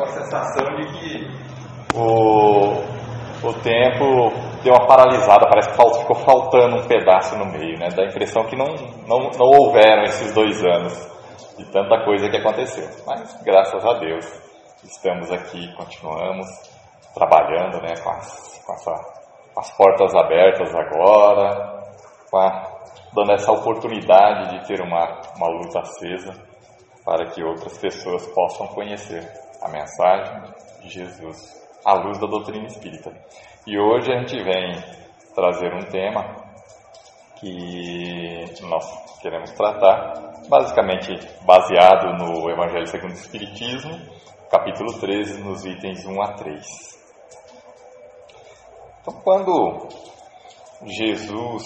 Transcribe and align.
aquela 0.00 0.06
sensação 0.06 0.66
de 0.76 0.86
que 0.98 1.30
o, 1.94 2.82
o 3.46 3.52
tempo 3.62 4.32
deu 4.62 4.72
uma 4.74 4.86
paralisada, 4.86 5.48
parece 5.48 5.68
que 5.70 6.00
ficou 6.00 6.16
faltando 6.16 6.76
um 6.76 6.86
pedaço 6.86 7.36
no 7.36 7.46
meio, 7.46 7.78
né? 7.78 7.88
Dá 7.94 8.02
a 8.02 8.06
impressão 8.06 8.44
que 8.44 8.56
não, 8.56 8.66
não, 9.06 9.30
não 9.38 9.46
houveram 9.46 10.04
esses 10.04 10.32
dois 10.32 10.62
anos 10.64 10.92
de 11.58 11.64
tanta 11.70 12.04
coisa 12.04 12.28
que 12.28 12.36
aconteceu. 12.36 12.88
Mas, 13.06 13.42
graças 13.42 13.84
a 13.84 13.94
Deus, 13.98 14.24
estamos 14.84 15.30
aqui, 15.30 15.72
continuamos 15.74 16.46
trabalhando, 17.14 17.80
né? 17.82 17.94
Com 18.02 18.10
as, 18.10 18.62
com 18.64 18.72
essa, 18.72 18.94
as 19.56 19.76
portas 19.76 20.14
abertas 20.14 20.74
agora, 20.74 21.80
a, 22.34 22.80
dando 23.14 23.32
essa 23.32 23.52
oportunidade 23.52 24.50
de 24.50 24.66
ter 24.66 24.80
uma, 24.80 25.20
uma 25.36 25.48
luz 25.48 25.74
acesa 25.76 26.32
para 27.04 27.26
que 27.26 27.42
outras 27.42 27.76
pessoas 27.78 28.26
possam 28.28 28.68
conhecer 28.68 29.49
a 29.62 29.68
mensagem 29.68 30.54
de 30.82 30.88
Jesus 30.88 31.60
à 31.84 31.94
luz 31.94 32.18
da 32.18 32.26
doutrina 32.26 32.66
espírita. 32.66 33.12
E 33.66 33.78
hoje 33.78 34.12
a 34.12 34.18
gente 34.18 34.42
vem 34.42 34.72
trazer 35.34 35.72
um 35.72 35.84
tema 35.90 36.36
que 37.36 38.44
nós 38.62 39.18
queremos 39.20 39.50
tratar, 39.52 40.42
basicamente 40.48 41.12
baseado 41.44 42.18
no 42.18 42.50
Evangelho 42.50 42.86
segundo 42.86 43.12
o 43.12 43.14
Espiritismo, 43.14 43.98
capítulo 44.50 44.98
13, 44.98 45.42
nos 45.42 45.64
itens 45.64 46.04
1 46.04 46.22
a 46.22 46.32
3. 46.34 47.00
Então, 49.00 49.14
quando 49.22 49.88
Jesus 50.84 51.64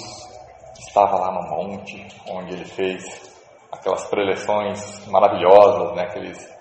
estava 0.78 1.16
lá 1.16 1.32
no 1.32 1.50
monte, 1.50 2.06
onde 2.30 2.54
ele 2.54 2.64
fez 2.64 3.34
aquelas 3.72 4.08
preleções 4.08 5.06
maravilhosas, 5.08 5.96
né, 5.96 6.02
aqueles, 6.02 6.53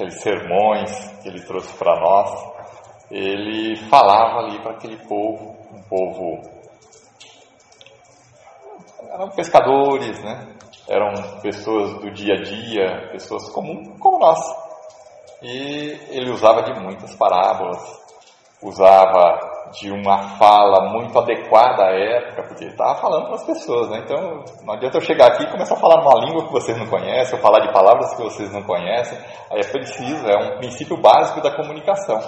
aqueles 0.00 0.22
sermões 0.22 0.90
que 1.22 1.28
ele 1.28 1.42
trouxe 1.42 1.72
para 1.74 1.94
nós, 2.00 2.30
ele 3.10 3.76
falava 3.88 4.38
ali 4.40 4.58
para 4.60 4.72
aquele 4.72 4.96
povo, 5.06 5.54
um 5.72 5.82
povo. 5.82 6.40
eram 9.12 9.28
pescadores, 9.30 10.22
né? 10.22 10.56
Eram 10.88 11.12
pessoas 11.42 11.92
do 12.00 12.10
dia 12.12 12.34
a 12.34 12.42
dia, 12.42 13.08
pessoas 13.12 13.48
comuns 13.50 13.98
como 13.98 14.18
nós. 14.18 14.38
E 15.42 15.98
ele 16.10 16.30
usava 16.30 16.62
de 16.62 16.80
muitas 16.80 17.14
parábolas, 17.16 17.78
usava 18.62 19.49
de 19.72 19.90
uma 19.90 20.36
fala 20.36 20.90
muito 20.90 21.18
adequada 21.18 21.84
à 21.84 21.90
época, 21.90 22.42
porque 22.44 22.64
ele 22.64 22.72
estava 22.72 23.00
falando 23.00 23.26
para 23.26 23.34
as 23.34 23.44
pessoas, 23.44 23.88
né? 23.90 24.02
Então 24.04 24.44
não 24.64 24.74
adianta 24.74 24.98
eu 24.98 25.02
chegar 25.02 25.28
aqui 25.28 25.44
e 25.44 25.50
começar 25.50 25.74
a 25.74 25.78
falar 25.78 26.02
uma 26.02 26.24
língua 26.26 26.46
que 26.46 26.52
vocês 26.52 26.76
não 26.76 26.86
conhecem, 26.86 27.36
ou 27.36 27.40
falar 27.40 27.60
de 27.60 27.72
palavras 27.72 28.14
que 28.14 28.22
vocês 28.22 28.52
não 28.52 28.62
conhecem. 28.62 29.18
Aí 29.50 29.60
é 29.60 29.64
preciso, 29.64 30.26
é 30.26 30.36
um 30.36 30.58
princípio 30.58 30.96
básico 30.96 31.40
da 31.40 31.54
comunicação 31.54 32.20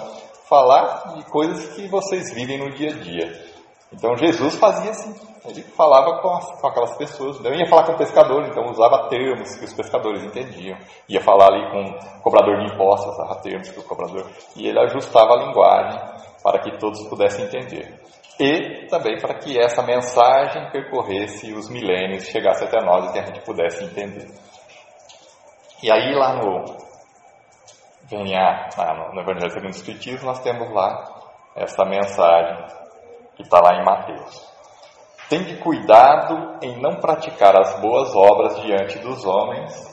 falar 0.53 1.15
de 1.15 1.23
coisas 1.31 1.73
que 1.73 1.87
vocês 1.87 2.31
vivem 2.33 2.59
no 2.59 2.69
dia 2.71 2.91
a 2.91 2.93
dia. 2.93 3.53
Então 3.91 4.15
Jesus 4.17 4.55
fazia 4.55 4.91
assim, 4.91 5.15
ele 5.45 5.61
falava 5.61 6.21
com, 6.21 6.29
as, 6.29 6.61
com 6.61 6.67
aquelas 6.67 6.95
pessoas, 6.97 7.43
eu 7.43 7.53
ia 7.53 7.67
falar 7.67 7.85
com 7.85 7.95
pescadores, 7.95 8.49
então 8.49 8.69
usava 8.69 9.07
termos 9.07 9.55
que 9.55 9.65
os 9.65 9.73
pescadores 9.73 10.23
entendiam, 10.23 10.77
ia 11.07 11.21
falar 11.21 11.47
ali 11.47 11.71
com 11.71 12.17
o 12.17 12.21
cobrador 12.21 12.57
de 12.57 12.73
impostos, 12.73 13.13
usava 13.13 13.35
termos 13.41 13.69
que 13.69 13.79
o 13.79 13.83
cobrador, 13.83 14.25
e 14.55 14.67
ele 14.67 14.79
ajustava 14.79 15.33
a 15.33 15.45
linguagem 15.45 15.99
para 16.43 16.59
que 16.59 16.77
todos 16.77 17.07
pudessem 17.07 17.45
entender. 17.45 17.99
E 18.39 18.87
também 18.87 19.19
para 19.19 19.35
que 19.35 19.57
essa 19.59 19.81
mensagem 19.81 20.69
percorresse 20.71 21.53
os 21.53 21.69
milênios, 21.69 22.25
chegasse 22.25 22.63
até 22.63 22.83
nós 22.83 23.09
e 23.09 23.13
que 23.13 23.19
a 23.19 23.25
gente 23.25 23.41
pudesse 23.41 23.83
entender. 23.85 24.27
E 25.81 25.91
aí 25.91 26.13
lá 26.13 26.35
no, 26.35 26.65
no 28.11 29.21
Evangelho 29.21 29.51
segundo 29.51 29.67
o 29.67 29.75
Espiritismo, 29.75 30.27
nós 30.27 30.39
temos 30.41 30.69
lá 30.71 31.05
essa 31.55 31.85
mensagem 31.85 32.65
que 33.35 33.43
está 33.43 33.59
lá 33.61 33.75
em 33.79 33.85
Mateus. 33.85 34.51
Tende 35.29 35.55
cuidado 35.57 36.57
em 36.61 36.79
não 36.81 36.99
praticar 36.99 37.57
as 37.57 37.79
boas 37.79 38.13
obras 38.15 38.61
diante 38.61 38.99
dos 38.99 39.25
homens 39.25 39.92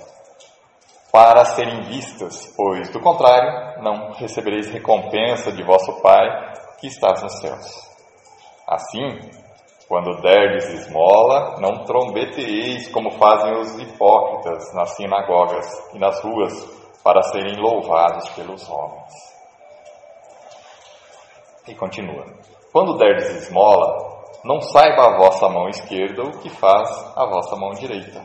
para 1.13 1.45
serem 1.45 1.83
vistas, 1.83 2.53
pois, 2.57 2.89
do 2.91 3.01
contrário, 3.01 3.83
não 3.83 4.13
recebereis 4.13 4.71
recompensa 4.71 5.51
de 5.51 5.63
vosso 5.63 6.01
Pai 6.01 6.53
que 6.79 6.87
estás 6.87 7.23
nos 7.23 7.39
céus. 7.41 7.91
Assim, 8.67 9.19
quando 9.89 10.21
derdes 10.21 10.69
esmola, 10.69 11.57
não 11.61 11.85
trombeteis 11.85 12.89
como 12.93 13.11
fazem 13.13 13.59
os 13.61 13.77
hipócritas 13.77 14.73
nas 14.73 14.91
sinagogas 14.91 15.67
e 15.93 15.99
nas 15.99 16.23
ruas, 16.23 16.53
para 17.03 17.23
serem 17.23 17.57
louvados 17.57 18.29
pelos 18.31 18.69
homens. 18.69 19.13
E 21.67 21.75
continua: 21.75 22.25
Quando 22.73 22.99
derdes 22.99 23.31
esmola, 23.31 24.23
não 24.45 24.61
saiba 24.61 25.07
a 25.07 25.17
vossa 25.19 25.49
mão 25.49 25.69
esquerda 25.69 26.23
o 26.23 26.39
que 26.39 26.49
faz 26.49 26.89
a 27.17 27.27
vossa 27.27 27.57
mão 27.57 27.71
direita, 27.71 28.25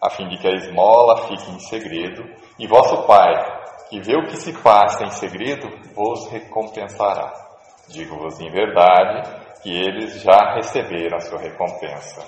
a 0.00 0.10
fim 0.10 0.28
de 0.28 0.38
que 0.38 0.46
a 0.46 0.54
esmola 0.54 1.28
fique 1.28 1.50
em 1.50 1.58
segredo, 1.58 2.24
e 2.58 2.66
vosso 2.66 3.06
Pai, 3.06 3.34
que 3.88 4.00
vê 4.00 4.16
o 4.16 4.26
que 4.26 4.36
se 4.36 4.52
passa 4.62 5.04
em 5.04 5.10
segredo, 5.10 5.68
vos 5.94 6.28
recompensará. 6.28 7.32
Digo-vos 7.88 8.38
em 8.40 8.50
verdade 8.50 9.30
que 9.62 9.70
eles 9.70 10.20
já 10.20 10.54
receberam 10.54 11.16
a 11.16 11.20
sua 11.20 11.38
recompensa. 11.38 12.24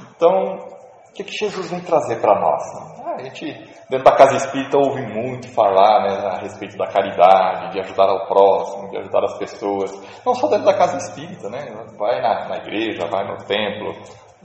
Então, 0.00 0.79
o 1.10 1.12
que, 1.12 1.24
que 1.24 1.36
Jesus 1.36 1.70
vem 1.70 1.80
trazer 1.80 2.20
para 2.20 2.40
nós? 2.40 2.62
Ah, 3.04 3.16
a 3.18 3.22
gente, 3.24 3.44
dentro 3.90 4.04
da 4.04 4.16
casa 4.16 4.36
espírita, 4.36 4.78
ouve 4.78 5.02
muito 5.02 5.48
falar 5.48 6.02
né, 6.04 6.28
a 6.28 6.38
respeito 6.38 6.76
da 6.76 6.86
caridade, 6.86 7.72
de 7.72 7.80
ajudar 7.80 8.08
ao 8.08 8.26
próximo, 8.28 8.88
de 8.90 8.98
ajudar 8.98 9.24
as 9.24 9.36
pessoas. 9.36 9.92
Não 10.24 10.34
só 10.34 10.46
dentro 10.46 10.66
da 10.66 10.74
casa 10.74 10.96
espírita, 10.98 11.50
né? 11.50 11.66
vai 11.98 12.22
na, 12.22 12.48
na 12.48 12.56
igreja, 12.58 13.08
vai 13.10 13.26
no 13.26 13.36
templo, 13.44 13.92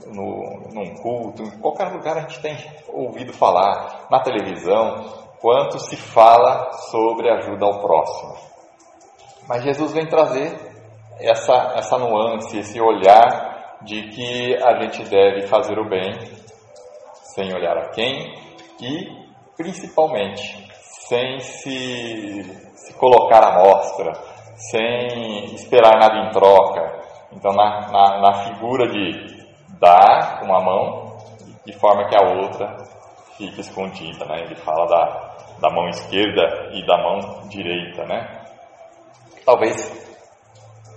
no, 0.06 0.68
num 0.74 0.94
culto, 0.96 1.44
em 1.44 1.58
qualquer 1.58 1.92
lugar 1.92 2.18
a 2.18 2.20
gente 2.22 2.40
tem 2.40 2.56
ouvido 2.88 3.32
falar, 3.32 4.08
na 4.10 4.20
televisão, 4.20 5.04
quanto 5.40 5.78
se 5.78 5.96
fala 5.96 6.72
sobre 6.90 7.30
ajuda 7.30 7.64
ao 7.64 7.80
próximo. 7.80 8.34
Mas 9.48 9.62
Jesus 9.62 9.92
vem 9.92 10.06
trazer 10.08 10.52
essa, 11.20 11.74
essa 11.76 11.96
nuance, 11.96 12.58
esse 12.58 12.80
olhar 12.80 13.78
de 13.82 14.08
que 14.08 14.56
a 14.56 14.82
gente 14.82 15.04
deve 15.04 15.46
fazer 15.46 15.78
o 15.78 15.88
bem 15.88 16.12
sem 17.36 17.54
olhar 17.54 17.76
a 17.76 17.90
quem 17.90 18.34
e, 18.80 19.12
principalmente, 19.56 20.66
sem 21.06 21.38
se, 21.38 22.42
se 22.74 22.94
colocar 22.94 23.44
à 23.44 23.62
mostra, 23.62 24.12
sem 24.56 25.54
esperar 25.54 26.00
nada 26.00 26.16
em 26.16 26.30
troca. 26.30 27.04
Então, 27.32 27.52
na, 27.52 27.92
na, 27.92 28.20
na 28.22 28.34
figura 28.44 28.88
de 28.88 29.46
dar 29.78 30.40
uma 30.42 30.60
mão, 30.62 31.16
de 31.66 31.74
forma 31.74 32.08
que 32.08 32.16
a 32.16 32.26
outra 32.26 32.74
fique 33.36 33.60
escondida. 33.60 34.24
Né? 34.24 34.44
Ele 34.44 34.56
fala 34.56 34.86
da, 34.86 35.36
da 35.60 35.70
mão 35.70 35.88
esquerda 35.90 36.70
e 36.72 36.86
da 36.86 36.96
mão 36.96 37.46
direita. 37.48 38.06
Né? 38.06 38.44
Talvez 39.44 40.06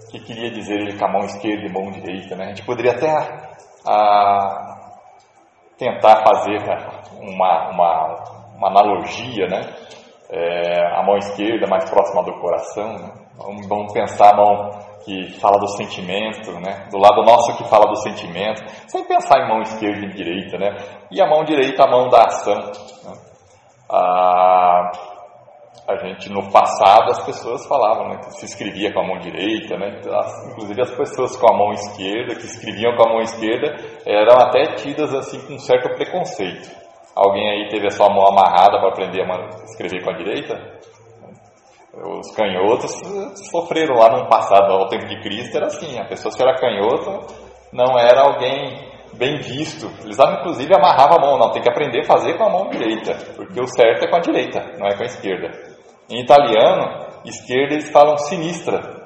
que 0.09 0.19
queria 0.19 0.49
dizer 0.49 0.79
ele 0.79 0.97
com 0.97 1.05
a 1.05 1.11
mão 1.11 1.25
esquerda 1.25 1.67
e 1.67 1.73
mão 1.73 1.91
direita. 1.91 2.35
Né? 2.37 2.45
A 2.45 2.49
gente 2.49 2.65
poderia 2.65 2.93
até 2.93 3.09
a, 3.09 3.49
a 3.85 4.78
tentar 5.79 6.21
fazer 6.23 6.59
uma, 7.19 7.69
uma, 7.71 8.15
uma 8.55 8.67
analogia, 8.67 9.47
né? 9.47 9.61
É, 10.29 10.99
a 10.99 11.03
mão 11.03 11.17
esquerda 11.17 11.65
mais 11.67 11.89
próxima 11.89 12.21
do 12.23 12.33
coração, 12.39 12.93
né? 12.93 13.11
vamos 13.67 13.91
pensar 13.91 14.33
a 14.33 14.37
mão 14.37 14.69
que 15.03 15.39
fala 15.39 15.57
do 15.57 15.67
sentimento, 15.69 16.51
né? 16.59 16.87
do 16.91 16.99
lado 16.99 17.23
nosso 17.23 17.57
que 17.57 17.63
fala 17.67 17.87
do 17.87 17.95
sentimento, 17.95 18.61
sem 18.87 19.03
pensar 19.05 19.39
em 19.39 19.47
mão 19.47 19.61
esquerda 19.61 20.05
e 20.05 20.13
direita, 20.13 20.57
né? 20.59 20.75
e 21.09 21.19
a 21.19 21.27
mão 21.27 21.43
direita, 21.43 21.83
a 21.83 21.89
mão 21.89 22.09
da 22.09 22.25
ação. 22.25 22.53
Né? 22.53 23.13
Ah, 23.89 24.91
a 25.87 25.95
gente 25.97 26.29
no 26.29 26.51
passado 26.51 27.09
as 27.09 27.25
pessoas 27.25 27.65
falavam 27.67 28.09
né, 28.09 28.17
que 28.17 28.31
se 28.35 28.45
escrevia 28.45 28.93
com 28.93 28.99
a 29.01 29.07
mão 29.07 29.19
direita, 29.19 29.77
né, 29.77 29.99
inclusive 30.51 30.81
as 30.81 30.91
pessoas 30.91 31.35
com 31.37 31.51
a 31.51 31.57
mão 31.57 31.71
esquerda, 31.73 32.35
que 32.35 32.45
escreviam 32.45 32.95
com 32.95 33.07
a 33.07 33.13
mão 33.13 33.21
esquerda, 33.21 33.75
eram 34.05 34.35
até 34.37 34.75
tidas 34.75 35.13
assim 35.13 35.39
com 35.45 35.53
um 35.53 35.59
certo 35.59 35.95
preconceito. 35.95 36.69
Alguém 37.15 37.49
aí 37.49 37.67
teve 37.69 37.87
a 37.87 37.91
sua 37.91 38.09
mão 38.09 38.27
amarrada 38.27 38.79
para 38.79 38.89
aprender 38.89 39.21
a 39.21 39.63
escrever 39.65 40.03
com 40.03 40.11
a 40.11 40.17
direita? 40.17 40.79
Os 41.93 42.33
canhotos 42.33 42.91
sofreram 43.49 43.95
lá 43.95 44.09
no 44.15 44.29
passado, 44.29 44.71
ao 44.71 44.87
tempo 44.87 45.05
de 45.07 45.19
Cristo, 45.21 45.57
era 45.57 45.65
assim: 45.65 45.99
a 45.99 46.05
pessoa 46.05 46.33
que 46.33 46.41
era 46.41 46.55
canhoto 46.55 47.27
não 47.73 47.97
era 47.99 48.21
alguém 48.21 48.89
bem 49.17 49.37
visto. 49.37 49.87
Eles 50.03 50.17
inclusive 50.17 50.73
amarravam 50.73 51.17
a 51.17 51.21
mão, 51.21 51.37
não, 51.37 51.51
tem 51.51 51.61
que 51.61 51.69
aprender 51.69 52.01
a 52.01 52.05
fazer 52.05 52.37
com 52.37 52.45
a 52.45 52.49
mão 52.49 52.69
direita, 52.69 53.13
porque 53.35 53.59
o 53.59 53.67
certo 53.67 54.05
é 54.05 54.09
com 54.09 54.15
a 54.15 54.19
direita, 54.19 54.59
não 54.79 54.87
é 54.87 54.95
com 54.95 55.03
a 55.03 55.07
esquerda. 55.07 55.49
Em 56.09 56.21
italiano, 56.21 57.07
esquerda 57.25 57.73
eles 57.73 57.91
falam 57.91 58.17
sinistra. 58.17 58.97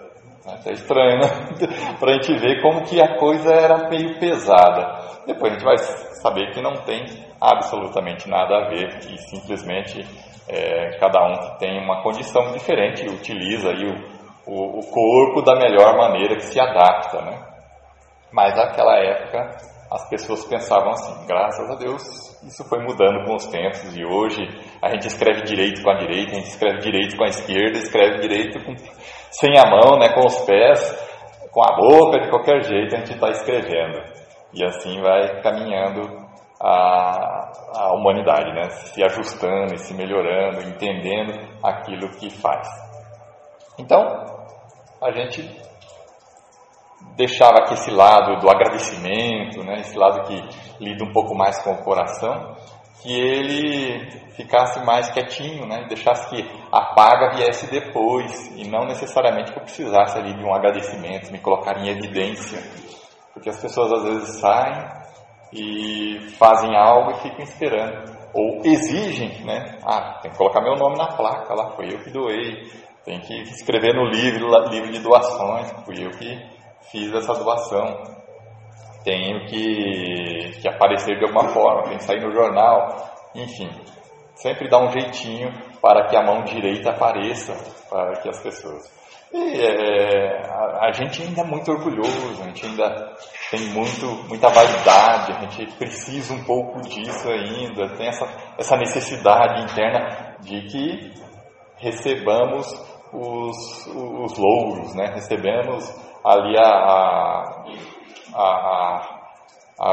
É 0.65 0.71
estranho, 0.71 1.19
né? 1.19 1.27
Para 1.99 2.11
a 2.11 2.13
gente 2.13 2.33
ver 2.37 2.61
como 2.61 2.83
que 2.83 3.01
a 3.01 3.17
coisa 3.17 3.53
era 3.53 3.89
meio 3.89 4.19
pesada. 4.19 4.99
Depois 5.25 5.51
a 5.51 5.55
gente 5.55 5.65
vai 5.65 5.77
saber 5.77 6.51
que 6.51 6.61
não 6.61 6.73
tem 6.83 7.05
absolutamente 7.39 8.29
nada 8.29 8.57
a 8.57 8.69
ver 8.69 8.99
e 9.09 9.17
simplesmente 9.17 10.05
É, 10.45 10.97
cada 10.99 11.25
um 11.25 11.57
tem 11.57 11.79
uma 11.81 12.03
condição 12.03 12.51
diferente 12.51 13.07
utiliza 13.07 13.69
aí 13.69 13.85
o, 13.85 13.95
o, 14.45 14.79
o 14.79 14.91
corpo 14.91 15.41
da 15.41 15.55
melhor 15.55 15.95
maneira 15.95 16.35
que 16.35 16.43
se 16.43 16.59
adapta, 16.59 17.21
né? 17.21 17.39
Mas 18.29 18.53
naquela 18.57 18.97
época 18.97 19.55
as 19.93 20.09
pessoas 20.09 20.43
pensavam 20.45 20.89
assim, 20.89 21.27
graças 21.27 21.69
a 21.69 21.75
Deus 21.75 22.33
isso 22.43 22.63
foi 22.67 22.79
mudando 22.79 23.25
com 23.25 23.35
os 23.35 23.45
tempos 23.45 23.95
e 23.95 24.03
hoje 24.03 24.41
a 24.81 24.89
gente 24.89 25.07
escreve 25.07 25.43
direito 25.43 25.81
com 25.81 25.91
a 25.91 25.97
direita, 25.97 26.31
a 26.31 26.35
gente 26.35 26.49
escreve 26.49 26.79
direito 26.79 27.15
com 27.15 27.23
a 27.23 27.27
esquerda, 27.27 27.77
escreve 27.77 28.19
direito 28.19 28.65
com, 28.65 28.75
sem 29.31 29.57
a 29.57 29.69
mão, 29.69 29.97
né, 29.97 30.09
com 30.13 30.25
os 30.25 30.41
pés, 30.41 31.49
com 31.51 31.61
a 31.61 31.75
boca, 31.77 32.19
de 32.19 32.29
qualquer 32.29 32.63
jeito 32.63 32.95
a 32.95 32.99
gente 32.99 33.13
está 33.13 33.29
escrevendo. 33.29 34.01
E 34.53 34.65
assim 34.65 34.99
vai 35.01 35.41
caminhando 35.41 36.01
a, 36.59 37.51
a 37.77 37.93
humanidade, 37.93 38.51
né, 38.53 38.69
se 38.71 39.03
ajustando 39.03 39.73
e 39.73 39.77
se 39.77 39.93
melhorando, 39.93 40.67
entendendo 40.67 41.33
aquilo 41.63 42.09
que 42.17 42.29
faz. 42.29 42.67
Então, 43.79 44.01
a 45.01 45.11
gente 45.11 45.41
deixava 47.15 47.59
aqui 47.59 47.73
esse 47.73 47.91
lado 47.91 48.39
do 48.39 48.49
agradecimento, 48.49 49.63
né, 49.63 49.79
esse 49.79 49.97
lado 49.97 50.23
que 50.27 50.83
lida 50.83 51.03
um 51.03 51.13
pouco 51.13 51.35
mais 51.35 51.61
com 51.63 51.71
o 51.71 51.83
coração, 51.83 52.55
que 53.01 53.11
ele 53.11 54.09
ficasse 54.31 54.83
mais 54.85 55.11
quietinho, 55.11 55.67
né, 55.67 55.85
deixasse 55.87 56.27
que 56.29 56.49
a 56.71 56.93
paga 56.95 57.35
viesse 57.35 57.69
depois 57.69 58.51
e 58.57 58.67
não 58.67 58.85
necessariamente 58.85 59.51
que 59.51 59.59
eu 59.59 59.63
precisasse 59.63 60.17
ali 60.17 60.33
de 60.33 60.43
um 60.43 60.53
agradecimento, 60.53 61.31
me 61.31 61.39
colocar 61.39 61.77
em 61.77 61.89
evidência, 61.89 62.59
porque 63.33 63.49
as 63.49 63.61
pessoas 63.61 63.91
às 63.91 64.03
vezes 64.03 64.39
saem 64.39 65.03
e 65.51 66.31
fazem 66.39 66.75
algo 66.75 67.11
e 67.11 67.21
ficam 67.21 67.43
esperando, 67.43 68.11
ou 68.33 68.61
exigem, 68.63 69.43
né, 69.45 69.77
ah, 69.85 70.19
tem 70.21 70.31
que 70.31 70.37
colocar 70.37 70.61
meu 70.61 70.75
nome 70.75 70.97
na 70.97 71.07
placa, 71.07 71.53
lá 71.53 71.71
foi 71.71 71.93
eu 71.93 71.99
que 71.99 72.09
doei, 72.09 72.71
tem 73.05 73.19
que 73.19 73.33
escrever 73.43 73.93
no 73.93 74.05
livro, 74.05 74.47
livro 74.69 74.91
de 74.91 74.99
doações, 74.99 75.71
fui 75.85 76.03
eu 76.03 76.09
que 76.11 76.52
fiz 76.91 77.13
essa 77.13 77.33
doação, 77.33 78.03
tenho 79.03 79.45
que, 79.47 80.59
que 80.61 80.67
aparecer 80.67 81.17
de 81.17 81.25
alguma 81.25 81.49
forma, 81.49 81.83
tem 81.83 81.97
que 81.97 82.03
sair 82.03 82.21
no 82.21 82.33
jornal, 82.33 83.13
enfim, 83.35 83.69
sempre 84.35 84.69
dá 84.69 84.79
um 84.79 84.89
jeitinho 84.89 85.51
para 85.81 86.07
que 86.07 86.15
a 86.15 86.23
mão 86.23 86.43
direita 86.43 86.91
apareça 86.91 87.53
para 87.89 88.13
que 88.21 88.29
as 88.29 88.41
pessoas. 88.41 89.03
E 89.33 89.61
é, 89.61 90.45
a, 90.47 90.87
a, 90.87 90.91
gente 90.91 91.23
ainda 91.23 91.41
é 91.41 91.43
muito 91.43 91.71
orgulhoso, 91.71 92.41
a 92.41 92.45
gente 92.45 92.65
ainda 92.67 93.15
tem 93.49 93.61
muito, 93.69 94.05
muita 94.29 94.47
vaidade, 94.49 95.31
a 95.31 95.39
gente 95.41 95.75
precisa 95.75 96.35
um 96.35 96.43
pouco 96.43 96.81
disso 96.81 97.27
ainda, 97.29 97.89
tem 97.95 98.07
essa, 98.07 98.27
essa 98.59 98.77
necessidade 98.77 99.63
interna 99.63 100.37
de 100.39 100.61
que 100.67 101.13
recebamos 101.77 102.67
os, 103.11 103.87
os 103.87 104.37
louros, 104.37 104.93
né? 104.95 105.07
recebemos 105.13 105.83
ali 106.23 106.57
a, 106.57 106.69
a, 106.69 107.65
a, 108.33 109.23
a, 109.79 109.87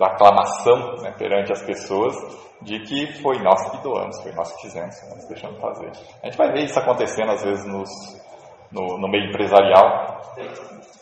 a 0.00 0.06
aclamação 0.06 0.96
né, 1.02 1.14
perante 1.18 1.52
as 1.52 1.62
pessoas 1.62 2.14
de 2.62 2.80
que 2.80 3.12
foi 3.22 3.38
nós 3.38 3.70
que 3.70 3.82
doamos, 3.82 4.20
foi 4.22 4.32
nós 4.32 4.52
que 4.54 4.62
fizemos, 4.62 4.96
nós 5.10 5.28
deixamos 5.28 5.60
fazer. 5.60 5.90
A 6.22 6.26
gente 6.26 6.38
vai 6.38 6.50
ver 6.52 6.64
isso 6.64 6.78
acontecendo 6.78 7.30
às 7.32 7.42
vezes 7.44 7.64
nos, 7.66 7.88
no, 8.72 8.98
no 8.98 9.08
meio 9.08 9.28
empresarial. 9.28 10.20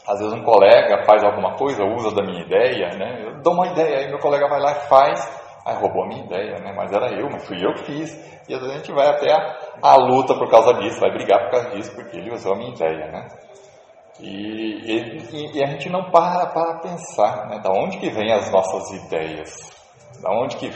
Às 0.07 0.19
vezes 0.19 0.33
um 0.35 0.43
colega 0.43 1.05
faz 1.05 1.25
alguma 1.25 1.57
coisa, 1.57 1.85
usa 1.85 2.15
da 2.15 2.23
minha 2.23 2.43
ideia, 2.43 2.91
né? 2.97 3.25
Eu 3.25 3.43
dou 3.43 3.55
uma 3.55 3.67
ideia, 3.69 3.99
aí 3.99 4.09
meu 4.09 4.19
colega 4.19 4.49
vai 4.49 4.61
lá 4.61 4.73
e 4.73 4.89
faz, 4.89 5.21
aí 5.65 5.75
roubou 5.77 6.05
a 6.05 6.09
minha 6.09 6.25
ideia, 6.25 6.59
né? 6.61 6.73
Mas 6.77 6.93
era 6.93 7.11
eu, 7.13 7.29
mas 7.31 7.47
fui 7.47 7.57
eu 7.65 7.75
que 7.75 7.85
fiz. 7.85 8.41
E 8.49 8.55
às 8.55 8.61
vezes 8.61 8.75
a 8.75 8.79
gente 8.79 8.93
vai 8.93 9.09
até 9.09 9.33
a, 9.33 9.59
a 9.83 9.97
luta 9.97 10.35
por 10.35 10.49
causa 10.49 10.75
disso, 10.75 11.01
vai 11.01 11.11
brigar 11.11 11.45
por 11.45 11.51
causa 11.51 11.71
disso, 11.71 11.95
porque 11.95 12.17
ele 12.19 12.33
usou 12.33 12.53
a 12.53 12.57
minha 12.57 12.71
ideia, 12.71 13.11
né? 13.11 13.27
E, 14.21 14.29
e, 14.29 15.59
e, 15.59 15.63
a 15.63 15.67
gente 15.67 15.91
não 15.91 16.11
para 16.11 16.47
para 16.47 16.79
pensar, 16.79 17.49
né? 17.49 17.59
Da 17.59 17.71
onde 17.71 17.99
que 17.99 18.09
vem 18.09 18.33
as 18.33 18.51
nossas 18.51 18.91
ideias? 19.05 19.53
Da 20.23 20.31
onde 20.31 20.57
que 20.57 20.71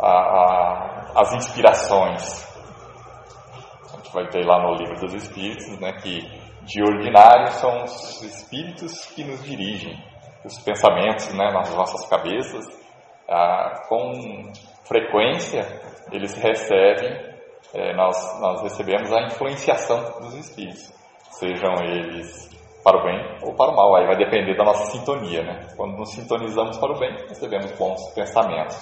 a, 0.00 1.12
as 1.14 1.32
inspirações? 1.32 2.48
A 3.92 3.96
gente 3.96 4.12
vai 4.12 4.24
ver 4.30 4.44
lá 4.44 4.60
no 4.62 4.74
livro 4.74 4.96
dos 4.96 5.14
Espíritos, 5.14 5.78
né? 5.78 5.92
Que 6.02 6.22
de 6.62 6.82
ordinário 6.82 7.52
são 7.52 7.84
os 7.84 8.22
Espíritos 8.22 9.06
que 9.06 9.22
nos 9.22 9.44
dirigem, 9.44 9.96
os 10.44 10.58
pensamentos, 10.58 11.32
né? 11.32 11.52
Nas 11.52 11.72
nossas 11.72 12.08
cabeças, 12.08 12.66
ah, 13.28 13.84
com 13.88 14.52
frequência 14.84 15.62
eles 16.10 16.34
recebem, 16.36 17.12
eh, 17.72 17.94
nós, 17.94 18.40
nós 18.40 18.62
recebemos 18.62 19.12
a 19.12 19.22
influenciação 19.26 20.18
dos 20.20 20.34
Espíritos 20.34 20.99
sejam 21.30 21.74
eles 21.84 22.50
para 22.82 22.98
o 22.98 23.02
bem 23.02 23.38
ou 23.42 23.54
para 23.54 23.72
o 23.72 23.76
mal. 23.76 23.94
Aí 23.96 24.06
vai 24.06 24.16
depender 24.16 24.56
da 24.56 24.64
nossa 24.64 24.90
sintonia, 24.90 25.42
né? 25.42 25.66
Quando 25.76 25.96
nos 25.96 26.12
sintonizamos 26.12 26.78
para 26.78 26.92
o 26.92 26.98
bem, 26.98 27.16
recebemos 27.28 27.70
bons 27.72 28.00
pensamentos. 28.14 28.76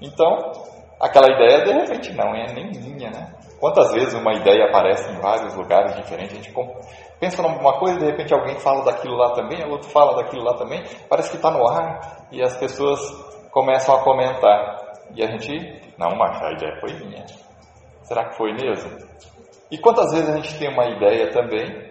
Então, 0.00 0.52
aquela 1.00 1.30
ideia 1.32 1.64
de 1.64 1.72
repente 1.72 2.12
não 2.12 2.34
é 2.34 2.46
nem 2.52 2.70
minha, 2.70 3.10
né? 3.10 3.32
Quantas 3.58 3.92
vezes 3.92 4.14
uma 4.14 4.34
ideia 4.34 4.66
aparece 4.66 5.08
em 5.12 5.20
vários 5.20 5.54
lugares 5.54 5.94
diferentes, 5.94 6.32
a 6.32 6.42
gente 6.42 6.52
pensa 7.20 7.42
numa 7.42 7.78
coisa 7.78 7.96
de 7.96 8.06
repente 8.06 8.34
alguém 8.34 8.58
fala 8.58 8.84
daquilo 8.84 9.16
lá 9.16 9.34
também, 9.34 9.64
o 9.64 9.70
outro 9.70 9.88
fala 9.88 10.16
daquilo 10.16 10.42
lá 10.42 10.54
também, 10.54 10.82
parece 11.08 11.30
que 11.30 11.36
está 11.36 11.48
no 11.48 11.64
ar 11.68 12.26
e 12.32 12.42
as 12.42 12.56
pessoas 12.56 13.00
começam 13.52 13.94
a 13.94 14.02
comentar. 14.02 14.82
E 15.14 15.22
a 15.22 15.26
gente, 15.28 15.92
não, 15.96 16.16
mas 16.16 16.42
a 16.42 16.52
ideia 16.52 16.80
foi 16.80 16.92
minha. 16.94 17.24
Será 18.02 18.28
que 18.28 18.36
foi 18.36 18.52
mesmo? 18.52 18.90
E 19.72 19.78
quantas 19.78 20.12
vezes 20.12 20.28
a 20.28 20.36
gente 20.36 20.58
tem 20.58 20.68
uma 20.68 20.84
ideia 20.84 21.30
também 21.30 21.90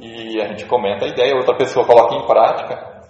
e 0.00 0.42
a 0.42 0.48
gente 0.48 0.66
comenta 0.66 1.04
a 1.04 1.08
ideia, 1.08 1.36
outra 1.36 1.56
pessoa 1.56 1.86
coloca 1.86 2.16
em 2.16 2.26
prática 2.26 3.04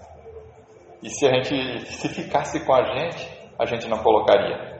e 1.03 1.09
se 1.09 1.27
a 1.27 1.33
gente 1.33 1.81
se 1.87 2.07
ficasse 2.11 2.61
com 2.67 2.75
a 2.75 2.83
gente, 2.83 3.27
a 3.59 3.65
gente 3.65 3.89
não 3.89 3.97
colocaria. 4.03 4.79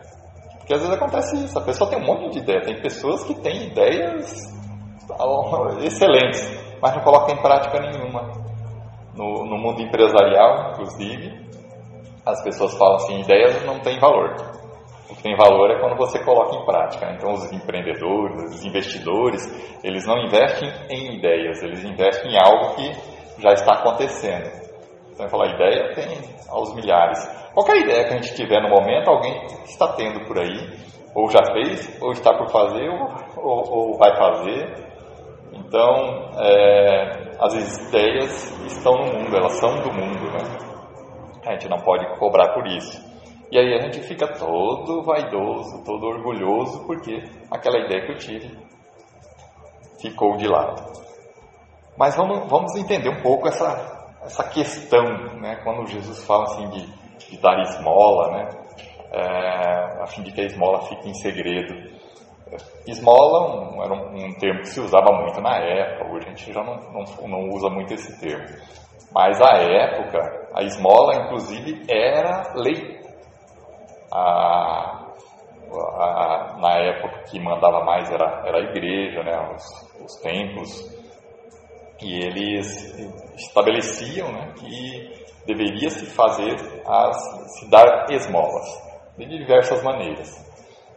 Porque 0.59 0.75
às 0.75 0.81
vezes 0.81 0.95
acontece 0.95 1.43
isso, 1.43 1.59
a 1.59 1.65
pessoa 1.65 1.89
tem 1.89 1.99
um 2.01 2.05
monte 2.05 2.33
de 2.33 2.41
ideia, 2.41 2.61
tem 2.61 2.83
pessoas 2.83 3.25
que 3.25 3.35
têm 3.35 3.69
ideias 3.69 4.31
excelentes, 5.83 6.77
mas 6.83 6.95
não 6.95 7.03
colocam 7.03 7.35
em 7.35 7.41
prática 7.41 7.81
nenhuma. 7.81 8.31
No, 9.15 9.47
no 9.47 9.57
mundo 9.57 9.81
empresarial, 9.81 10.73
inclusive, 10.73 11.49
as 12.27 12.43
pessoas 12.45 12.77
falam 12.77 12.97
assim, 12.97 13.21
ideias 13.21 13.65
não 13.65 13.81
têm 13.81 13.99
valor. 13.99 14.37
Tem 15.23 15.37
valor 15.37 15.71
é 15.71 15.79
quando 15.79 15.97
você 15.97 16.19
coloca 16.25 16.57
em 16.57 16.65
prática. 16.65 17.13
Então, 17.13 17.33
os 17.33 17.53
empreendedores, 17.53 18.55
os 18.55 18.65
investidores, 18.65 19.79
eles 19.85 20.05
não 20.05 20.19
investem 20.19 20.69
em 20.91 21.17
ideias, 21.17 21.63
eles 21.63 21.85
investem 21.85 22.33
em 22.33 22.37
algo 22.37 22.75
que 22.75 22.93
já 23.41 23.53
está 23.53 23.79
acontecendo. 23.79 24.51
Então, 25.13 25.29
falar 25.29 25.55
ideia 25.55 25.95
tem 25.95 26.09
aos 26.49 26.75
milhares. 26.75 27.25
Qualquer 27.55 27.77
ideia 27.77 28.05
que 28.09 28.15
a 28.15 28.17
gente 28.17 28.35
tiver 28.35 28.61
no 28.63 28.71
momento, 28.71 29.09
alguém 29.09 29.47
está 29.65 29.93
tendo 29.93 30.27
por 30.27 30.39
aí, 30.39 30.71
ou 31.15 31.31
já 31.31 31.45
fez, 31.53 32.03
ou 32.03 32.11
está 32.11 32.37
por 32.37 32.51
fazer, 32.51 32.89
ou, 32.89 33.09
ou, 33.37 33.71
ou 33.71 33.99
vai 33.99 34.17
fazer. 34.17 34.75
Então, 35.53 36.31
é, 36.41 37.37
as 37.39 37.55
ideias 37.87 38.51
estão 38.67 38.95
no 38.95 39.19
mundo, 39.19 39.37
elas 39.37 39.53
são 39.53 39.75
do 39.77 39.93
mundo. 39.93 40.33
Né? 40.33 40.59
A 41.47 41.53
gente 41.53 41.69
não 41.69 41.79
pode 41.79 42.19
cobrar 42.19 42.55
por 42.55 42.67
isso. 42.67 43.12
E 43.53 43.59
aí 43.59 43.75
a 43.75 43.81
gente 43.81 44.01
fica 44.01 44.27
todo 44.29 45.03
vaidoso, 45.03 45.85
todo 45.85 46.07
orgulhoso, 46.07 46.87
porque 46.87 47.23
aquela 47.51 47.85
ideia 47.85 48.07
que 48.07 48.13
eu 48.13 48.17
tive 48.17 48.59
ficou 50.01 50.39
de 50.39 50.49
lado. 50.49 50.83
Mas 51.95 52.17
vamos, 52.17 52.49
vamos 52.49 52.75
entender 52.77 53.11
um 53.11 53.21
pouco 53.21 53.47
essa, 53.47 54.17
essa 54.23 54.43
questão, 54.45 55.05
né? 55.39 55.57
quando 55.63 55.87
Jesus 55.87 56.25
fala 56.25 56.45
assim 56.45 56.67
de, 56.71 56.87
de 57.29 57.39
dar 57.43 57.61
esmola, 57.61 58.31
né? 58.31 58.49
É, 59.13 60.03
a 60.03 60.07
fim 60.07 60.23
de 60.23 60.33
que 60.33 60.41
a 60.41 60.45
esmola 60.45 60.87
fique 60.87 61.11
em 61.11 61.15
segredo. 61.15 61.75
Esmola 62.87 63.51
um, 63.51 63.83
era 63.83 63.93
um, 63.93 64.29
um, 64.29 64.33
termo 64.39 64.61
que 64.61 64.69
se 64.69 64.81
usava 64.81 65.13
muito 65.13 65.43
na 65.43 65.59
época, 65.59 66.11
hoje 66.11 66.27
a 66.27 66.31
gente 66.31 66.53
já 66.55 66.65
não, 66.65 66.77
não, 66.91 67.29
não 67.29 67.49
usa 67.51 67.69
muito 67.69 67.93
esse 67.93 68.19
termo. 68.19 68.47
Mas 69.15 69.39
à 69.43 69.59
época, 69.59 70.49
a 70.55 70.63
esmola, 70.63 71.17
inclusive, 71.17 71.83
era 71.87 72.55
lei 72.55 73.02
a, 74.13 75.07
a, 75.73 76.57
na 76.61 76.75
época 76.79 77.25
que 77.31 77.41
mandava 77.41 77.83
mais 77.85 78.11
era, 78.11 78.43
era 78.47 78.59
a 78.59 78.71
igreja, 78.71 79.23
né, 79.23 79.55
os, 79.55 80.05
os 80.05 80.17
templos, 80.21 81.03
e 82.01 82.25
eles 82.25 82.95
estabeleciam 83.37 84.31
né, 84.33 84.53
que 84.57 85.23
deveria 85.47 85.89
se 85.89 86.07
fazer 86.07 86.57
as, 86.87 87.17
se 87.59 87.71
dar 87.71 88.07
esmolas 88.11 88.67
de 89.17 89.27
diversas 89.27 89.83
maneiras. 89.83 90.31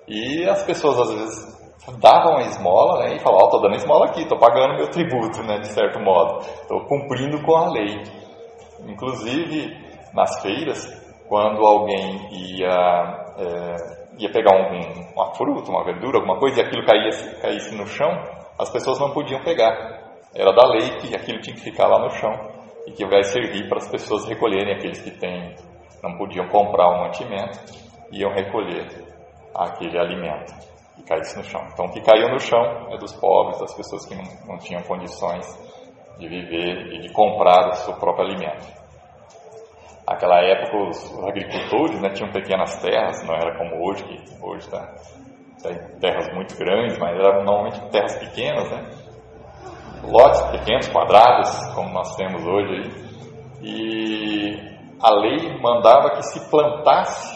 E 0.07 0.47
as 0.47 0.63
pessoas 0.63 0.99
às 0.99 1.13
vezes 1.13 1.55
davam 1.99 2.37
a 2.37 2.41
esmola 2.41 3.03
né, 3.03 3.15
e 3.15 3.19
falavam, 3.19 3.45
estou 3.45 3.61
dando 3.61 3.75
esmola 3.75 4.05
aqui, 4.07 4.23
estou 4.23 4.37
pagando 4.37 4.75
meu 4.75 4.89
tributo, 4.89 5.41
né, 5.43 5.59
de 5.59 5.67
certo 5.67 5.99
modo, 5.99 6.39
estou 6.39 6.81
cumprindo 6.85 7.41
com 7.43 7.55
a 7.55 7.69
lei. 7.69 8.03
Inclusive, 8.87 9.77
nas 10.13 10.41
feiras, 10.41 11.04
quando 11.27 11.65
alguém 11.65 12.27
ia 12.31 13.25
é, 13.37 14.05
ia 14.17 14.31
pegar 14.31 14.55
um, 14.55 15.13
uma 15.13 15.33
fruta, 15.35 15.69
uma 15.69 15.83
verdura, 15.83 16.17
alguma 16.19 16.39
coisa, 16.39 16.61
e 16.61 16.63
aquilo 16.63 16.85
caísse, 16.85 17.41
caísse 17.41 17.75
no 17.75 17.85
chão, 17.85 18.09
as 18.57 18.69
pessoas 18.69 18.99
não 18.99 19.11
podiam 19.11 19.41
pegar. 19.43 20.03
Era 20.33 20.51
da 20.51 20.67
lei 20.67 20.89
que 20.97 21.15
aquilo 21.15 21.39
tinha 21.41 21.55
que 21.55 21.61
ficar 21.61 21.87
lá 21.87 21.99
no 21.99 22.09
chão 22.11 22.31
e 22.87 22.91
que 22.91 23.05
vai 23.05 23.23
servir 23.23 23.67
para 23.67 23.77
as 23.77 23.89
pessoas 23.89 24.25
recolherem, 24.25 24.75
aqueles 24.75 25.01
que 25.01 25.11
têm, 25.11 25.55
não 26.03 26.17
podiam 26.17 26.47
comprar 26.47 26.89
o 26.89 27.01
mantimento, 27.01 27.59
iam 28.11 28.31
recolher 28.31 28.87
aquele 29.53 29.97
alimento 29.97 30.53
e 30.97 31.03
caísse 31.03 31.37
no 31.37 31.43
chão. 31.43 31.61
Então, 31.73 31.85
o 31.85 31.91
que 31.91 32.01
caiu 32.01 32.29
no 32.29 32.39
chão 32.39 32.87
é 32.91 32.97
dos 32.97 33.13
pobres, 33.13 33.59
das 33.59 33.73
pessoas 33.73 34.05
que 34.05 34.15
não, 34.15 34.23
não 34.47 34.57
tinham 34.57 34.81
condições 34.83 35.45
de 36.17 36.27
viver 36.27 36.93
e 36.93 36.99
de 36.99 37.11
comprar 37.11 37.69
o 37.69 37.73
seu 37.73 37.93
próprio 37.95 38.27
alimento. 38.27 38.84
Naquela 40.07 40.39
época, 40.41 40.77
os, 40.77 41.27
agricultores 41.27 41.99
né, 41.99 42.09
tinham 42.09 42.31
pequenas 42.31 42.75
terras, 42.81 43.23
não 43.25 43.33
era 43.33 43.57
como 43.57 43.87
hoje, 43.87 44.03
que 44.03 44.43
hoje 44.43 44.65
está 44.65 44.93
tem 45.63 45.99
terras 45.99 46.31
muito 46.33 46.55
grandes, 46.57 46.97
mas 46.99 47.17
eram 47.17 47.43
normalmente 47.43 47.81
terras 47.89 48.15
pequenas, 48.19 48.69
né? 48.69 48.83
lotes 50.03 50.41
pequenos, 50.51 50.87
quadrados, 50.89 51.73
como 51.73 51.89
nós 51.89 52.15
temos 52.15 52.45
hoje 52.45 52.73
aí. 52.73 53.05
E 53.63 54.75
a 55.01 55.11
lei 55.11 55.59
mandava 55.59 56.11
que 56.11 56.23
se 56.23 56.49
plantasse 56.51 57.33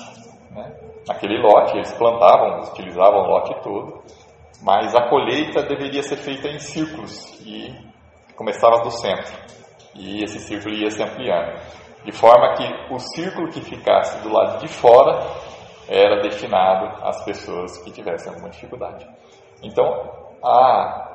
né, 0.51 0.75
aquele 1.09 1.41
lote, 1.41 1.75
eles 1.75 1.91
plantavam, 1.93 2.59
utilizavam 2.59 3.21
o 3.21 3.27
lote 3.27 3.55
todo, 3.63 4.03
mas 4.61 4.93
a 4.95 5.09
colheita 5.09 5.63
deveria 5.63 6.03
ser 6.03 6.17
feita 6.17 6.47
em 6.47 6.59
círculos 6.59 7.39
e 7.45 7.73
começava 8.35 8.81
do 8.81 8.91
centro. 8.91 9.33
E 9.95 10.23
esse 10.23 10.39
círculo 10.39 10.75
ia 10.75 10.91
se 10.91 11.01
ampliando. 11.01 11.59
De 12.03 12.11
forma 12.11 12.55
que 12.55 12.93
o 12.93 12.99
círculo 12.99 13.49
que 13.49 13.61
ficasse 13.61 14.21
do 14.23 14.31
lado 14.31 14.59
de 14.59 14.67
fora 14.67 15.19
era 15.87 16.21
destinado 16.21 17.03
às 17.03 17.23
pessoas 17.25 17.77
que 17.83 17.91
tivessem 17.91 18.31
alguma 18.31 18.49
dificuldade. 18.49 19.07
Então, 19.63 19.85
a, 20.43 21.09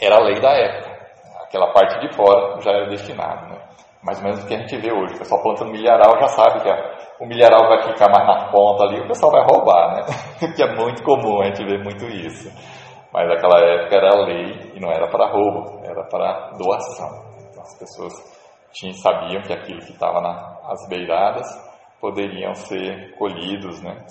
era 0.00 0.16
a 0.16 0.24
lei 0.24 0.40
da 0.40 0.50
época. 0.50 0.98
Aquela 1.42 1.72
parte 1.72 2.00
de 2.00 2.14
fora 2.14 2.60
já 2.60 2.70
era 2.70 2.88
destinado. 2.88 3.48
Né? 3.48 3.60
Mais 4.02 4.18
ou 4.18 4.24
menos 4.24 4.42
o 4.42 4.46
que 4.46 4.54
a 4.54 4.58
gente 4.58 4.76
vê 4.78 4.92
hoje. 4.92 5.14
O 5.14 5.18
pessoal 5.18 5.42
plantando 5.42 5.70
milharal 5.70 6.18
já 6.18 6.28
sabe 6.28 6.60
que 6.62 6.70
a, 6.70 6.76
o 7.20 7.26
milharal 7.26 7.68
vai 7.68 7.82
ficar 7.82 8.08
mais 8.10 8.26
na 8.26 8.50
ponta 8.50 8.84
ali, 8.84 9.00
o 9.00 9.06
pessoal 9.06 9.30
vai 9.30 9.42
roubar, 9.42 9.96
né? 9.96 10.02
que 10.56 10.62
é 10.62 10.74
muito 10.74 11.02
comum 11.02 11.42
a 11.42 11.46
gente 11.46 11.64
ver 11.64 11.82
muito 11.82 12.06
isso. 12.06 12.50
Mas 13.12 13.28
naquela 13.28 13.60
época 13.60 13.96
era 13.96 14.24
lei 14.24 14.72
e 14.74 14.80
não 14.80 14.90
era 14.90 15.08
para 15.08 15.30
roubo, 15.30 15.82
era 15.84 16.02
para 16.04 16.52
doação. 16.56 17.10
Então, 17.50 17.62
as 17.62 17.78
pessoas 17.78 18.39
tinham, 18.72 18.94
sabiam 18.94 19.42
que 19.42 19.52
aquilo 19.52 19.80
que 19.80 19.92
estava 19.92 20.20
nas 20.20 20.88
beiradas 20.88 21.46
poderiam 22.00 22.54
ser 22.54 23.14
colhidos, 23.16 23.80
né? 23.82 24.04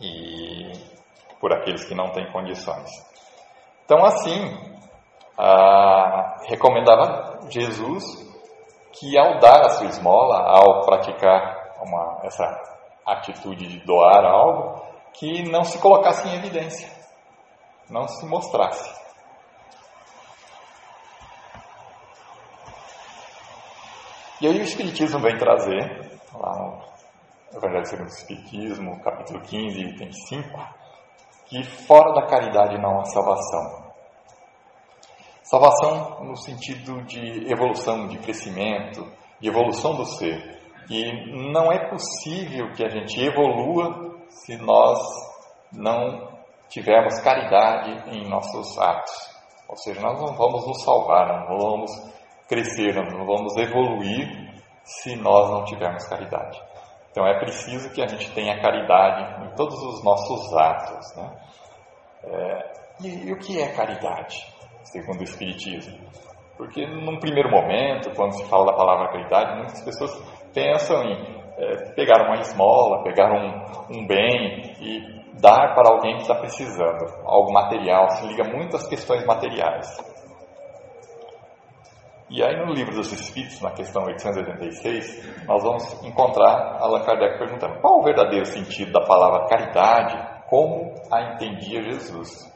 E 0.00 0.72
por 1.40 1.52
aqueles 1.52 1.84
que 1.84 1.94
não 1.94 2.10
têm 2.10 2.30
condições. 2.30 2.88
Então, 3.84 4.04
assim, 4.04 4.56
recomendava 6.48 7.40
Jesus 7.50 8.04
que 8.92 9.18
ao 9.18 9.38
dar 9.38 9.66
a 9.66 9.70
sua 9.70 9.86
esmola, 9.86 10.38
ao 10.38 10.84
praticar 10.84 11.74
uma, 11.80 12.20
essa 12.24 12.44
atitude 13.06 13.66
de 13.66 13.80
doar 13.80 14.24
algo, 14.24 14.82
que 15.14 15.42
não 15.50 15.64
se 15.64 15.78
colocasse 15.78 16.28
em 16.28 16.36
evidência, 16.36 16.88
não 17.90 18.06
se 18.06 18.24
mostrasse. 18.26 19.01
E 24.42 24.46
aí 24.48 24.58
o 24.58 24.64
Espiritismo 24.64 25.20
vem 25.20 25.38
trazer 25.38 26.18
lá 26.34 26.52
no 26.52 27.56
Evangelho 27.56 27.86
segundo 27.86 28.08
o 28.08 28.12
Espiritismo, 28.12 29.00
capítulo 29.00 29.40
15, 29.40 29.80
item 29.80 30.10
5, 30.10 30.48
que 31.46 31.62
fora 31.62 32.12
da 32.12 32.26
caridade 32.26 32.76
não 32.82 32.98
há 32.98 33.04
salvação. 33.04 33.92
Salvação 35.44 36.24
no 36.24 36.36
sentido 36.36 37.04
de 37.04 37.52
evolução, 37.52 38.08
de 38.08 38.18
crescimento, 38.18 39.06
de 39.38 39.48
evolução 39.48 39.94
do 39.94 40.04
ser. 40.04 40.58
E 40.90 41.52
não 41.52 41.70
é 41.70 41.88
possível 41.88 42.72
que 42.72 42.84
a 42.84 42.88
gente 42.88 43.24
evolua 43.24 44.18
se 44.28 44.56
nós 44.56 44.98
não 45.72 46.32
tivermos 46.68 47.20
caridade 47.20 48.16
em 48.16 48.28
nossos 48.28 48.76
atos. 48.76 49.14
Ou 49.68 49.76
seja, 49.76 50.00
nós 50.00 50.20
não 50.20 50.34
vamos 50.34 50.66
nos 50.66 50.82
salvar, 50.82 51.48
não 51.48 51.56
vamos 51.56 52.21
crescer, 52.52 52.94
não 52.94 53.24
vamos 53.24 53.56
evoluir 53.56 54.28
se 54.84 55.16
nós 55.16 55.50
não 55.50 55.64
tivermos 55.64 56.06
caridade. 56.06 56.60
Então 57.10 57.26
é 57.26 57.38
preciso 57.38 57.90
que 57.94 58.02
a 58.02 58.06
gente 58.06 58.30
tenha 58.34 58.60
caridade 58.60 59.44
em 59.44 59.54
todos 59.54 59.82
os 59.82 60.04
nossos 60.04 60.54
atos. 60.54 61.16
Né? 61.16 61.30
É, 62.24 62.72
e, 63.00 63.28
e, 63.28 63.32
o 63.32 63.38
que 63.38 63.58
é 63.58 63.72
caridade, 63.72 64.46
segundo 64.84 65.20
o 65.20 65.24
Espiritismo? 65.24 65.98
Porque 66.58 66.86
num 66.86 67.18
primeiro 67.18 67.50
momento, 67.50 68.14
quando 68.14 68.32
se 68.32 68.46
fala 68.48 68.66
da 68.66 68.76
palavra 68.76 69.08
caridade, 69.12 69.56
muitas 69.56 69.82
pessoas 69.82 70.12
pensam 70.52 71.02
em 71.04 71.42
é, 71.56 71.92
pegar 71.94 72.26
uma 72.26 72.36
esmola, 72.40 73.02
pegar 73.02 73.32
um, 73.32 73.96
um 73.96 74.06
bem 74.06 74.74
e 74.78 75.22
dar 75.40 75.74
para 75.74 75.90
alguém 75.90 76.16
que 76.16 76.22
está 76.22 76.34
precisando, 76.34 77.04
algo 77.24 77.52
material, 77.52 78.10
se 78.10 78.26
liga 78.26 78.44
muito 78.44 78.76
às 78.76 78.86
questões 78.86 79.24
materiais. 79.24 80.11
E 82.32 82.42
aí 82.42 82.56
no 82.56 82.72
livro 82.72 82.94
dos 82.94 83.12
Espíritos, 83.12 83.60
na 83.60 83.72
questão 83.72 84.04
886, 84.04 85.44
nós 85.44 85.62
vamos 85.62 86.02
encontrar 86.02 86.78
Allan 86.80 87.04
Kardec 87.04 87.36
perguntando 87.36 87.78
qual 87.82 87.98
o 87.98 88.02
verdadeiro 88.02 88.46
sentido 88.46 88.90
da 88.90 89.02
palavra 89.04 89.46
caridade, 89.48 90.16
como 90.48 90.94
a 91.12 91.34
entendia 91.34 91.82
Jesus. 91.82 92.50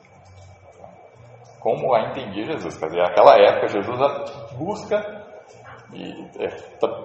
Como 1.60 1.94
a 1.94 2.08
entendia 2.08 2.44
Jesus. 2.44 2.78
Quer 2.78 2.86
dizer, 2.86 3.02
naquela 3.02 3.36
época 3.36 3.68
Jesus 3.68 4.56
busca 4.56 5.26
e, 5.92 6.26
é, 6.40 6.48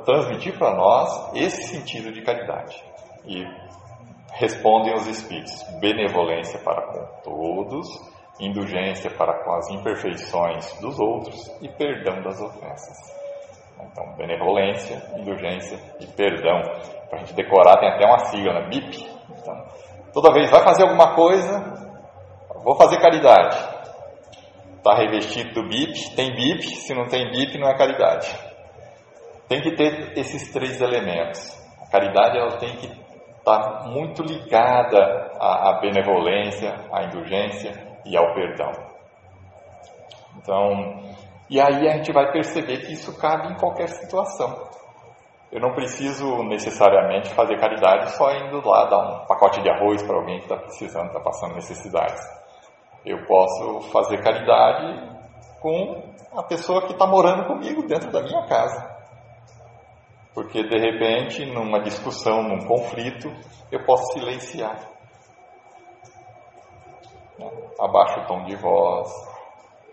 transmitir 0.06 0.58
para 0.58 0.74
nós 0.74 1.36
esse 1.36 1.64
sentido 1.64 2.10
de 2.14 2.22
caridade. 2.22 2.82
E 3.26 3.46
respondem 4.32 4.94
os 4.94 5.08
Espíritos, 5.08 5.62
benevolência 5.82 6.58
para 6.60 6.82
com 6.84 7.06
todos 7.22 8.11
indulgência 8.42 9.10
para 9.12 9.44
com 9.44 9.54
as 9.54 9.70
imperfeições 9.70 10.80
dos 10.80 11.00
outros 11.00 11.48
e 11.62 11.70
perdão 11.70 12.22
das 12.22 12.42
ofensas. 12.42 12.98
Então, 13.80 14.16
benevolência, 14.16 15.02
indulgência 15.18 15.78
e 16.00 16.08
perdão. 16.08 16.62
Para 17.10 17.20
a 17.20 17.24
gente 17.24 17.34
decorar, 17.34 17.78
tem 17.78 17.90
até 17.90 18.06
uma 18.06 18.20
sigla, 18.26 18.54
né? 18.54 18.70
BIP. 18.70 19.08
Então, 19.30 19.66
toda 20.14 20.34
vez 20.34 20.50
vai 20.50 20.64
fazer 20.64 20.84
alguma 20.84 21.16
coisa, 21.16 21.60
vou 22.64 22.76
fazer 22.76 23.00
caridade. 23.00 23.58
Está 24.78 24.96
revestido 24.96 25.54
do 25.54 25.68
BIP, 25.68 26.16
tem 26.16 26.34
BIP, 26.34 26.64
se 26.76 26.94
não 26.94 27.08
tem 27.08 27.30
BIP, 27.30 27.58
não 27.58 27.68
é 27.68 27.78
caridade. 27.78 28.36
Tem 29.48 29.62
que 29.62 29.76
ter 29.76 30.18
esses 30.18 30.52
três 30.52 30.80
elementos. 30.82 31.60
A 31.82 31.92
caridade 31.92 32.38
ela 32.38 32.58
tem 32.58 32.76
que 32.78 32.88
estar 32.88 33.60
tá 33.60 33.88
muito 33.88 34.24
ligada 34.24 35.32
à, 35.40 35.70
à 35.70 35.80
benevolência, 35.82 36.74
à 36.92 37.04
indulgência 37.04 37.91
e 38.06 38.18
ao 38.18 38.34
perdão. 38.34 38.72
Então, 40.38 41.14
e 41.50 41.60
aí 41.60 41.88
a 41.88 41.98
gente 41.98 42.12
vai 42.14 42.32
perceber 42.32 42.86
que 42.86 42.94
isso 42.94 43.18
cabe 43.20 43.52
em 43.52 43.58
qualquer 43.58 43.90
situação. 43.90 44.70
Eu 45.52 45.60
não 45.60 45.74
preciso 45.74 46.44
necessariamente 46.44 47.30
fazer 47.34 47.60
caridade 47.60 48.12
só 48.12 48.32
indo 48.32 48.66
lá 48.66 48.86
dar 48.86 49.00
um 49.00 49.26
pacote 49.26 49.62
de 49.62 49.70
arroz 49.70 50.02
para 50.02 50.16
alguém 50.16 50.38
que 50.38 50.46
está 50.46 50.56
precisando, 50.56 51.08
está 51.08 51.20
passando 51.20 51.56
necessidades. 51.56 52.22
Eu 53.06 53.26
posso 53.26 53.82
fazer 53.92 54.24
caridade 54.24 55.12
com 55.60 56.04
a 56.38 56.44
pessoa 56.44 56.86
que 56.88 56.94
está 56.94 57.06
morando 57.06 57.46
comigo 57.48 57.86
dentro 57.86 58.10
da 58.12 58.22
minha 58.22 58.46
casa. 58.48 58.90
Porque 60.34 60.64
de 60.64 60.78
repente, 60.78 61.46
numa 61.46 61.82
discussão, 61.82 62.42
num 62.44 62.66
conflito, 62.66 63.30
eu 63.70 63.84
posso 63.86 64.14
silenciar 64.14 64.80
abaixo 67.80 68.20
o 68.20 68.28
tom 68.28 68.44
de 68.46 68.56
voz, 68.56 69.10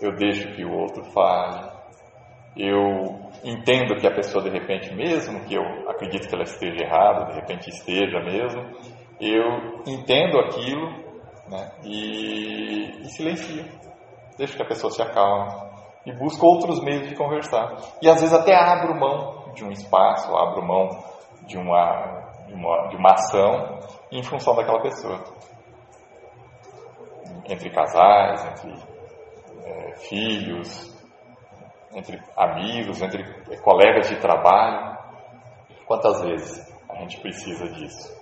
eu 0.00 0.14
deixo 0.16 0.52
que 0.54 0.64
o 0.64 0.72
outro 0.72 1.04
fale, 1.12 1.70
eu 2.56 3.30
entendo 3.44 3.96
que 3.96 4.06
a 4.06 4.14
pessoa 4.14 4.42
de 4.42 4.50
repente, 4.50 4.92
mesmo 4.94 5.44
que 5.44 5.54
eu 5.54 5.62
acredito 5.88 6.28
que 6.28 6.34
ela 6.34 6.44
esteja 6.44 6.84
errada, 6.84 7.26
de 7.26 7.40
repente 7.40 7.68
esteja 7.68 8.20
mesmo, 8.20 8.62
eu 9.20 9.82
entendo 9.86 10.38
aquilo 10.40 10.88
né, 11.48 11.70
e, 11.84 13.00
e 13.00 13.04
silencio, 13.10 13.64
deixo 14.36 14.56
que 14.56 14.62
a 14.62 14.66
pessoa 14.66 14.90
se 14.90 15.02
acalme 15.02 15.52
e 16.06 16.12
busco 16.12 16.46
outros 16.46 16.82
meios 16.82 17.08
de 17.08 17.16
conversar. 17.16 17.76
E 18.00 18.08
às 18.08 18.20
vezes 18.20 18.34
até 18.34 18.54
abro 18.54 18.98
mão 18.98 19.52
de 19.54 19.64
um 19.64 19.70
espaço, 19.70 20.34
abro 20.34 20.64
mão 20.64 20.88
de 21.46 21.58
uma, 21.58 22.44
de 22.46 22.54
uma, 22.54 22.88
de 22.88 22.96
uma 22.96 23.12
ação 23.12 23.78
em 24.10 24.22
função 24.22 24.54
daquela 24.54 24.80
pessoa 24.80 25.22
entre 27.48 27.70
casais, 27.70 28.44
entre 28.44 28.74
é, 29.64 29.96
filhos, 30.08 30.96
entre 31.94 32.22
amigos, 32.36 33.00
entre 33.02 33.24
colegas 33.62 34.08
de 34.08 34.16
trabalho. 34.16 34.96
Quantas 35.86 36.22
vezes 36.22 36.74
a 36.88 36.96
gente 36.96 37.18
precisa 37.20 37.66
disso? 37.68 38.18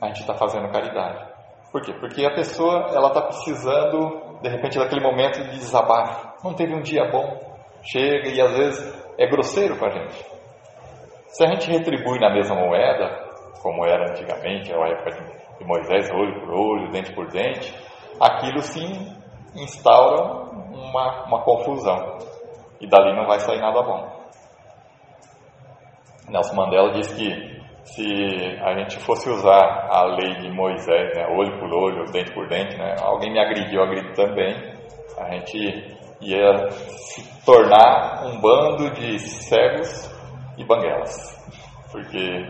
a 0.00 0.06
gente 0.08 0.20
está 0.20 0.34
fazendo 0.34 0.70
caridade. 0.70 1.26
Por 1.72 1.82
quê? 1.82 1.92
Porque 1.94 2.24
a 2.24 2.34
pessoa 2.34 2.90
ela 2.92 3.08
está 3.08 3.22
precisando, 3.22 4.40
de 4.40 4.48
repente, 4.48 4.78
daquele 4.78 5.02
momento 5.02 5.42
de 5.42 5.58
desabafo. 5.58 6.44
Não 6.44 6.54
teve 6.54 6.74
um 6.74 6.80
dia 6.80 7.10
bom, 7.10 7.38
chega 7.82 8.28
e 8.28 8.40
às 8.40 8.56
vezes 8.56 9.04
é 9.18 9.26
grosseiro 9.26 9.76
com 9.78 9.86
a 9.86 9.90
gente. 9.90 10.24
Se 11.28 11.44
a 11.44 11.48
gente 11.48 11.70
retribui 11.70 12.18
na 12.18 12.32
mesma 12.32 12.54
moeda, 12.54 13.26
como 13.62 13.84
era 13.84 14.10
antigamente, 14.10 14.72
a 14.72 14.88
época 14.88 15.10
de 15.58 15.64
Moisés, 15.64 16.10
olho 16.10 16.40
por 16.40 16.50
olho, 16.50 16.90
dente 16.90 17.12
por 17.14 17.26
dente, 17.28 17.74
aquilo 18.20 18.60
sim 18.62 19.14
instaura 19.54 20.46
uma, 20.72 21.24
uma 21.24 21.42
confusão. 21.42 22.18
E 22.80 22.86
dali 22.86 23.14
não 23.14 23.26
vai 23.26 23.40
sair 23.40 23.60
nada 23.60 23.82
bom. 23.82 24.16
Nelson 26.28 26.54
Mandela 26.54 26.92
diz 26.92 27.12
que 27.14 27.56
se 27.84 28.58
a 28.62 28.74
gente 28.74 28.98
fosse 28.98 29.30
usar 29.30 29.88
a 29.88 30.04
lei 30.04 30.34
de 30.40 30.50
Moisés, 30.50 31.14
né, 31.14 31.26
olho 31.28 31.58
por 31.58 31.72
olho, 31.72 32.10
dente 32.10 32.32
por 32.32 32.48
dente, 32.48 32.76
né, 32.76 32.96
alguém 33.00 33.32
me 33.32 33.38
agrediu, 33.38 33.80
eu 33.80 33.84
agrido 33.84 34.12
também, 34.12 34.74
a 35.16 35.30
gente 35.30 35.96
ia 36.20 36.68
se 36.70 37.44
tornar 37.44 38.26
um 38.26 38.40
bando 38.40 38.90
de 38.90 39.18
cegos 39.20 40.10
e 40.58 40.64
banguelas, 40.64 41.14
porque 41.92 42.44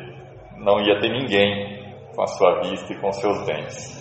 não 0.56 0.80
ia 0.80 0.99
ter 1.00 1.11
ninguém 1.11 1.94
com 2.14 2.23
a 2.23 2.26
sua 2.26 2.61
vista 2.62 2.92
e 2.92 2.99
com 2.99 3.12
seus 3.12 3.44
dentes 3.44 3.94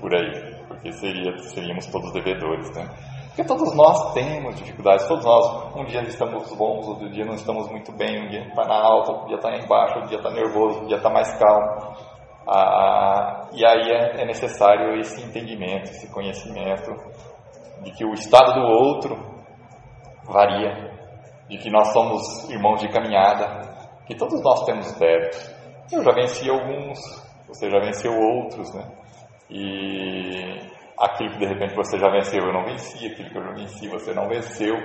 por 0.00 0.12
aí, 0.12 0.49
porque 0.70 0.92
seria, 0.92 1.36
seríamos 1.38 1.86
todos 1.86 2.12
devedores, 2.12 2.70
né? 2.76 2.88
Porque 3.26 3.42
todos 3.42 3.74
nós 3.74 4.12
temos 4.14 4.54
dificuldades, 4.54 5.06
todos 5.08 5.24
nós, 5.24 5.74
um 5.74 5.84
dia 5.84 6.00
estamos 6.02 6.48
bons, 6.54 6.86
outro 6.86 7.10
dia 7.10 7.24
não 7.24 7.34
estamos 7.34 7.68
muito 7.68 7.90
bem, 7.92 8.24
um 8.24 8.28
dia 8.28 8.46
está 8.46 8.64
na 8.64 8.76
alta, 8.76 9.10
outro 9.10 9.26
dia 9.26 9.36
está 9.36 9.56
embaixo, 9.56 9.94
outro 9.94 10.08
dia 10.08 10.18
está 10.18 10.30
nervoso, 10.30 10.74
outro 10.74 10.86
dia 10.86 10.96
está 10.96 11.10
mais 11.10 11.36
calmo. 11.38 11.96
Ah, 12.46 13.48
e 13.52 13.66
aí 13.66 13.90
é, 13.90 14.22
é 14.22 14.24
necessário 14.24 14.96
esse 15.00 15.20
entendimento, 15.22 15.90
esse 15.90 16.08
conhecimento 16.12 16.92
de 17.82 17.90
que 17.90 18.04
o 18.04 18.12
estado 18.12 18.54
do 18.54 18.66
outro 18.66 19.18
varia, 20.24 20.92
de 21.48 21.58
que 21.58 21.68
nós 21.68 21.92
somos 21.92 22.48
irmãos 22.48 22.80
de 22.80 22.88
caminhada, 22.88 23.60
que 24.06 24.14
todos 24.14 24.40
nós 24.40 24.64
temos 24.64 24.92
débitos. 24.92 25.52
Eu 25.90 26.04
já 26.04 26.12
venci 26.12 26.48
alguns, 26.48 26.98
você 27.48 27.68
já 27.68 27.80
venceu 27.80 28.12
outros, 28.12 28.72
né? 28.72 28.84
E 29.50 30.58
aquilo 30.98 31.30
que 31.30 31.38
de 31.38 31.46
repente 31.46 31.74
você 31.74 31.98
já 31.98 32.08
venceu, 32.08 32.44
eu 32.44 32.52
não 32.52 32.64
venci, 32.64 33.06
aquilo 33.06 33.30
que 33.30 33.38
eu 33.38 33.42
já 33.42 33.52
venci, 33.52 33.88
você 33.88 34.14
não 34.14 34.28
venceu. 34.28 34.76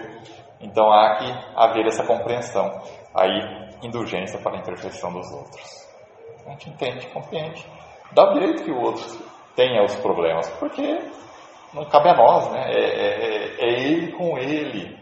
Então 0.60 0.92
há 0.92 1.18
que 1.18 1.32
haver 1.56 1.86
essa 1.86 2.06
compreensão, 2.06 2.72
aí 3.14 3.66
indulgência 3.84 4.40
para 4.40 4.56
a 4.56 4.60
imperfeição 4.60 5.12
dos 5.12 5.32
outros. 5.32 5.86
A 6.46 6.52
gente 6.52 6.70
entende, 6.70 7.08
compreende, 7.08 7.66
dá 8.14 8.30
o 8.30 8.34
direito 8.34 8.64
que 8.64 8.72
o 8.72 8.82
outro 8.82 9.04
tenha 9.56 9.84
os 9.84 9.96
problemas, 9.96 10.50
porque 10.60 11.00
não 11.74 11.86
cabe 11.86 12.10
a 12.10 12.16
nós, 12.16 12.50
né? 12.52 12.72
É, 12.72 12.80
é, 12.80 13.56
é 13.60 13.80
ele 13.82 14.12
com 14.14 14.38
ele. 14.38 14.98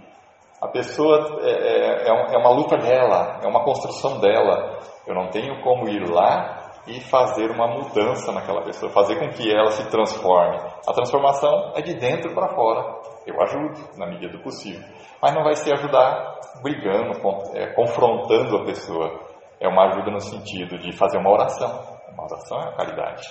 A 0.62 0.67
pessoa 0.67 1.41
é, 1.43 1.50
é, 1.50 2.08
é, 2.08 2.34
é 2.34 2.38
uma 2.38 2.51
luta 2.51 2.77
dela, 2.77 3.39
é 3.43 3.48
uma 3.48 3.63
construção 3.63 4.20
dela. 4.20 4.79
Eu 5.05 5.13
não 5.13 5.27
tenho 5.27 5.62
como 5.62 5.88
ir 5.89 6.10
lá 6.10 6.52
e 6.85 6.99
fazer 7.01 7.49
uma 7.49 7.67
mudança 7.67 8.31
naquela 8.31 8.61
pessoa, 8.61 8.91
fazer 8.91 9.17
com 9.17 9.29
que 9.29 9.49
ela 9.49 9.71
se 9.71 9.89
transforme. 9.89 10.57
A 10.87 10.93
transformação 10.93 11.71
é 11.75 11.81
de 11.81 11.93
dentro 11.93 12.33
para 12.33 12.53
fora. 12.53 13.01
Eu 13.25 13.41
ajudo 13.41 13.97
na 13.97 14.05
medida 14.05 14.33
do 14.33 14.43
possível, 14.43 14.83
mas 15.21 15.33
não 15.33 15.43
vai 15.43 15.55
ser 15.55 15.73
ajudar 15.73 16.39
brigando, 16.61 17.11
é, 17.53 17.67
confrontando 17.73 18.57
a 18.57 18.65
pessoa. 18.65 19.19
É 19.59 19.67
uma 19.67 19.87
ajuda 19.87 20.11
no 20.11 20.19
sentido 20.19 20.77
de 20.77 20.91
fazer 20.91 21.17
uma 21.17 21.31
oração. 21.31 21.69
Uma 22.11 22.25
oração 22.25 22.59
é 22.59 22.67
a 22.67 22.75
caridade, 22.75 23.27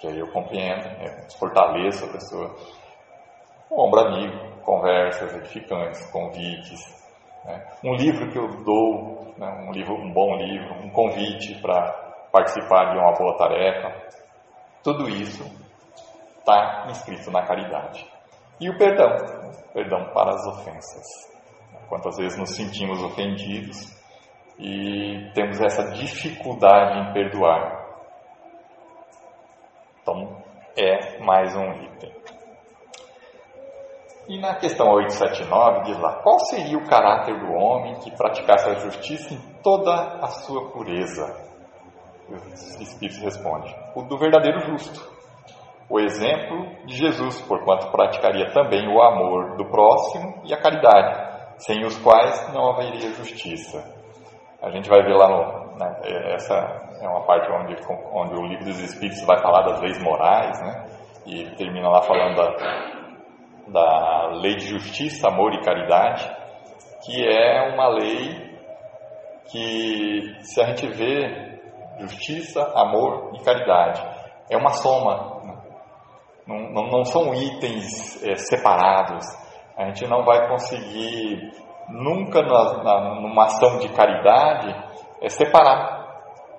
que 0.00 0.08
aí 0.08 0.18
eu 0.18 0.26
compreendo, 0.32 0.84
né, 0.84 1.26
fortaleço 1.38 2.04
a 2.04 2.12
pessoa. 2.12 2.54
Um 3.70 3.80
ombro 3.80 4.00
amigo, 4.00 4.60
conversas 4.62 5.34
edificantes, 5.36 6.04
convites, 6.10 7.02
né? 7.44 7.64
um 7.84 7.94
livro 7.94 8.30
que 8.30 8.38
eu 8.38 8.48
dou, 8.64 9.34
né? 9.38 9.66
um 9.66 9.72
livro, 9.72 9.94
um 9.94 10.12
bom 10.12 10.36
livro, 10.36 10.74
um 10.74 10.90
convite 10.90 11.54
para 11.60 12.11
participar 12.32 12.92
de 12.92 12.98
uma 12.98 13.12
boa 13.12 13.36
tarefa. 13.36 13.94
Tudo 14.82 15.08
isso 15.08 15.44
está 16.38 16.86
inscrito 16.88 17.30
na 17.30 17.42
caridade. 17.42 18.10
E 18.58 18.68
o 18.70 18.76
perdão, 18.78 19.16
perdão 19.72 20.10
para 20.12 20.30
as 20.30 20.46
ofensas. 20.46 21.30
Quantas 21.88 22.16
vezes 22.16 22.38
nos 22.38 22.56
sentimos 22.56 23.02
ofendidos 23.02 23.94
e 24.58 25.30
temos 25.34 25.60
essa 25.60 25.90
dificuldade 25.90 26.98
em 26.98 27.12
perdoar. 27.12 27.82
Então, 30.00 30.42
é 30.76 31.18
mais 31.20 31.54
um 31.54 31.70
item. 31.82 32.12
E 34.28 34.40
na 34.40 34.54
questão 34.54 34.88
879 34.88 35.82
diz 35.82 35.98
lá: 35.98 36.22
qual 36.22 36.38
seria 36.40 36.78
o 36.78 36.88
caráter 36.88 37.38
do 37.38 37.52
homem 37.52 37.96
que 37.96 38.16
praticasse 38.16 38.68
a 38.70 38.74
justiça 38.74 39.34
em 39.34 39.38
toda 39.62 39.92
a 39.92 40.28
sua 40.28 40.70
pureza? 40.70 41.51
Os 42.34 42.80
Espíritos 42.80 43.20
respondem: 43.22 43.74
o 43.94 44.02
do 44.02 44.18
verdadeiro 44.18 44.60
justo. 44.60 45.22
O 45.88 46.00
exemplo 46.00 46.86
de 46.86 46.96
Jesus, 46.96 47.40
porquanto 47.42 47.90
praticaria 47.90 48.50
também 48.52 48.88
o 48.88 49.02
amor 49.02 49.56
do 49.56 49.66
próximo 49.66 50.40
e 50.44 50.54
a 50.54 50.60
caridade, 50.60 51.54
sem 51.58 51.84
os 51.84 51.98
quais 51.98 52.52
não 52.54 52.70
haveria 52.70 53.12
justiça. 53.12 53.84
A 54.62 54.70
gente 54.70 54.88
vai 54.88 55.02
ver 55.02 55.14
lá 55.14 55.28
no. 55.28 55.62
Né, 55.76 56.00
essa 56.34 56.54
é 57.00 57.08
uma 57.08 57.22
parte 57.26 57.50
onde, 57.50 57.76
onde 58.12 58.34
o 58.34 58.46
livro 58.46 58.64
dos 58.64 58.80
Espíritos 58.80 59.22
vai 59.24 59.38
falar 59.40 59.62
das 59.62 59.80
leis 59.80 60.02
morais, 60.02 60.60
né? 60.60 60.86
E 61.26 61.44
termina 61.56 61.88
lá 61.88 62.02
falando 62.02 62.36
da, 62.36 63.02
da 63.68 64.26
lei 64.40 64.56
de 64.56 64.66
justiça, 64.66 65.28
amor 65.28 65.52
e 65.54 65.62
caridade, 65.62 66.30
que 67.04 67.24
é 67.26 67.72
uma 67.74 67.88
lei 67.88 68.52
que, 69.50 70.36
se 70.40 70.60
a 70.60 70.66
gente 70.66 70.86
vê 70.88 71.51
Justiça, 72.02 72.62
amor 72.74 73.30
e 73.34 73.44
caridade. 73.44 74.02
É 74.50 74.56
uma 74.56 74.70
soma. 74.70 75.40
Não, 76.46 76.58
não, 76.72 76.86
não 76.88 77.04
são 77.04 77.32
itens 77.32 78.22
é, 78.24 78.34
separados. 78.34 79.24
A 79.76 79.86
gente 79.86 80.06
não 80.08 80.24
vai 80.24 80.48
conseguir 80.48 81.52
nunca 81.88 82.42
na, 82.42 82.82
na, 82.82 83.14
numa 83.20 83.44
ação 83.44 83.78
de 83.78 83.88
caridade 83.90 84.74
é 85.20 85.28
separar 85.28 86.02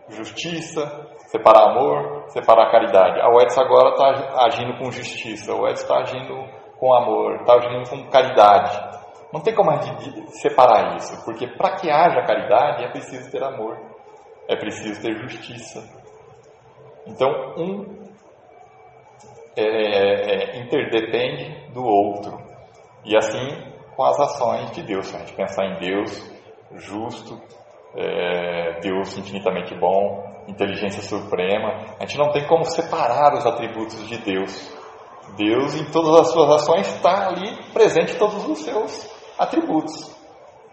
justiça, 0.10 0.82
separar 1.28 1.72
amor, 1.72 2.24
separar 2.28 2.72
caridade. 2.72 3.20
A 3.20 3.30
UETS 3.30 3.58
agora 3.58 3.90
está 3.90 4.46
agindo 4.46 4.78
com 4.78 4.92
justiça, 4.92 5.52
a 5.52 5.56
UETS 5.56 5.82
está 5.82 5.98
agindo 6.00 6.46
com 6.80 6.94
amor, 6.94 7.42
está 7.42 7.56
agindo 7.56 7.90
com 7.90 8.10
caridade. 8.10 9.04
Não 9.34 9.42
tem 9.42 9.54
como 9.54 9.72
a 9.72 9.82
gente 9.82 10.32
separar 10.40 10.96
isso, 10.96 11.24
porque 11.26 11.48
para 11.48 11.76
que 11.76 11.90
haja 11.90 12.22
caridade 12.24 12.84
é 12.84 12.90
preciso 12.90 13.32
ter 13.32 13.44
amor 13.44 13.93
é 14.48 14.56
preciso 14.56 15.02
ter 15.02 15.16
justiça. 15.16 15.84
Então, 17.06 17.30
um 17.58 18.04
é, 19.56 19.64
é, 19.64 20.60
interdepende 20.62 21.72
do 21.74 21.84
outro. 21.84 22.42
E 23.06 23.16
assim 23.16 23.74
com 23.96 24.04
as 24.04 24.20
ações 24.20 24.72
de 24.72 24.82
Deus. 24.82 25.08
Se 25.08 25.16
a 25.16 25.20
gente 25.20 25.34
pensar 25.34 25.66
em 25.66 25.80
Deus 25.80 26.32
justo, 26.76 27.40
é, 27.96 28.80
Deus 28.82 29.16
infinitamente 29.18 29.76
bom, 29.78 30.24
inteligência 30.48 31.02
suprema, 31.02 31.96
a 32.00 32.06
gente 32.06 32.18
não 32.18 32.32
tem 32.32 32.48
como 32.48 32.66
separar 32.66 33.34
os 33.36 33.46
atributos 33.46 34.08
de 34.08 34.18
Deus. 34.18 34.76
Deus, 35.38 35.76
em 35.80 35.86
todas 35.92 36.22
as 36.22 36.32
suas 36.32 36.50
ações, 36.50 36.88
está 36.88 37.28
ali 37.28 37.64
presente 37.72 38.14
em 38.16 38.18
todos 38.18 38.48
os 38.48 38.60
seus 38.60 39.10
atributos. 39.38 40.12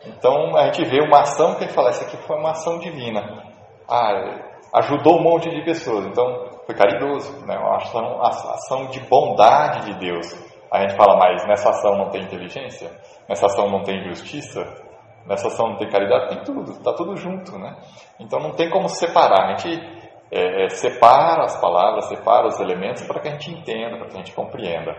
Então 0.06 0.56
a 0.56 0.66
gente 0.66 0.85
vê 0.87 1.02
uma 1.02 1.20
ação 1.20 1.54
que 1.56 1.64
ele 1.64 1.72
fala: 1.72 1.90
Isso 1.90 2.02
aqui 2.02 2.16
foi 2.16 2.37
uma 2.37 2.50
ação 2.50 2.78
divina 2.78 3.49
ah, 3.90 4.79
ajudou 4.79 5.18
um 5.18 5.22
monte 5.22 5.50
de 5.50 5.62
pessoas, 5.62 6.07
então 6.07 6.48
foi 6.64 6.74
caridoso, 6.74 7.44
né? 7.46 7.59
uma 7.59 7.76
ação, 7.76 8.22
ação 8.22 8.87
de 8.87 9.00
bondade 9.00 9.87
de 9.87 9.98
Deus. 9.98 10.50
A 10.70 10.81
gente 10.83 10.94
fala, 10.94 11.16
mas 11.16 11.44
nessa 11.46 11.70
ação 11.70 11.96
não 11.96 12.11
tem 12.11 12.22
inteligência? 12.22 12.90
Nessa 13.29 13.46
ação 13.46 13.68
não 13.68 13.83
tem 13.83 14.00
justiça? 14.05 14.64
Nessa 15.26 15.48
ação 15.48 15.70
não 15.70 15.76
tem 15.76 15.88
caridade? 15.90 16.29
Tem 16.29 16.44
tudo, 16.44 16.70
está 16.72 16.92
tudo 16.92 17.16
junto, 17.16 17.59
né? 17.59 17.76
Então 18.20 18.38
não 18.38 18.53
tem 18.53 18.70
como 18.70 18.88
separar. 18.88 19.46
A 19.46 19.57
gente 19.57 19.81
é, 20.31 20.64
é, 20.64 20.68
separa 20.68 21.42
as 21.42 21.61
palavras, 21.61 22.07
separa 22.07 22.46
os 22.46 22.61
elementos 22.61 23.03
para 23.03 23.20
que 23.20 23.29
a 23.29 23.33
gente 23.33 23.50
entenda, 23.50 23.96
para 23.98 24.07
que 24.07 24.14
a 24.14 24.18
gente 24.18 24.33
compreenda. 24.33 24.94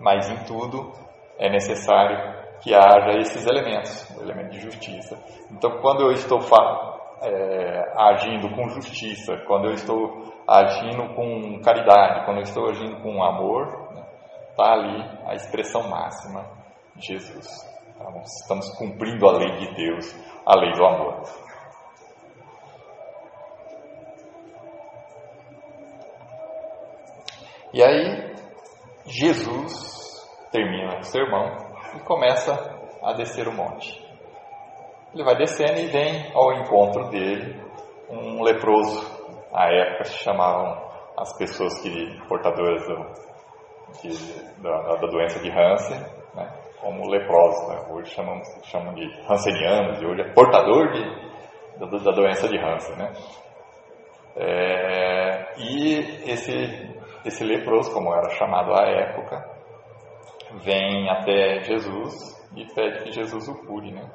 Mas 0.00 0.28
em 0.28 0.44
tudo 0.44 0.92
é 1.38 1.48
necessário 1.48 2.42
que 2.60 2.74
haja 2.74 3.18
esses 3.18 3.46
elementos, 3.46 4.08
o 4.16 4.22
elemento 4.22 4.50
de 4.50 4.60
justiça. 4.60 5.16
Então, 5.50 5.78
quando 5.80 6.02
eu 6.02 6.12
estou 6.12 6.40
é, 7.22 7.92
agindo 7.96 8.54
com 8.54 8.68
justiça, 8.68 9.36
quando 9.46 9.66
eu 9.66 9.72
estou 9.72 10.32
agindo 10.46 11.14
com 11.14 11.60
caridade, 11.60 12.24
quando 12.24 12.38
eu 12.38 12.42
estou 12.42 12.68
agindo 12.68 13.00
com 13.00 13.22
amor, 13.22 13.88
está 14.50 14.76
né, 14.76 14.82
ali 14.82 15.18
a 15.26 15.34
expressão 15.34 15.88
máxima 15.88 16.44
de 16.96 17.14
Jesus. 17.14 17.46
Então, 17.94 18.22
estamos 18.22 18.68
cumprindo 18.76 19.28
a 19.28 19.32
lei 19.32 19.52
de 19.58 19.74
Deus, 19.74 20.14
a 20.44 20.56
lei 20.58 20.72
do 20.72 20.84
amor. 20.84 21.22
E 27.72 27.82
aí, 27.82 28.34
Jesus 29.06 30.28
termina 30.50 30.98
o 30.98 31.02
sermão 31.04 31.56
e 31.96 32.00
começa 32.00 32.52
a 33.02 33.12
descer 33.14 33.48
o 33.48 33.52
monte. 33.52 34.01
Ele 35.14 35.24
vai 35.24 35.36
descendo 35.36 35.78
e 35.78 35.86
vem 35.86 36.32
ao 36.34 36.52
encontro 36.54 37.08
dele 37.10 37.60
um 38.08 38.42
leproso. 38.42 39.20
À 39.52 39.70
época 39.70 40.04
se 40.04 40.18
chamavam 40.18 40.90
as 41.16 41.36
pessoas 41.36 41.80
que 41.82 42.18
portadoras 42.28 42.82
do, 42.86 42.96
de, 44.00 44.62
da, 44.62 44.96
da, 44.96 45.06
doença 45.06 45.38
de 45.40 45.50
Hansen, 45.50 45.98
né, 46.34 46.50
como 46.80 47.10
leprosos. 47.10 47.68
Né? 47.68 47.86
Hoje 47.90 48.10
chamam, 48.14 48.40
chamam 48.64 48.94
de 48.94 49.04
Hansenianos, 49.28 50.00
e 50.00 50.06
hoje 50.06 50.22
é 50.22 50.32
portador 50.32 50.90
de, 50.92 51.78
da, 51.78 51.86
da 51.86 52.12
doença 52.12 52.48
de 52.48 52.58
Hansen. 52.58 52.96
Né? 52.96 53.12
É, 54.36 55.54
e 55.58 55.98
esse, 56.30 56.98
esse 57.24 57.44
leproso, 57.44 57.92
como 57.92 58.14
era 58.14 58.30
chamado 58.30 58.72
à 58.72 58.86
época, 58.86 59.46
vem 60.64 61.10
até 61.10 61.60
Jesus 61.60 62.40
e 62.56 62.64
pede 62.74 63.04
que 63.04 63.12
Jesus 63.12 63.48
o 63.48 63.66
cure. 63.66 63.92
Né? 63.92 64.10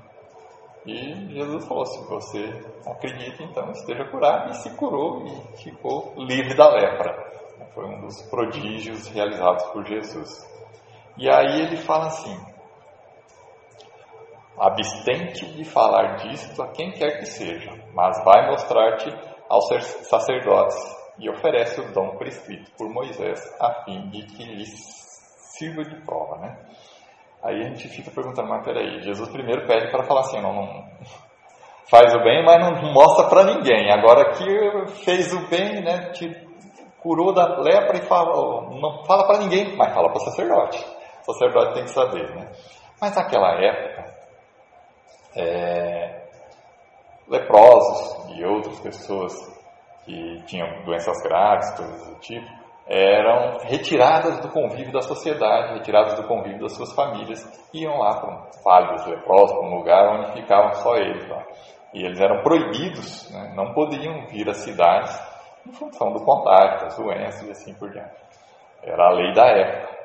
E 0.87 1.33
Jesus 1.33 1.67
falou: 1.67 1.85
se 1.85 2.01
você 2.07 2.65
acredita, 2.85 3.43
então 3.43 3.69
esteja 3.71 4.05
curado, 4.05 4.51
e 4.51 4.55
se 4.55 4.69
curou 4.77 5.27
e 5.27 5.57
ficou 5.57 6.13
livre 6.15 6.55
da 6.55 6.69
lepra. 6.69 7.27
Foi 7.73 7.85
um 7.85 8.01
dos 8.01 8.21
prodígios 8.23 9.07
realizados 9.07 9.65
por 9.65 9.85
Jesus. 9.85 10.47
E 11.17 11.29
aí 11.29 11.63
ele 11.63 11.75
fala 11.75 12.07
assim: 12.07 12.39
abstente 14.57 15.45
de 15.53 15.65
falar 15.65 16.15
disto 16.15 16.63
a 16.63 16.69
quem 16.69 16.91
quer 16.91 17.19
que 17.19 17.25
seja, 17.25 17.71
mas 17.93 18.23
vai 18.23 18.49
mostrar-te 18.49 19.13
aos 19.49 19.67
sacerdotes 20.07 20.77
e 21.19 21.29
oferece 21.29 21.81
o 21.81 21.91
dom 21.91 22.15
prescrito 22.17 22.71
por 22.77 22.89
Moisés, 22.89 23.39
a 23.59 23.83
fim 23.83 24.09
de 24.09 24.25
que 24.25 24.43
lhes 24.43 24.69
sirva 25.57 25.83
de 25.83 25.99
prova, 26.05 26.37
né? 26.37 26.57
Aí 27.43 27.61
a 27.61 27.69
gente 27.69 27.87
fica 27.89 28.11
perguntando, 28.11 28.49
mas 28.49 28.65
peraí, 28.65 29.01
Jesus 29.01 29.29
primeiro 29.29 29.65
pede 29.67 29.91
para 29.91 30.03
falar 30.03 30.21
assim, 30.21 30.41
não, 30.41 30.53
não, 30.53 30.85
faz 31.89 32.13
o 32.13 32.19
bem, 32.19 32.43
mas 32.43 32.59
não 32.59 32.93
mostra 32.93 33.27
para 33.29 33.43
ninguém. 33.43 33.91
Agora 33.91 34.31
que 34.31 35.03
fez 35.03 35.33
o 35.33 35.47
bem, 35.47 35.83
né, 35.83 36.11
te 36.11 36.47
curou 36.99 37.33
da 37.33 37.59
lepra 37.59 37.97
e 37.97 38.07
fala, 38.07 38.69
não 38.79 39.05
fala 39.05 39.25
para 39.25 39.39
ninguém, 39.39 39.75
mas 39.75 39.93
fala 39.93 40.09
para 40.09 40.17
o 40.17 40.25
sacerdote. 40.25 40.85
O 41.21 41.33
sacerdote 41.33 41.73
tem 41.73 41.83
que 41.83 41.91
saber, 41.91 42.35
né? 42.35 42.49
Mas 42.99 43.15
naquela 43.15 43.53
época, 43.61 44.13
é, 45.35 46.23
leprosos 47.27 48.35
e 48.35 48.43
outras 48.43 48.79
pessoas 48.79 49.33
que 50.05 50.41
tinham 50.45 50.83
doenças 50.83 51.21
graves, 51.21 51.69
coisas 51.75 52.07
do 52.07 52.15
tipo, 52.19 52.56
eram 52.89 53.57
retiradas 53.63 54.39
do 54.39 54.49
convívio 54.49 54.93
da 54.93 55.01
sociedade, 55.01 55.73
retiradas 55.73 56.15
do 56.15 56.27
convívio 56.27 56.61
das 56.61 56.73
suas 56.73 56.93
famílias, 56.93 57.43
iam 57.73 57.99
lá 57.99 58.19
para 58.19 58.33
um 58.33 58.63
vale 58.63 58.95
dos 58.95 59.05
leprosos, 59.07 59.57
para 59.57 59.67
um 59.67 59.75
lugar 59.75 60.15
onde 60.15 60.31
ficavam 60.33 60.73
só 60.75 60.95
eles 60.95 61.27
lá. 61.27 61.43
E 61.93 62.05
eles 62.05 62.19
eram 62.19 62.41
proibidos, 62.41 63.29
né? 63.31 63.53
não 63.55 63.73
podiam 63.73 64.25
vir 64.27 64.49
às 64.49 64.57
cidades 64.57 65.19
em 65.65 65.71
função 65.73 66.13
do 66.13 66.23
contágio, 66.23 66.85
das 66.85 66.97
doenças 66.97 67.47
e 67.47 67.51
assim 67.51 67.73
por 67.73 67.89
diante. 67.89 68.15
Era 68.83 69.07
a 69.07 69.13
lei 69.13 69.33
da 69.33 69.45
época. 69.45 69.97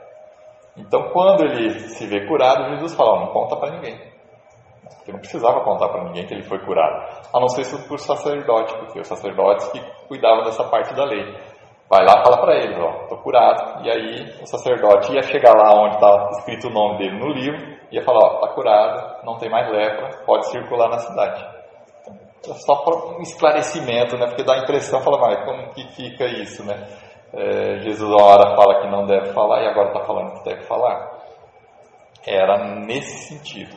Então, 0.76 1.10
quando 1.10 1.44
ele 1.44 1.80
se 1.80 2.06
vê 2.06 2.26
curado, 2.26 2.70
Jesus 2.70 2.94
fala: 2.94 3.20
não 3.20 3.32
conta 3.32 3.56
para 3.56 3.72
ninguém. 3.72 4.12
Porque 4.96 5.12
não 5.12 5.18
precisava 5.18 5.60
contar 5.64 5.88
para 5.88 6.04
ninguém 6.04 6.26
que 6.26 6.34
ele 6.34 6.44
foi 6.44 6.58
curado, 6.64 7.26
a 7.32 7.40
não 7.40 7.48
ser 7.48 7.64
por 7.88 7.98
sacerdote, 7.98 8.76
porque 8.78 9.00
os 9.00 9.06
sacerdotes 9.06 9.66
que 9.68 9.80
cuidavam 10.06 10.44
dessa 10.44 10.64
parte 10.64 10.94
da 10.94 11.04
lei. 11.04 11.34
Vai 11.92 12.06
lá 12.06 12.20
e 12.20 12.24
fala 12.24 12.40
para 12.40 12.56
eles, 12.56 12.78
ó, 12.78 13.02
estou 13.02 13.18
curado. 13.18 13.84
E 13.84 13.90
aí 13.90 14.34
o 14.40 14.46
sacerdote 14.46 15.12
ia 15.12 15.20
chegar 15.24 15.52
lá 15.52 15.78
onde 15.78 15.96
está 15.96 16.30
escrito 16.38 16.68
o 16.68 16.72
nome 16.72 16.96
dele 16.96 17.18
no 17.18 17.28
livro, 17.28 17.76
ia 17.90 18.02
falar, 18.02 18.18
ó, 18.18 18.34
está 18.36 18.48
curado, 18.54 19.26
não 19.26 19.36
tem 19.36 19.50
mais 19.50 19.70
lepra, 19.70 20.08
pode 20.24 20.46
circular 20.46 20.88
na 20.88 21.00
cidade. 21.00 21.46
Então, 22.40 22.54
só 22.54 22.76
para 22.76 22.96
um 22.96 23.20
esclarecimento, 23.20 24.16
né? 24.16 24.26
Porque 24.26 24.42
dá 24.42 24.54
a 24.54 24.62
impressão, 24.62 25.02
fala, 25.02 25.18
mas 25.18 25.44
como 25.44 25.68
que 25.74 25.86
fica 25.92 26.24
isso, 26.24 26.64
né? 26.64 26.82
É, 27.34 27.80
Jesus 27.80 28.10
uma 28.10 28.24
hora 28.24 28.56
fala 28.56 28.80
que 28.80 28.88
não 28.88 29.04
deve 29.04 29.34
falar 29.34 29.62
e 29.62 29.68
agora 29.68 29.88
está 29.88 30.00
falando 30.06 30.38
que 30.38 30.48
deve 30.48 30.62
falar. 30.62 31.10
Era 32.26 32.56
nesse 32.86 33.34
sentido. 33.34 33.76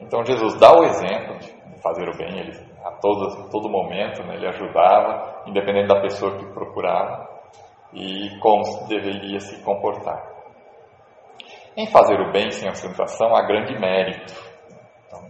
Então 0.00 0.24
Jesus 0.24 0.54
dá 0.60 0.72
o 0.78 0.84
exemplo 0.84 1.38
de 1.38 1.82
fazer 1.82 2.08
o 2.08 2.16
bem, 2.16 2.38
ele 2.38 2.69
a 2.84 2.90
todo, 2.92 3.48
todo 3.50 3.68
momento, 3.68 4.22
né? 4.24 4.36
ele 4.36 4.48
ajudava, 4.48 5.42
independente 5.46 5.88
da 5.88 6.00
pessoa 6.00 6.38
que 6.38 6.46
procurava, 6.52 7.28
e 7.92 8.38
como 8.40 8.86
deveria 8.86 9.40
se 9.40 9.62
comportar. 9.62 10.28
Em 11.76 11.86
fazer 11.86 12.20
o 12.20 12.32
bem 12.32 12.50
sem 12.50 12.68
ostentação 12.68 13.34
há 13.34 13.42
grande 13.42 13.78
mérito. 13.78 14.34
Então, 15.06 15.20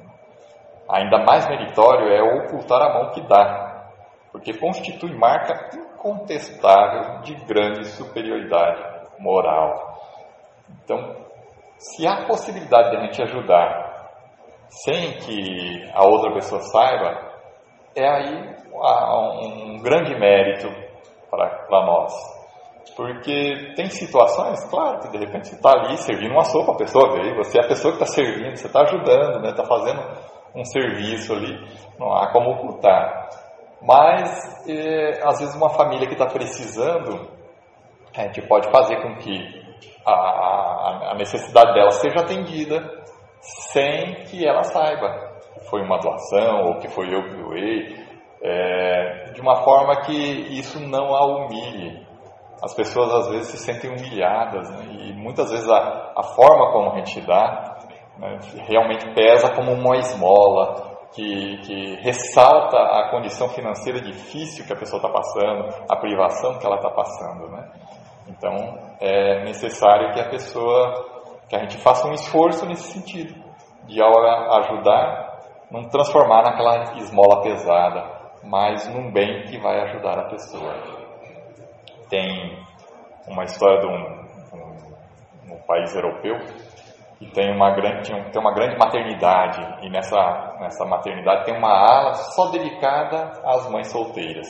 ainda 0.89 1.19
mais 1.25 1.49
meritório 1.49 2.09
é 2.09 2.23
ocultar 2.23 2.83
a 2.83 2.95
mão 2.95 3.11
que 3.13 3.21
dá, 3.23 3.91
porque 4.33 4.59
constitui 4.59 5.15
marca 5.17 5.71
incontestável 5.77 7.21
de 7.23 7.35
grande 7.45 7.85
superioridade 7.87 8.83
moral. 9.19 10.01
Então, 10.83 11.17
se 11.79 12.07
há 12.07 12.27
possibilidade 12.27 12.91
de 12.91 12.97
a 12.97 13.01
gente 13.01 13.23
ajudar 13.23 13.91
sem 14.69 15.19
que 15.19 15.91
a 15.93 16.05
outra 16.07 16.33
pessoa 16.33 16.61
saiba, 16.63 17.30
é 18.01 18.09
aí 18.09 18.61
um 18.73 19.83
grande 19.83 20.19
mérito 20.19 20.69
para 21.31 21.87
nós. 21.87 22.13
Porque 22.97 23.73
tem 23.77 23.89
situações, 23.89 24.65
claro, 24.69 25.01
que 25.01 25.09
de 25.09 25.19
repente 25.19 25.49
você 25.49 25.55
está 25.55 25.71
ali 25.73 25.97
servindo 25.99 26.33
uma 26.33 26.45
sopa, 26.45 26.73
a 26.73 26.77
pessoa 26.77 27.13
veio, 27.13 27.37
você 27.37 27.59
é 27.59 27.65
a 27.65 27.69
pessoa 27.69 27.97
que 27.97 28.03
está 28.03 28.15
servindo, 28.15 28.57
você 28.57 28.67
está 28.67 28.83
ajudando, 28.83 29.47
está 29.47 29.63
né, 29.63 29.69
fazendo 29.69 30.03
um 30.55 30.65
serviço 30.65 31.33
ali, 31.33 31.57
não 31.99 32.13
há 32.13 32.33
como 32.33 32.51
ocultar. 32.51 33.29
Mas, 33.81 34.69
é, 34.69 35.21
às 35.25 35.39
vezes, 35.39 35.55
uma 35.55 35.71
família 35.71 36.07
que 36.07 36.13
está 36.13 36.27
precisando, 36.27 37.29
a 38.15 38.23
gente 38.23 38.43
pode 38.43 38.71
fazer 38.71 39.01
com 39.01 39.17
que 39.17 39.61
a, 40.05 41.13
a 41.13 41.15
necessidade 41.15 41.73
dela 41.73 41.91
seja 41.93 42.21
atendida 42.21 42.83
sem 43.41 44.25
que 44.25 44.47
ela 44.47 44.63
saiba 44.65 45.30
foi 45.69 45.83
uma 45.83 45.99
doação 45.99 46.67
ou 46.67 46.79
que 46.79 46.89
foi 46.89 47.15
eu 47.15 47.23
que 47.25 47.37
doei, 47.37 47.97
é, 48.43 49.33
de 49.33 49.41
uma 49.41 49.63
forma 49.63 50.01
que 50.03 50.13
isso 50.13 50.81
não 50.81 51.15
a 51.15 51.27
humilhe. 51.27 52.07
As 52.63 52.75
pessoas 52.75 53.13
às 53.13 53.29
vezes 53.31 53.49
se 53.49 53.59
sentem 53.59 53.91
humilhadas 53.91 54.69
né, 54.71 54.85
e 54.91 55.13
muitas 55.15 55.51
vezes 55.51 55.69
a, 55.69 56.13
a 56.17 56.23
forma 56.23 56.73
como 56.73 56.91
a 56.91 56.97
gente 56.99 57.21
dá 57.23 57.79
né, 58.19 58.39
realmente 58.69 59.07
pesa 59.15 59.55
como 59.55 59.73
uma 59.73 59.97
esmola 59.97 60.91
que, 61.13 61.57
que, 61.59 61.97
ressalta 62.03 62.77
a 62.77 63.11
condição 63.11 63.49
financeira 63.49 64.01
difícil 64.01 64.65
que 64.67 64.73
a 64.73 64.77
pessoa 64.77 65.03
está 65.03 65.09
passando, 65.09 65.69
a 65.89 65.97
privação 65.97 66.59
que 66.59 66.67
ela 66.67 66.77
está 66.77 66.91
passando. 66.91 67.49
Né? 67.49 67.73
Então 68.29 68.55
é 69.01 69.43
necessário 69.45 70.13
que 70.13 70.21
a 70.21 70.29
pessoa, 70.29 70.95
que 71.49 71.57
a 71.57 71.61
gente 71.61 71.79
faça 71.79 72.07
um 72.07 72.13
esforço 72.13 72.67
nesse 72.67 72.93
sentido, 72.93 73.35
de 73.87 74.01
ao 74.01 74.13
ajudar 74.61 75.30
não 75.71 75.89
transformar 75.89 76.43
naquela 76.43 76.99
esmola 76.99 77.43
pesada, 77.43 78.21
mas 78.43 78.89
num 78.89 79.13
bem 79.13 79.45
que 79.45 79.59
vai 79.59 79.81
ajudar 79.83 80.19
a 80.19 80.29
pessoa. 80.29 80.75
Tem 82.09 82.59
uma 83.29 83.45
história 83.45 83.81
de 83.81 83.87
um, 83.87 84.21
um, 84.57 85.55
um 85.55 85.63
país 85.67 85.95
europeu 85.95 86.37
que 87.19 87.31
tem 87.33 87.55
uma 87.55 87.71
grande, 87.73 88.11
tem 88.33 88.41
uma 88.41 88.53
grande 88.53 88.79
maternidade 88.79 89.87
e 89.87 89.91
nessa, 89.91 90.57
nessa 90.59 90.85
maternidade 90.87 91.45
tem 91.45 91.57
uma 91.57 91.69
ala 91.69 92.15
só 92.15 92.51
dedicada 92.51 93.31
às 93.45 93.71
mães 93.71 93.89
solteiras. 93.89 94.49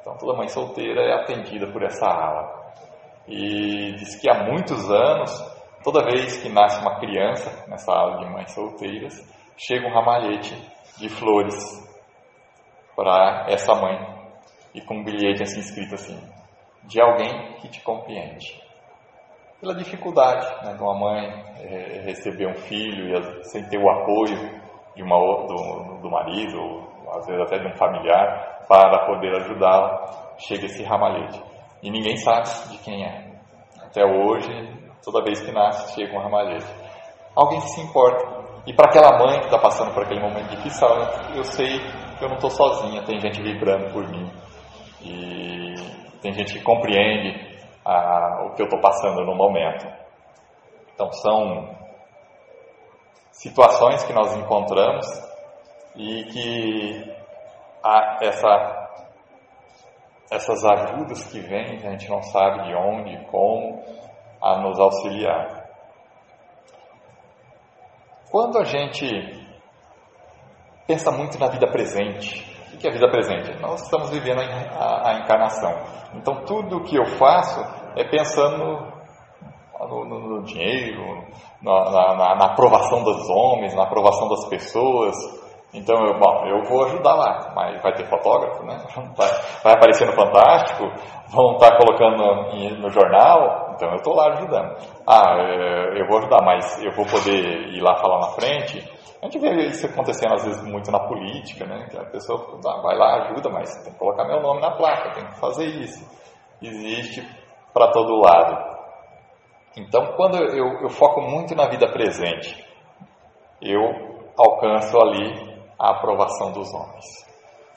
Então 0.00 0.16
toda 0.18 0.36
mãe 0.36 0.48
solteira 0.48 1.00
é 1.00 1.14
atendida 1.14 1.66
por 1.72 1.82
essa 1.82 2.06
ala. 2.06 2.62
E 3.26 3.92
diz 3.94 4.20
que 4.20 4.28
há 4.28 4.44
muitos 4.44 4.90
anos, 4.90 5.32
toda 5.82 6.04
vez 6.04 6.42
que 6.42 6.50
nasce 6.50 6.78
uma 6.82 7.00
criança 7.00 7.64
nessa 7.66 7.90
ala 7.90 8.18
de 8.18 8.30
mães 8.30 8.52
solteiras, 8.52 9.33
chega 9.56 9.86
um 9.86 9.92
ramalhete 9.92 10.54
de 10.98 11.08
flores 11.08 11.54
para 12.96 13.46
essa 13.48 13.74
mãe 13.74 13.98
e 14.74 14.80
com 14.80 14.96
um 14.96 15.04
bilhete 15.04 15.42
assim 15.42 15.60
escrito 15.60 15.94
assim 15.94 16.18
de 16.84 17.00
alguém 17.00 17.54
que 17.54 17.68
te 17.68 17.80
compreende. 17.80 18.62
Pela 19.60 19.74
dificuldade 19.74 20.46
né, 20.64 20.74
de 20.74 20.82
uma 20.82 20.94
mãe 20.94 21.44
é, 21.60 22.02
receber 22.04 22.46
um 22.46 22.54
filho 22.54 23.16
e 23.16 23.44
sem 23.44 23.64
ter 23.68 23.78
o 23.78 23.88
apoio 23.88 24.36
de 24.94 25.02
uma 25.02 25.16
do, 25.18 26.00
do 26.02 26.10
marido 26.10 26.60
ou 26.60 27.16
às 27.16 27.26
vezes 27.26 27.42
até 27.42 27.58
de 27.58 27.66
um 27.68 27.76
familiar 27.76 28.64
para 28.68 29.06
poder 29.06 29.34
ajudá-la 29.36 30.34
chega 30.38 30.66
esse 30.66 30.82
ramalhete. 30.82 31.42
E 31.82 31.90
ninguém 31.90 32.16
sabe 32.16 32.48
de 32.70 32.78
quem 32.78 33.04
é. 33.04 33.32
Até 33.82 34.04
hoje 34.04 34.48
toda 35.02 35.22
vez 35.22 35.40
que 35.40 35.52
nasce 35.52 35.94
chega 35.94 36.14
um 36.16 36.22
ramalhete. 36.22 36.66
Alguém 37.34 37.60
se 37.60 37.80
importa 37.80 38.53
e 38.66 38.72
para 38.72 38.86
aquela 38.86 39.18
mãe 39.18 39.40
que 39.40 39.46
está 39.46 39.58
passando 39.58 39.92
por 39.92 40.04
aquele 40.04 40.20
momento 40.20 40.48
difícil, 40.48 40.86
eu 41.34 41.44
sei 41.44 41.78
que 42.18 42.24
eu 42.24 42.28
não 42.28 42.36
estou 42.36 42.50
sozinha, 42.50 43.02
tem 43.04 43.20
gente 43.20 43.42
vibrando 43.42 43.92
por 43.92 44.08
mim. 44.08 44.30
E 45.02 45.74
tem 46.22 46.32
gente 46.32 46.54
que 46.54 46.64
compreende 46.64 47.58
a, 47.84 48.46
o 48.46 48.54
que 48.54 48.62
eu 48.62 48.66
estou 48.66 48.80
passando 48.80 49.22
no 49.24 49.34
momento. 49.34 49.86
Então, 50.94 51.12
são 51.12 51.76
situações 53.32 54.02
que 54.04 54.12
nós 54.14 54.34
encontramos 54.36 55.06
e 55.96 56.24
que 56.24 57.14
há 57.82 58.18
essa, 58.22 58.88
essas 60.30 60.64
ajudas 60.64 61.24
que 61.30 61.40
vêm, 61.40 61.76
a 61.84 61.90
gente 61.90 62.08
não 62.08 62.22
sabe 62.22 62.62
de 62.62 62.74
onde, 62.74 63.26
como, 63.26 63.82
a 64.40 64.58
nos 64.60 64.78
auxiliar. 64.80 65.63
Quando 68.34 68.58
a 68.58 68.64
gente 68.64 69.06
pensa 70.88 71.12
muito 71.12 71.38
na 71.38 71.46
vida 71.46 71.68
presente, 71.70 72.44
o 72.74 72.78
que 72.78 72.84
é 72.84 72.90
a 72.90 72.92
vida 72.92 73.08
presente? 73.08 73.62
Nós 73.62 73.82
estamos 73.82 74.10
vivendo 74.10 74.40
a, 74.40 75.20
encarnação. 75.22 75.72
Então, 76.14 76.44
tudo 76.44 76.78
o 76.78 76.82
que 76.82 76.96
eu 76.96 77.06
faço 77.16 77.60
é 77.94 78.02
pensando 78.02 78.58
no, 79.78 80.04
no, 80.04 80.18
no 80.30 80.42
dinheiro, 80.42 81.24
na, 81.62 81.84
na, 81.92 82.34
na, 82.34 82.46
aprovação 82.46 83.04
dos 83.04 83.30
homens, 83.30 83.72
na 83.72 83.84
aprovação 83.84 84.28
das 84.28 84.48
pessoas. 84.48 85.14
Então, 85.74 86.06
eu, 86.06 86.18
bom, 86.20 86.46
eu 86.46 86.62
vou 86.62 86.84
ajudar 86.84 87.14
lá, 87.14 87.52
mas 87.52 87.82
vai 87.82 87.92
ter 87.94 88.06
fotógrafo, 88.06 88.64
né? 88.64 88.78
Vai 89.62 89.72
aparecer 89.72 90.06
no 90.06 90.12
Fantástico, 90.12 90.84
vão 91.28 91.54
estar 91.54 91.76
colocando 91.76 92.16
no, 92.16 92.80
no 92.80 92.90
jornal, 92.90 93.72
então 93.74 93.88
eu 93.88 93.96
estou 93.96 94.14
lá 94.14 94.28
ajudando. 94.34 94.76
Ah, 95.04 95.36
é, 95.36 96.00
eu 96.00 96.06
vou 96.06 96.18
ajudar, 96.18 96.44
mas 96.44 96.80
eu 96.82 96.92
vou 96.92 97.04
poder 97.04 97.74
ir 97.74 97.80
lá 97.80 97.96
falar 97.96 98.20
na 98.20 98.28
frente. 98.34 98.78
A 99.20 99.24
gente 99.26 99.40
vê 99.40 99.66
isso 99.66 99.86
acontecendo 99.86 100.34
às 100.34 100.44
vezes 100.44 100.62
muito 100.62 100.92
na 100.92 101.00
política, 101.00 101.66
né? 101.66 101.86
Que 101.90 101.98
a 101.98 102.04
pessoa 102.04 102.60
ah, 102.66 102.80
vai 102.80 102.96
lá, 102.96 103.24
ajuda, 103.24 103.50
mas 103.50 103.74
tem 103.82 103.92
que 103.92 103.98
colocar 103.98 104.24
meu 104.26 104.40
nome 104.40 104.60
na 104.60 104.76
placa, 104.76 105.12
tem 105.12 105.26
que 105.26 105.40
fazer 105.40 105.66
isso. 105.66 106.08
Existe 106.62 107.26
para 107.72 107.90
todo 107.90 108.20
lado. 108.20 108.74
Então, 109.76 110.12
quando 110.16 110.36
eu, 110.36 110.82
eu 110.82 110.88
foco 110.88 111.20
muito 111.20 111.52
na 111.56 111.68
vida 111.68 111.90
presente, 111.90 112.64
eu 113.60 113.80
alcanço 114.36 114.96
ali 114.98 115.43
a 115.78 115.90
aprovação 115.90 116.52
dos 116.52 116.72
homens. 116.72 117.04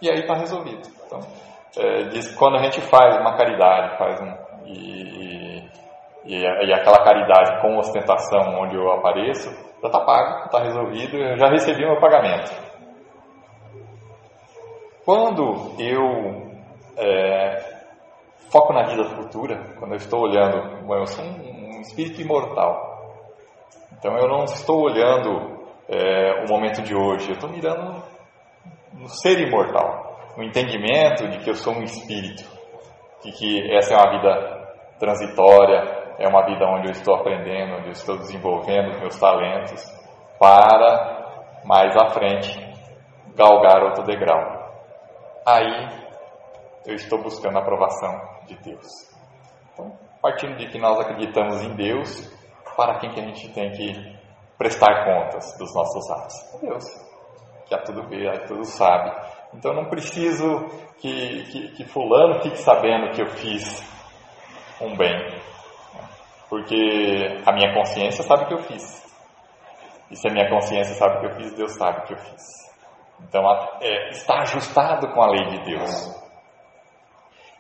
E 0.02 0.10
aí 0.10 0.20
está 0.20 0.36
resolvido. 0.36 0.88
Então, 1.06 1.20
é, 1.78 2.04
diz, 2.10 2.36
quando 2.36 2.58
a 2.58 2.64
gente 2.64 2.82
faz 2.82 3.18
uma 3.18 3.36
caridade, 3.36 3.98
faz 3.98 4.20
um, 4.22 4.34
e, 4.66 5.70
e, 6.26 6.42
e, 6.42 6.74
aquela 6.74 7.04
caridade 7.04 7.62
com 7.62 7.78
ostentação 7.78 8.60
onde 8.60 8.76
eu 8.76 8.92
apareço, 8.92 9.50
já 9.82 9.88
está 9.88 10.00
pago, 10.00 10.46
está 10.46 10.60
resolvido, 10.64 11.18
eu 11.18 11.38
já 11.38 11.50
recebi 11.50 11.84
o 11.86 11.92
meu 11.92 12.00
pagamento. 12.00 12.52
Quando 15.06 15.74
eu 15.80 16.52
é, 16.98 17.78
foco 18.52 18.74
na 18.74 18.84
vida 18.84 19.04
futura, 19.06 19.76
quando 19.80 19.92
eu 19.92 19.98
estou 19.98 20.22
olhando, 20.22 20.58
eu 20.94 21.08
sou 21.08 21.24
um, 21.24 21.78
um 21.78 21.82
espírito 21.82 22.22
imortal, 22.22 23.16
então 23.94 24.18
eu 24.18 24.28
não 24.28 24.44
estou 24.44 24.84
olhando 24.84 25.57
é, 25.90 26.44
o 26.44 26.48
momento 26.48 26.82
de 26.82 26.96
hoje, 26.96 27.30
eu 27.30 27.36
estou 27.36 27.50
mirando 27.50 28.04
no 28.94 29.08
ser 29.08 29.40
imortal, 29.40 30.20
no 30.36 30.44
entendimento 30.44 31.28
de 31.30 31.40
que 31.40 31.50
eu 31.50 31.56
sou 31.56 31.74
um 31.74 31.84
espírito, 31.84 32.44
de 33.24 33.32
que 33.32 33.76
essa 33.76 33.94
é 33.94 33.98
uma 33.98 34.12
vida 34.12 34.58
transitória, 35.00 36.16
é 36.20 36.28
uma 36.28 36.46
vida 36.46 36.66
onde 36.66 36.88
eu 36.88 36.92
estou 36.92 37.16
aprendendo, 37.16 37.76
onde 37.76 37.88
eu 37.88 37.92
estou 37.92 38.18
desenvolvendo 38.18 38.90
os 38.90 39.00
meus 39.00 39.20
talentos, 39.20 39.84
para 40.40 41.62
mais 41.64 41.96
à 41.96 42.10
frente 42.10 42.68
galgar 43.36 43.84
outro 43.84 44.04
degrau. 44.04 44.58
Aí 45.46 45.88
eu 46.86 46.96
estou 46.96 47.22
buscando 47.22 47.58
a 47.58 47.62
aprovação 47.62 48.20
de 48.48 48.56
Deus. 48.58 48.88
Então, 49.74 49.94
partindo 50.22 50.58
de 50.58 50.68
que 50.68 50.80
nós 50.80 51.00
acreditamos 51.00 51.62
em 51.62 51.76
Deus, 51.76 52.34
para 52.76 53.00
quem 53.00 53.12
que 53.12 53.20
a 53.20 53.26
gente 53.26 53.54
tem 53.54 53.72
que 53.72 54.17
prestar 54.58 55.06
contas 55.06 55.58
dos 55.58 55.74
nossos 55.74 56.10
atos? 56.10 56.56
A 56.56 56.58
Deus, 56.58 56.86
que 57.68 57.76
a 57.76 57.80
tudo 57.80 58.04
vê, 58.08 58.28
a 58.28 58.46
tudo 58.46 58.66
sabe. 58.66 59.12
Então 59.54 59.74
não 59.74 59.86
preciso 59.86 60.66
que, 61.00 61.44
que, 61.44 61.68
que 61.70 61.86
fulano 61.86 62.42
fique 62.42 62.58
sabendo 62.58 63.12
que 63.12 63.22
eu 63.22 63.28
fiz 63.28 63.84
um 64.82 64.96
bem, 64.96 65.42
porque 66.50 67.42
a 67.46 67.52
minha 67.54 67.74
consciência 67.74 68.24
sabe 68.24 68.46
que 68.46 68.54
eu 68.54 68.64
fiz. 68.64 69.06
E 70.10 70.16
se 70.16 70.28
a 70.28 70.32
minha 70.32 70.50
consciência 70.50 70.96
sabe 70.96 71.20
que 71.20 71.26
eu 71.26 71.36
fiz, 71.36 71.54
Deus 71.54 71.74
sabe 71.74 72.08
que 72.08 72.14
eu 72.14 72.18
fiz. 72.18 72.44
Então 73.22 73.44
é, 73.82 74.10
está 74.10 74.42
ajustado 74.42 75.10
com 75.14 75.22
a 75.22 75.28
lei 75.28 75.46
de 75.46 75.64
Deus. 75.66 76.28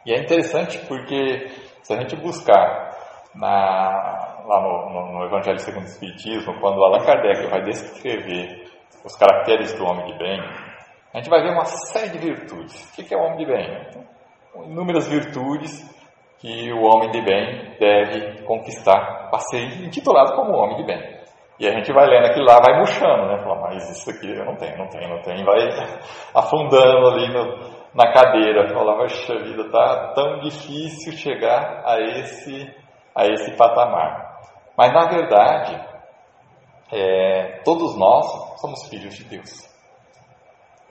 E 0.06 0.14
é 0.14 0.20
interessante 0.20 0.78
porque 0.88 1.50
se 1.82 1.94
a 1.94 2.00
gente 2.00 2.16
buscar 2.16 2.96
na, 3.36 4.07
lá 4.48 4.62
no, 4.62 4.90
no, 4.90 5.12
no, 5.14 5.26
Evangelho 5.26 5.60
segundo 5.60 5.84
o 5.84 5.88
Espiritismo, 5.88 6.60
quando 6.60 6.82
Allan 6.84 7.06
Kardec 7.06 7.48
vai 7.48 7.62
descrever 7.64 8.72
os 9.04 9.16
caracteres 9.16 9.74
do 9.74 9.86
homem 9.86 10.06
de 10.08 10.18
bem, 10.18 10.40
a 11.14 11.18
gente 11.18 11.30
vai 11.30 11.42
ver 11.42 11.52
uma 11.52 11.66
série 11.66 12.10
de 12.10 12.18
virtudes. 12.18 12.90
O 12.92 13.04
que 13.04 13.14
é 13.14 13.18
o 13.18 13.22
homem 13.22 13.38
de 13.38 13.46
bem? 13.46 13.88
Então, 13.90 14.04
inúmeras 14.66 15.08
virtudes 15.08 15.86
que 16.40 16.72
o 16.72 16.84
homem 16.84 17.12
de 17.12 17.22
bem 17.22 17.76
deve 17.80 18.44
conquistar 18.44 19.30
para 19.30 19.40
ser 19.40 19.84
intitulado 19.84 20.36
como 20.36 20.56
homem 20.56 20.78
de 20.78 20.86
bem. 20.86 21.18
E 21.60 21.68
a 21.68 21.72
gente 21.72 21.92
vai 21.92 22.06
lendo 22.06 22.28
aquilo 22.28 22.46
lá, 22.46 22.60
vai 22.64 22.78
murchando, 22.78 23.26
né? 23.26 23.40
Fala, 23.40 23.62
mas 23.62 23.90
isso 23.90 24.10
aqui 24.12 24.30
eu 24.30 24.46
não 24.46 24.56
tenho, 24.56 24.78
não 24.78 24.88
tenho, 24.88 25.10
não 25.10 25.22
tenho. 25.22 25.44
Vai 25.44 25.58
afundando 26.36 27.08
ali 27.08 27.34
no, 27.34 27.58
na 27.96 28.14
cadeira. 28.14 28.72
Fala, 28.72 28.96
poxa 28.96 29.36
vida, 29.40 29.68
tá 29.72 30.14
tão 30.14 30.40
difícil 30.40 31.14
chegar 31.14 31.82
a 31.84 32.00
esse, 32.00 32.72
a 33.16 33.26
esse 33.26 33.58
patamar. 33.58 34.27
Mas 34.78 34.94
na 34.94 35.08
verdade, 35.08 35.84
é, 36.92 37.62
todos 37.66 37.98
nós 37.98 38.60
somos 38.62 38.88
filhos 38.88 39.16
de 39.16 39.24
Deus, 39.24 39.68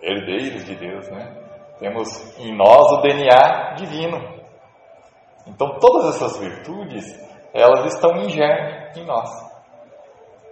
herdeiros 0.03 0.65
de 0.65 0.75
Deus, 0.75 1.09
né? 1.09 1.35
Temos 1.79 2.39
em 2.39 2.57
nós 2.57 2.91
o 2.93 3.01
DNA 3.03 3.75
divino. 3.77 4.19
Então 5.47 5.79
todas 5.79 6.17
essas 6.17 6.37
virtudes, 6.39 7.05
elas 7.55 7.95
estão 7.95 8.17
em 8.17 8.29
germe 8.29 8.91
em 8.97 9.07
nós. 9.07 9.31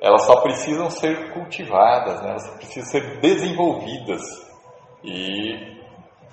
Elas 0.01 0.23
só 0.27 0.40
precisam 0.42 0.88
ser 0.88 1.33
cultivadas, 1.33 2.23
né? 2.23 2.31
elas 2.31 2.49
precisam 2.57 2.88
ser 2.90 3.20
desenvolvidas. 3.20 4.20
E, 5.03 5.81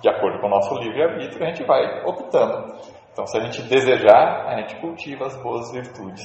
de 0.00 0.08
acordo 0.08 0.40
com 0.40 0.46
o 0.46 0.50
nosso 0.50 0.74
livre-arbítrio, 0.74 1.42
a 1.42 1.48
gente 1.48 1.64
vai 1.64 2.04
optando. 2.04 2.76
Então, 3.12 3.26
se 3.26 3.38
a 3.38 3.40
gente 3.40 3.62
desejar, 3.62 4.46
a 4.46 4.60
gente 4.60 4.78
cultiva 4.78 5.26
as 5.26 5.42
boas 5.42 5.72
virtudes 5.72 6.22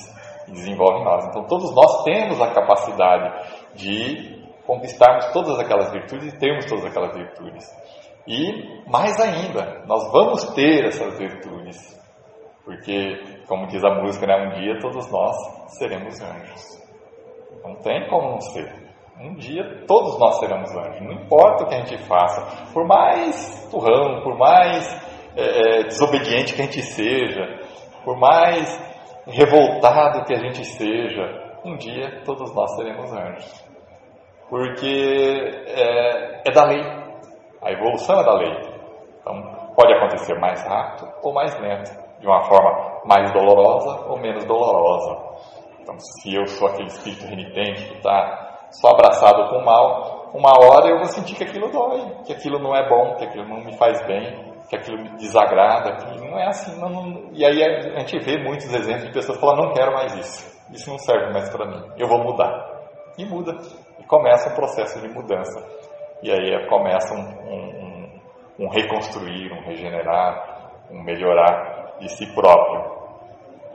e 0.48 0.52
desenvolve 0.52 1.02
em 1.02 1.06
nós. 1.06 1.26
Então, 1.28 1.44
todos 1.46 1.74
nós 1.74 2.04
temos 2.04 2.42
a 2.42 2.52
capacidade 2.52 3.50
de 3.76 4.46
conquistarmos 4.66 5.26
todas 5.28 5.60
aquelas 5.60 5.92
virtudes 5.92 6.34
e 6.34 6.38
termos 6.38 6.66
todas 6.66 6.86
aquelas 6.86 7.16
virtudes. 7.16 7.66
E, 8.28 8.84
mais 8.90 9.20
ainda, 9.20 9.84
nós 9.88 10.12
vamos 10.12 10.44
ter 10.54 10.86
essas 10.86 11.18
virtudes 11.18 11.98
porque, 12.68 13.24
como 13.48 13.66
diz 13.68 13.82
a 13.82 13.96
música, 14.02 14.28
né, 14.28 14.36
um 14.46 14.62
dia 14.62 14.78
todos 14.82 15.10
nós 15.10 15.38
seremos 15.70 16.20
anjos. 16.20 16.84
Não 17.64 17.76
tem 17.76 18.10
como 18.10 18.32
não 18.32 18.42
ser. 18.42 18.70
Um 19.18 19.36
dia 19.36 19.86
todos 19.88 20.20
nós 20.20 20.38
seremos 20.38 20.70
anjos. 20.76 21.02
Não 21.02 21.14
importa 21.14 21.64
o 21.64 21.68
que 21.70 21.76
a 21.76 21.78
gente 21.78 21.98
faça, 22.00 22.68
por 22.74 22.86
mais 22.86 23.70
turrão, 23.72 24.22
por 24.22 24.38
mais 24.38 24.86
é, 25.38 25.80
é, 25.80 25.84
desobediente 25.84 26.56
que 26.56 26.62
a 26.62 26.66
gente 26.66 26.82
seja, 26.82 27.42
por 28.04 28.18
mais 28.18 28.78
revoltado 29.28 30.24
que 30.26 30.34
a 30.34 30.40
gente 30.40 30.64
seja, 30.66 31.60
um 31.64 31.76
dia 31.76 32.22
todos 32.24 32.54
nós 32.54 32.76
seremos 32.76 33.12
anjos. 33.12 33.68
Porque 34.50 35.64
é, 35.68 36.50
é 36.50 36.52
da 36.52 36.66
lei. 36.66 36.82
A 37.62 37.72
evolução 37.72 38.20
é 38.20 38.24
da 38.24 38.34
lei. 38.34 38.78
Então, 39.20 39.58
pode 39.76 39.94
acontecer 39.94 40.40
mais 40.40 40.64
rápido 40.64 41.12
ou 41.22 41.34
mais 41.34 41.60
lento 41.60 41.92
de 42.20 42.26
uma 42.26 42.44
forma 42.46 43.02
mais 43.06 43.32
dolorosa 43.32 44.08
ou 44.10 44.18
menos 44.20 44.46
dolorosa. 44.46 45.18
Então, 45.82 45.96
se 46.00 46.34
eu 46.34 46.46
sou 46.48 46.68
aquele 46.70 46.88
espírito 46.88 47.26
renitente 47.26 47.86
que 47.86 47.98
está 47.98 48.68
só 48.72 48.90
abraçado 48.90 49.50
com 49.50 49.58
o 49.58 49.66
mal, 49.66 50.30
uma 50.34 50.52
hora 50.60 50.90
eu 50.90 50.98
vou 50.98 51.06
sentir 51.06 51.36
que 51.36 51.44
aquilo 51.44 51.72
dói, 51.72 52.02
que 52.26 52.34
aquilo 52.34 52.60
não 52.60 52.76
é 52.76 52.88
bom, 52.88 53.16
que 53.16 53.26
aquilo 53.26 53.48
não 53.48 53.64
me 53.64 53.78
faz 53.78 54.06
bem, 54.06 54.57
que 54.70 54.76
aquilo 54.76 55.02
me 55.02 55.16
desagrada, 55.18 55.96
que 55.96 56.20
não 56.20 56.38
é 56.38 56.48
assim. 56.48 56.80
Não, 56.80 56.90
não... 56.90 57.30
E 57.34 57.46
aí 57.46 57.64
a 57.64 58.00
gente 58.00 58.20
vê 58.20 58.38
muitos 58.44 58.72
exemplos 58.74 59.06
de 59.06 59.14
pessoas 59.14 59.40
falando: 59.40 59.68
não 59.68 59.74
quero 59.74 59.94
mais 59.94 60.14
isso, 60.16 60.62
isso 60.72 60.90
não 60.90 60.98
serve 60.98 61.32
mais 61.32 61.50
para 61.50 61.66
mim, 61.66 61.84
eu 61.98 62.08
vou 62.08 62.24
mudar. 62.24 62.76
E 63.18 63.26
muda, 63.26 63.56
e 64.00 64.04
começa 64.04 64.50
um 64.50 64.56
processo 64.56 65.02
de 65.02 65.08
mudança. 65.08 65.66
E 66.22 66.32
aí 66.32 66.68
começa 66.68 67.14
um, 67.16 67.20
um, 67.20 68.20
um 68.60 68.70
reconstruir, 68.70 69.52
um 69.52 69.62
regenerar, 69.62 70.72
um 70.92 71.04
melhorar 71.04 71.96
de 72.00 72.10
si 72.10 72.28
próprio. 72.34 72.98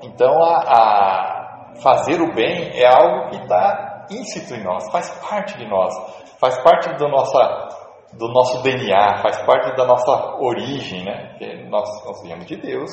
Então, 0.03 0.43
a, 0.43 0.59
a 0.59 1.75
fazer 1.83 2.21
o 2.21 2.33
bem 2.35 2.71
é 2.75 2.87
algo 2.87 3.31
que 3.31 3.37
está 3.37 4.07
íncito 4.11 4.55
em 4.55 4.63
nós, 4.63 4.91
faz 4.91 5.11
parte 5.29 5.57
de 5.57 5.67
nós, 5.69 5.95
faz 6.39 6.59
parte 6.63 6.89
da 6.99 7.09
nossa 7.09 7.82
do 8.13 8.29
nosso 8.29 8.63
DNA, 8.63 9.23
faz 9.23 9.43
parte 9.43 9.75
da 9.77 9.87
nossa 9.87 10.37
origem, 10.39 11.05
né? 11.05 11.29
Porque 11.31 11.65
nós, 11.69 11.89
nós 12.05 12.23
viemos 12.23 12.47
de 12.47 12.57
Deus, 12.57 12.91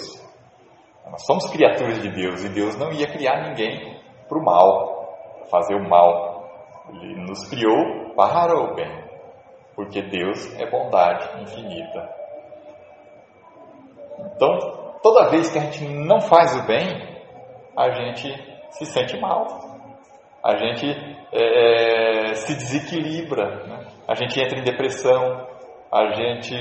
nós 1.09 1.25
somos 1.25 1.49
criaturas 1.49 2.01
de 2.01 2.09
Deus 2.09 2.43
e 2.43 2.49
Deus 2.49 2.77
não 2.77 2.91
ia 2.91 3.07
criar 3.07 3.49
ninguém 3.49 3.99
para 4.27 4.37
o 4.37 4.43
mal, 4.43 5.43
fazer 5.49 5.75
o 5.75 5.89
mal. 5.89 6.47
Ele 6.93 7.21
nos 7.21 7.47
criou 7.49 8.13
para 8.15 8.57
o 8.57 8.75
bem, 8.75 9.03
porque 9.75 10.01
Deus 10.01 10.57
é 10.59 10.69
bondade 10.69 11.41
infinita. 11.41 12.09
Então, 14.35 14.57
toda 15.01 15.29
vez 15.29 15.51
que 15.51 15.57
a 15.57 15.61
gente 15.61 15.85
não 15.85 16.19
faz 16.21 16.55
o 16.55 16.65
bem, 16.65 17.09
a 17.75 17.89
gente 17.91 18.33
se 18.71 18.85
sente 18.85 19.19
mal, 19.19 19.47
a 20.43 20.55
gente 20.55 20.85
é, 21.31 22.33
se 22.33 22.55
desequilibra, 22.55 23.65
né? 23.65 23.78
A 24.09 24.15
gente 24.15 24.41
entra 24.41 24.57
em 24.57 24.63
depressão, 24.63 25.47
a 25.91 26.13
gente 26.13 26.55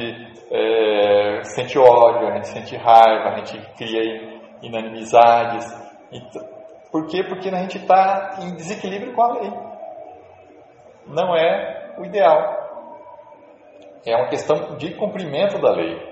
é, 0.50 1.40
sente 1.44 1.78
ódio, 1.78 2.28
a 2.28 2.34
gente 2.34 2.48
sente 2.48 2.76
raiva, 2.76 3.30
a 3.30 3.37
gente 3.38 3.58
cria 3.74 4.38
inanimizades. 4.61 5.64
Por 6.92 7.06
quê? 7.06 7.24
Porque 7.24 7.48
a 7.48 7.56
gente 7.62 7.78
está 7.78 8.37
em 8.42 8.54
desequilíbrio 8.54 9.14
com 9.14 9.22
a 9.22 9.32
lei. 9.32 9.50
Não 11.06 11.34
é 11.34 11.94
o 11.98 12.04
ideal. 12.04 12.37
É 14.04 14.14
uma 14.14 14.28
questão 14.28 14.76
de 14.76 14.92
cumprimento 14.96 15.58
da 15.58 15.72
lei. 15.72 16.06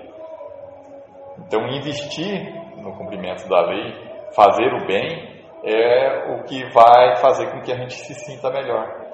Então, 1.37 1.67
investir 1.67 2.51
no 2.77 2.97
cumprimento 2.97 3.47
da 3.47 3.61
lei, 3.61 3.93
fazer 4.35 4.73
o 4.73 4.87
bem, 4.87 5.45
é 5.63 6.33
o 6.33 6.43
que 6.45 6.65
vai 6.71 7.15
fazer 7.17 7.51
com 7.51 7.61
que 7.61 7.71
a 7.71 7.77
gente 7.77 7.93
se 7.93 8.15
sinta 8.15 8.49
melhor. 8.49 9.06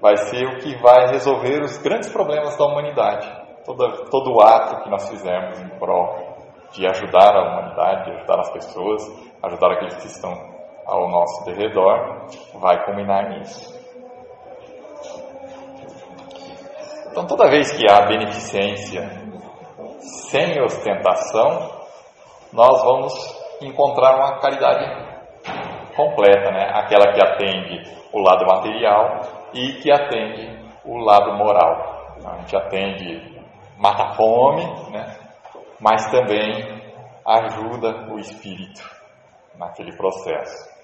Vai 0.00 0.16
ser 0.16 0.46
o 0.46 0.58
que 0.58 0.76
vai 0.76 1.08
resolver 1.08 1.62
os 1.62 1.78
grandes 1.78 2.10
problemas 2.12 2.56
da 2.56 2.66
humanidade. 2.66 3.26
Todo, 3.64 4.10
todo 4.10 4.40
ato 4.40 4.82
que 4.82 4.90
nós 4.90 5.08
fizermos 5.08 5.60
em 5.60 5.68
prol 5.78 6.36
de 6.72 6.86
ajudar 6.86 7.34
a 7.34 7.42
humanidade, 7.42 8.04
de 8.04 8.16
ajudar 8.18 8.40
as 8.40 8.50
pessoas, 8.50 9.02
ajudar 9.42 9.72
aqueles 9.72 9.96
que 9.96 10.06
estão 10.06 10.32
ao 10.86 11.08
nosso 11.08 11.44
derredor, 11.44 12.28
vai 12.60 12.84
culminar 12.84 13.30
nisso. 13.30 13.74
Então, 17.10 17.26
toda 17.26 17.50
vez 17.50 17.72
que 17.72 17.90
há 17.90 18.02
beneficência 18.06 19.08
sem 20.30 20.62
ostentação, 20.62 21.70
nós 22.52 22.82
vamos 22.84 23.14
encontrar 23.62 24.16
uma 24.16 24.38
caridade 24.38 24.84
completa, 25.96 26.50
né? 26.50 26.70
aquela 26.74 27.12
que 27.12 27.24
atende 27.24 27.82
o 28.12 28.20
lado 28.20 28.44
material 28.46 29.20
e 29.56 29.80
que 29.80 29.90
atende 29.90 30.46
o 30.84 30.98
lado 30.98 31.32
moral. 31.32 32.14
A 32.24 32.36
gente 32.38 32.56
atende, 32.56 33.40
mata 33.78 34.04
a 34.04 34.14
fome, 34.14 34.64
né? 34.90 35.16
mas 35.80 36.10
também 36.10 36.82
ajuda 37.24 38.12
o 38.12 38.18
espírito 38.18 38.82
naquele 39.56 39.96
processo. 39.96 40.76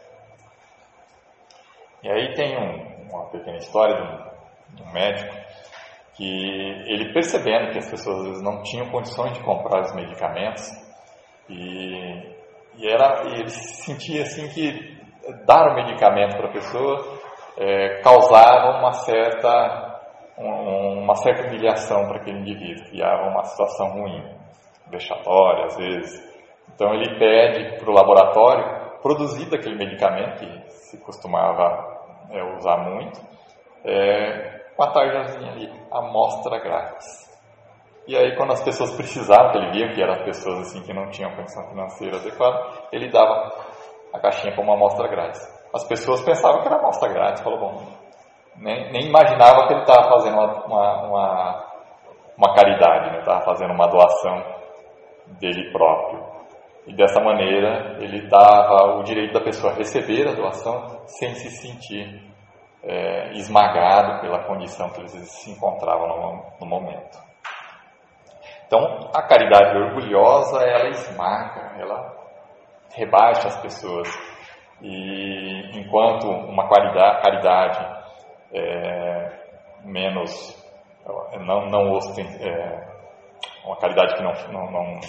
E 2.02 2.10
aí 2.10 2.34
tem 2.34 2.56
um, 2.56 3.10
uma 3.12 3.26
pequena 3.26 3.58
história 3.58 3.94
de 3.94 4.02
um, 4.02 4.76
de 4.76 4.82
um 4.82 4.92
médico 4.92 5.34
que 6.14 6.24
ele 6.86 7.12
percebendo 7.12 7.72
que 7.72 7.78
as 7.78 7.90
pessoas 7.90 8.18
às 8.18 8.26
vezes 8.26 8.42
não 8.42 8.62
tinham 8.62 8.90
condições 8.90 9.32
de 9.32 9.44
comprar 9.44 9.82
os 9.82 9.94
medicamentos 9.94 10.68
e, 11.48 12.34
e 12.76 12.88
era, 12.88 13.28
e 13.28 13.40
ele 13.40 13.50
sentia 13.50 14.22
assim 14.22 14.48
que 14.48 15.00
dar 15.46 15.70
o 15.70 15.74
medicamento 15.74 16.36
para 16.36 16.48
a 16.48 16.52
pessoa 16.52 17.11
é, 17.58 18.00
causava 18.02 18.78
uma 18.78 18.92
certa, 18.92 20.00
um, 20.38 21.02
uma 21.02 21.14
certa 21.16 21.46
humilhação 21.46 22.06
para 22.08 22.18
aquele 22.18 22.38
indivíduo, 22.38 22.86
criava 22.86 23.28
uma 23.28 23.44
situação 23.44 23.90
ruim, 23.92 24.24
vexatória 24.88 25.66
às 25.66 25.76
vezes. 25.76 26.32
Então 26.74 26.94
ele 26.94 27.18
pede 27.18 27.78
para 27.78 27.90
o 27.90 27.94
laboratório 27.94 28.82
produzir 29.02 29.50
daquele 29.50 29.76
medicamento 29.76 30.38
que 30.38 30.70
se 30.70 30.98
costumava 30.98 32.00
é, 32.30 32.42
usar 32.56 32.78
muito, 32.78 33.20
é, 33.84 34.62
uma 34.78 34.90
tarjazinha 34.92 35.52
ali, 35.52 35.72
amostra 35.90 36.58
grátis. 36.58 37.30
E 38.06 38.16
aí, 38.16 38.34
quando 38.36 38.52
as 38.52 38.62
pessoas 38.62 38.96
precisavam, 38.96 39.52
que 39.52 39.58
ele 39.58 39.70
via 39.70 39.92
que 39.92 40.02
eram 40.02 40.24
pessoas 40.24 40.60
assim 40.60 40.82
que 40.82 40.92
não 40.92 41.08
tinham 41.10 41.34
condição 41.36 41.68
financeira 41.68 42.16
adequada, 42.16 42.88
ele 42.90 43.08
dava 43.08 43.52
a 44.12 44.18
caixinha 44.18 44.54
como 44.56 44.68
uma 44.68 44.76
amostra 44.76 45.06
grátis. 45.06 45.61
As 45.74 45.84
pessoas 45.84 46.22
pensavam 46.22 46.60
que 46.60 46.68
era 46.68 46.76
amostra 46.76 47.08
grátis, 47.08 47.42
falou, 47.42 47.58
bom, 47.58 47.82
nem, 48.56 48.92
nem 48.92 49.06
imaginava 49.06 49.66
que 49.66 49.72
ele 49.72 49.82
estava 49.82 50.08
fazendo 50.08 50.34
uma, 50.34 50.66
uma, 50.66 51.02
uma, 51.06 51.66
uma 52.36 52.54
caridade, 52.54 53.18
estava 53.18 53.38
né? 53.38 53.44
fazendo 53.44 53.72
uma 53.72 53.88
doação 53.88 54.42
dele 55.40 55.70
próprio. 55.72 56.32
E 56.86 56.94
dessa 56.94 57.20
maneira 57.20 57.96
ele 58.00 58.28
dava 58.28 58.98
o 58.98 59.02
direito 59.04 59.32
da 59.32 59.40
pessoa 59.40 59.72
receber 59.72 60.28
a 60.28 60.34
doação 60.34 61.02
sem 61.06 61.34
se 61.34 61.48
sentir 61.50 62.32
é, 62.82 63.32
esmagado 63.34 64.20
pela 64.20 64.44
condição 64.44 64.90
que 64.90 65.00
eles 65.00 65.12
se 65.12 65.50
encontravam 65.52 66.08
no, 66.08 66.44
no 66.60 66.66
momento. 66.66 67.18
Então, 68.66 69.10
a 69.14 69.22
caridade 69.22 69.76
orgulhosa, 69.76 70.62
ela 70.64 70.88
esmaga, 70.88 71.78
ela 71.78 72.16
rebaixa 72.94 73.48
as 73.48 73.60
pessoas. 73.60 74.08
E 74.82 75.78
enquanto 75.78 76.28
uma 76.28 76.68
caridade, 76.68 77.22
caridade 77.22 78.02
é, 78.52 79.32
menos, 79.84 80.56
não, 81.46 81.66
não 81.70 81.98
é, 82.40 82.88
uma 83.64 83.76
caridade 83.76 84.16
que 84.16 84.22
não, 84.22 84.32
não, 84.52 84.70
não, 84.72 85.00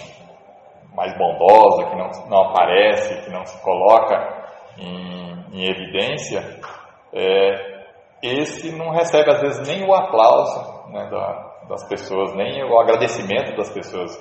mais 0.94 1.12
bondosa, 1.18 1.90
que 1.90 1.96
não, 1.96 2.28
não 2.28 2.50
aparece, 2.50 3.22
que 3.24 3.30
não 3.30 3.44
se 3.44 3.60
coloca 3.62 4.46
em, 4.78 5.44
em 5.52 5.68
evidência, 5.68 6.40
é, 7.12 7.74
esse 8.22 8.74
não 8.76 8.90
recebe 8.90 9.30
às 9.30 9.40
vezes 9.40 9.68
nem 9.68 9.86
o 9.86 9.92
aplauso 9.92 10.90
né, 10.90 11.08
da, 11.10 11.54
das 11.68 11.86
pessoas, 11.88 12.34
nem 12.34 12.62
o 12.64 12.78
agradecimento 12.78 13.56
das 13.56 13.70
pessoas, 13.70 14.16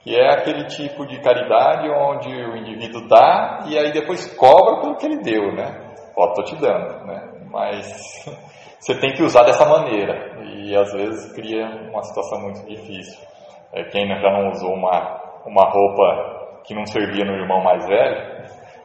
que 0.00 0.16
é 0.16 0.32
aquele 0.32 0.64
tipo 0.64 1.06
de 1.06 1.20
caridade 1.20 1.88
onde 1.90 2.28
o 2.28 2.56
indivíduo 2.56 3.06
dá 3.06 3.64
e 3.66 3.78
aí 3.78 3.92
depois 3.92 4.34
cobra 4.34 4.80
pelo 4.80 4.96
que 4.96 5.06
ele 5.06 5.22
deu, 5.22 5.52
né? 5.52 5.92
Ó, 6.16 6.28
estou 6.28 6.44
te 6.44 6.56
dando, 6.56 7.06
né? 7.06 7.32
Mas 7.50 8.26
você 8.80 8.94
tem 8.98 9.12
que 9.12 9.22
usar 9.22 9.44
dessa 9.44 9.66
maneira 9.66 10.42
e 10.54 10.74
às 10.74 10.92
vezes 10.92 11.32
cria 11.34 11.66
uma 11.90 12.02
situação 12.02 12.40
muito 12.40 12.66
difícil. 12.66 13.18
É, 13.72 13.84
quem 13.84 14.08
já 14.08 14.30
não 14.30 14.50
usou 14.50 14.72
uma, 14.72 15.42
uma 15.46 15.70
roupa 15.70 16.60
que 16.64 16.74
não 16.74 16.86
servia 16.86 17.24
no 17.24 17.32
irmão 17.32 17.62
mais 17.62 17.86
velho, 17.86 18.44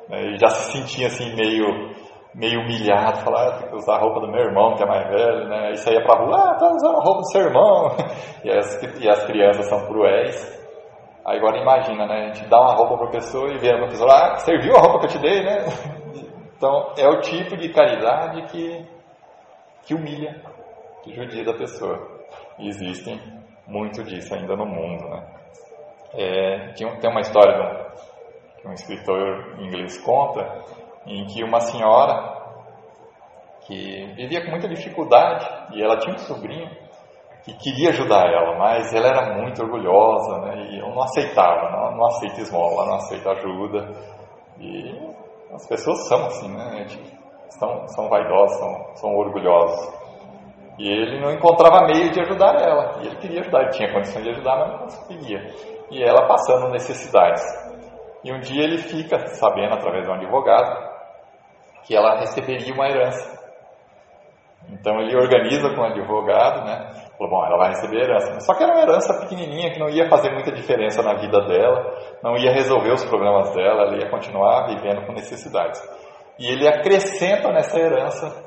né, 0.10 0.34
e 0.34 0.38
já 0.38 0.49
se 0.49 0.71
sentia 0.71 1.08
assim 1.08 1.36
meio 1.36 1.95
meio 2.36 2.60
humilhado, 2.60 3.21
falar, 3.21 3.47
ah, 3.47 3.58
tem 3.60 3.69
que 3.69 3.75
usar 3.75 3.95
a 3.95 3.99
roupa 3.99 4.19
do 4.19 4.28
meu 4.28 4.41
irmão, 4.41 4.75
que 4.75 4.84
é 4.84 4.86
mais 4.86 5.08
velho, 5.08 5.47
né? 5.47 5.69
Aí 5.69 5.78
saía 5.78 6.04
pra 6.04 6.19
rua, 6.19 6.36
ah, 6.36 6.56
tá 6.56 6.69
usando 6.69 6.97
a 6.97 7.01
roupa 7.01 7.21
do 7.21 7.32
seu 7.32 7.41
irmão. 7.41 7.95
E 8.43 8.51
as, 8.51 8.84
e 9.01 9.10
as 9.10 9.25
crianças 9.25 9.65
são 9.67 9.88
cruéis. 9.88 10.55
Agora 11.25 11.57
imagina, 11.57 12.05
né? 12.05 12.25
A 12.25 12.33
gente 12.33 12.47
dá 12.47 12.61
uma 12.61 12.75
roupa 12.75 12.97
pra 12.99 13.07
pessoa 13.07 13.51
e 13.51 13.57
vê 13.57 13.71
a 13.71 13.88
pessoa, 13.88 14.13
ah, 14.13 14.35
serviu 14.35 14.75
a 14.75 14.79
roupa 14.79 14.99
que 14.99 15.05
eu 15.05 15.09
te 15.09 15.19
dei, 15.19 15.43
né? 15.43 15.65
Então, 16.57 16.93
é 16.97 17.05
o 17.05 17.19
tipo 17.19 17.57
de 17.57 17.67
caridade 17.67 18.43
que, 18.43 18.88
que 19.83 19.93
humilha, 19.93 20.41
que 21.03 21.13
judia 21.13 21.43
da 21.43 21.53
pessoa. 21.53 21.99
E 22.57 22.69
existem 22.69 23.19
muito 23.67 24.01
disso 24.05 24.33
ainda 24.33 24.55
no 24.55 24.65
mundo, 24.65 25.03
né? 25.09 25.27
É, 26.13 26.73
tem 26.73 27.09
uma 27.09 27.19
história 27.19 27.91
que 28.57 28.67
um 28.67 28.71
escritor 28.71 29.59
inglês 29.59 30.01
conta, 30.01 30.63
em 31.05 31.25
que 31.25 31.43
uma 31.43 31.59
senhora 31.59 32.35
que 33.67 34.13
vivia 34.15 34.45
com 34.45 34.51
muita 34.51 34.69
dificuldade 34.69 35.45
e 35.73 35.83
ela 35.83 35.97
tinha 35.97 36.15
um 36.15 36.19
sobrinho 36.19 36.69
que 37.46 37.54
queria 37.54 37.89
ajudar 37.89 38.26
ela, 38.26 38.58
mas 38.58 38.91
ela 38.91 39.08
era 39.08 39.36
muito 39.36 39.62
orgulhosa 39.62 40.39
né, 40.39 40.68
e 40.72 40.80
não 40.80 41.00
aceitava, 41.04 41.70
não, 41.70 41.98
não 41.98 42.06
aceita 42.08 42.41
esmola, 42.41 42.88
não 42.88 42.96
aceita 42.96 43.30
ajuda. 43.32 43.93
E 44.60 45.14
as 45.54 45.68
pessoas 45.68 46.08
são 46.08 46.26
assim, 46.26 46.52
né? 46.52 46.88
São, 47.50 47.88
são 47.88 48.10
vaidosas, 48.10 48.58
são, 48.58 48.96
são 48.96 49.16
orgulhosos. 49.16 49.93
E 50.80 50.89
ele 50.89 51.22
não 51.22 51.32
encontrava 51.32 51.86
meio 51.86 52.12
de 52.12 52.20
ajudar 52.20 52.56
ela. 52.56 53.00
E 53.02 53.08
ele 53.08 53.16
queria 53.18 53.41
ajudar, 53.41 53.62
ele 53.62 53.72
tinha 53.72 53.93
condição 53.93 54.22
de 54.22 54.30
ajudar, 54.30 54.58
mas 54.58 54.72
não 54.72 54.80
conseguia. 54.80 55.39
E 55.91 56.04
ela 56.04 56.28
passando 56.28 56.70
necessidades. 56.70 57.43
E 58.24 58.34
um 58.34 58.39
dia 58.39 58.64
ele 58.64 58.80
fica 58.80 59.20
sabendo, 59.28 59.76
através 59.76 60.04
de 60.04 60.10
um 60.10 60.16
advogado, 60.16 60.89
que 61.84 61.96
ela 61.96 62.20
receberia 62.20 62.74
uma 62.74 62.89
herança. 62.89 63.36
Então 64.70 65.00
ele 65.00 65.16
organiza 65.16 65.70
com 65.76 65.82
o 65.82 65.86
advogado, 65.86 66.66
né? 66.66 67.05
Falou, 67.18 67.32
bom, 67.32 67.45
ela 67.45 67.57
vai 67.57 67.70
receber 67.70 68.03
herança. 68.03 68.39
Só 68.41 68.53
que 68.53 68.63
era 68.63 68.74
uma 68.74 68.82
herança 68.82 69.13
pequenininha 69.22 69.72
que 69.72 69.80
não 69.80 69.89
ia 69.89 70.09
fazer 70.09 70.32
muita 70.32 70.51
diferença 70.51 71.01
na 71.01 71.13
vida 71.13 71.39
dela, 71.41 71.95
não 72.22 72.36
ia 72.36 72.51
resolver 72.51 72.91
os 72.91 73.05
problemas 73.05 73.53
dela, 73.53 73.84
ela 73.84 73.97
ia 73.97 74.09
continuar 74.09 74.68
vivendo 74.68 75.05
com 75.05 75.13
necessidades. 75.13 75.82
E 76.38 76.47
ele 76.47 76.68
acrescenta 76.68 77.51
nessa 77.51 77.80
herança 77.80 78.45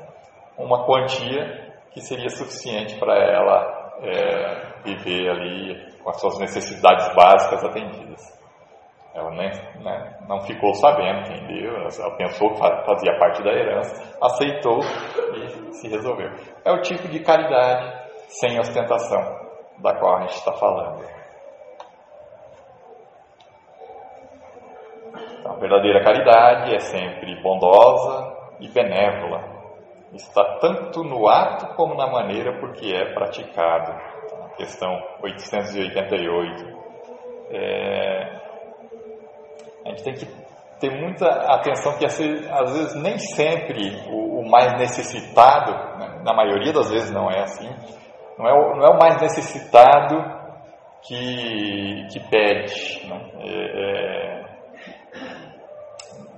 uma 0.57 0.85
quantia 0.85 1.73
que 1.91 2.01
seria 2.01 2.29
suficiente 2.29 2.99
para 2.99 3.15
ela 3.15 3.91
é, 4.03 4.83
viver 4.83 5.29
ali 5.29 5.93
com 6.03 6.09
as 6.11 6.19
suas 6.21 6.37
necessidades 6.39 7.11
básicas 7.15 7.63
atendidas. 7.63 8.39
Ela 9.15 9.31
nem, 9.31 9.49
né, 9.83 10.19
não 10.27 10.39
ficou 10.41 10.73
sabendo 10.75 11.23
quem 11.23 11.47
deu, 11.47 11.75
ela 11.75 12.15
pensou 12.15 12.53
que 12.53 12.59
fazia 12.59 13.17
parte 13.17 13.43
da 13.43 13.51
herança, 13.51 14.17
aceitou 14.21 14.79
e 15.33 15.73
se 15.73 15.89
resolveu. 15.89 16.29
É 16.63 16.71
o 16.71 16.81
tipo 16.81 17.07
de 17.07 17.19
caridade 17.19 17.98
sem 18.29 18.59
ostentação 18.59 19.39
da 19.79 19.93
qual 19.97 20.17
a 20.17 20.21
gente 20.21 20.35
está 20.35 20.53
falando. 20.53 21.03
Então, 25.39 25.53
a 25.53 25.55
verdadeira 25.55 26.03
caridade 26.03 26.75
é 26.75 26.79
sempre 26.79 27.41
bondosa 27.41 28.37
e 28.59 28.69
benévola. 28.69 29.57
Está 30.13 30.57
tanto 30.59 31.03
no 31.03 31.27
ato 31.27 31.75
como 31.75 31.95
na 31.95 32.07
maneira 32.07 32.59
por 32.59 32.73
que 32.73 32.93
é 32.93 33.13
praticado. 33.13 33.93
Questão 34.57 34.91
888. 35.21 36.79
É, 37.51 38.39
a 39.85 39.89
gente 39.89 40.03
tem 40.03 40.13
que 40.13 40.25
ter 40.79 40.91
muita 40.91 41.27
atenção 41.27 41.97
que 41.97 42.05
às 42.05 42.17
vezes 42.17 42.95
nem 42.95 43.17
sempre 43.17 43.95
o, 44.09 44.41
o 44.41 44.49
mais 44.49 44.73
necessitado, 44.77 45.71
né, 45.97 46.21
na 46.23 46.33
maioria 46.33 46.73
das 46.73 46.89
vezes 46.89 47.11
não 47.11 47.29
é 47.29 47.41
assim, 47.41 47.69
não 48.39 48.47
é 48.47 48.53
o, 48.53 48.75
não 48.75 48.85
é 48.85 48.89
o 48.89 48.97
mais 48.97 49.21
necessitado 49.21 50.15
que, 51.01 52.07
que 52.11 52.19
pede. 52.29 53.07
Né? 53.07 53.31
É, 53.41 53.81
é, 53.81 54.45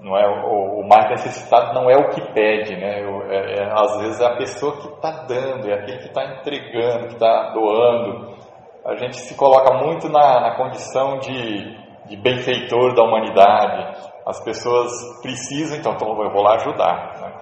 não 0.01 0.17
é 0.17 0.27
o, 0.27 0.79
o, 0.79 0.87
mais 0.87 1.09
necessitado 1.11 1.75
não 1.75 1.89
é 1.89 1.95
o 1.95 2.09
que 2.09 2.21
pede, 2.33 2.75
né? 2.75 3.01
É, 3.29 3.59
é, 3.59 3.71
às 3.71 4.01
vezes 4.01 4.19
é 4.19 4.25
a 4.25 4.35
pessoa 4.35 4.81
que 4.81 4.87
está 4.87 5.11
dando, 5.27 5.69
é 5.69 5.75
aquele 5.75 5.99
que 5.99 6.07
está 6.07 6.25
entregando, 6.25 7.07
que 7.07 7.13
está 7.13 7.51
doando. 7.53 8.35
A 8.83 8.95
gente 8.95 9.17
se 9.17 9.35
coloca 9.35 9.71
muito 9.77 10.09
na, 10.09 10.41
na 10.41 10.55
condição 10.55 11.19
de 11.19 11.79
de 12.11 12.17
benfeitor 12.17 12.93
da 12.93 13.03
humanidade. 13.03 13.97
As 14.25 14.43
pessoas 14.43 14.91
precisam, 15.21 15.77
então, 15.77 15.93
então 15.93 16.09
eu 16.09 16.31
vou 16.31 16.43
lá 16.43 16.55
ajudar. 16.55 17.19
Né? 17.19 17.33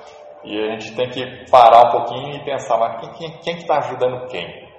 E 0.44 0.58
a 0.58 0.72
gente 0.72 0.96
tem 0.96 1.10
que 1.10 1.52
parar 1.52 1.88
um 1.88 1.92
pouquinho 1.92 2.36
e 2.36 2.46
pensar, 2.46 2.78
mas 2.78 3.18
quem, 3.18 3.32
quem, 3.40 3.58
está 3.58 3.78
ajudando 3.78 4.28
quem? 4.28 4.70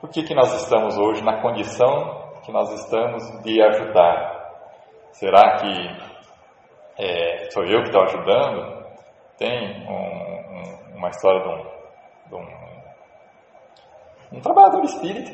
Por 0.00 0.10
que, 0.10 0.22
que 0.22 0.34
nós 0.34 0.52
estamos 0.62 0.98
hoje 0.98 1.24
na 1.24 1.40
condição 1.40 2.22
que 2.44 2.52
nós 2.52 2.70
estamos 2.72 3.22
de 3.42 3.62
ajudar? 3.62 4.44
Será 5.12 5.56
que 5.56 6.14
é, 6.98 7.48
sou 7.50 7.64
eu 7.64 7.80
que 7.82 7.88
estou 7.88 8.02
ajudando? 8.02 8.84
Tem 9.36 9.84
um, 9.88 9.94
um, 9.94 10.96
uma 10.96 11.08
história 11.08 11.40
de 11.40 11.48
um, 11.48 11.64
de 12.28 12.34
um, 12.34 12.46
um 14.38 14.40
trabalhador 14.40 14.84
espírita 14.84 15.32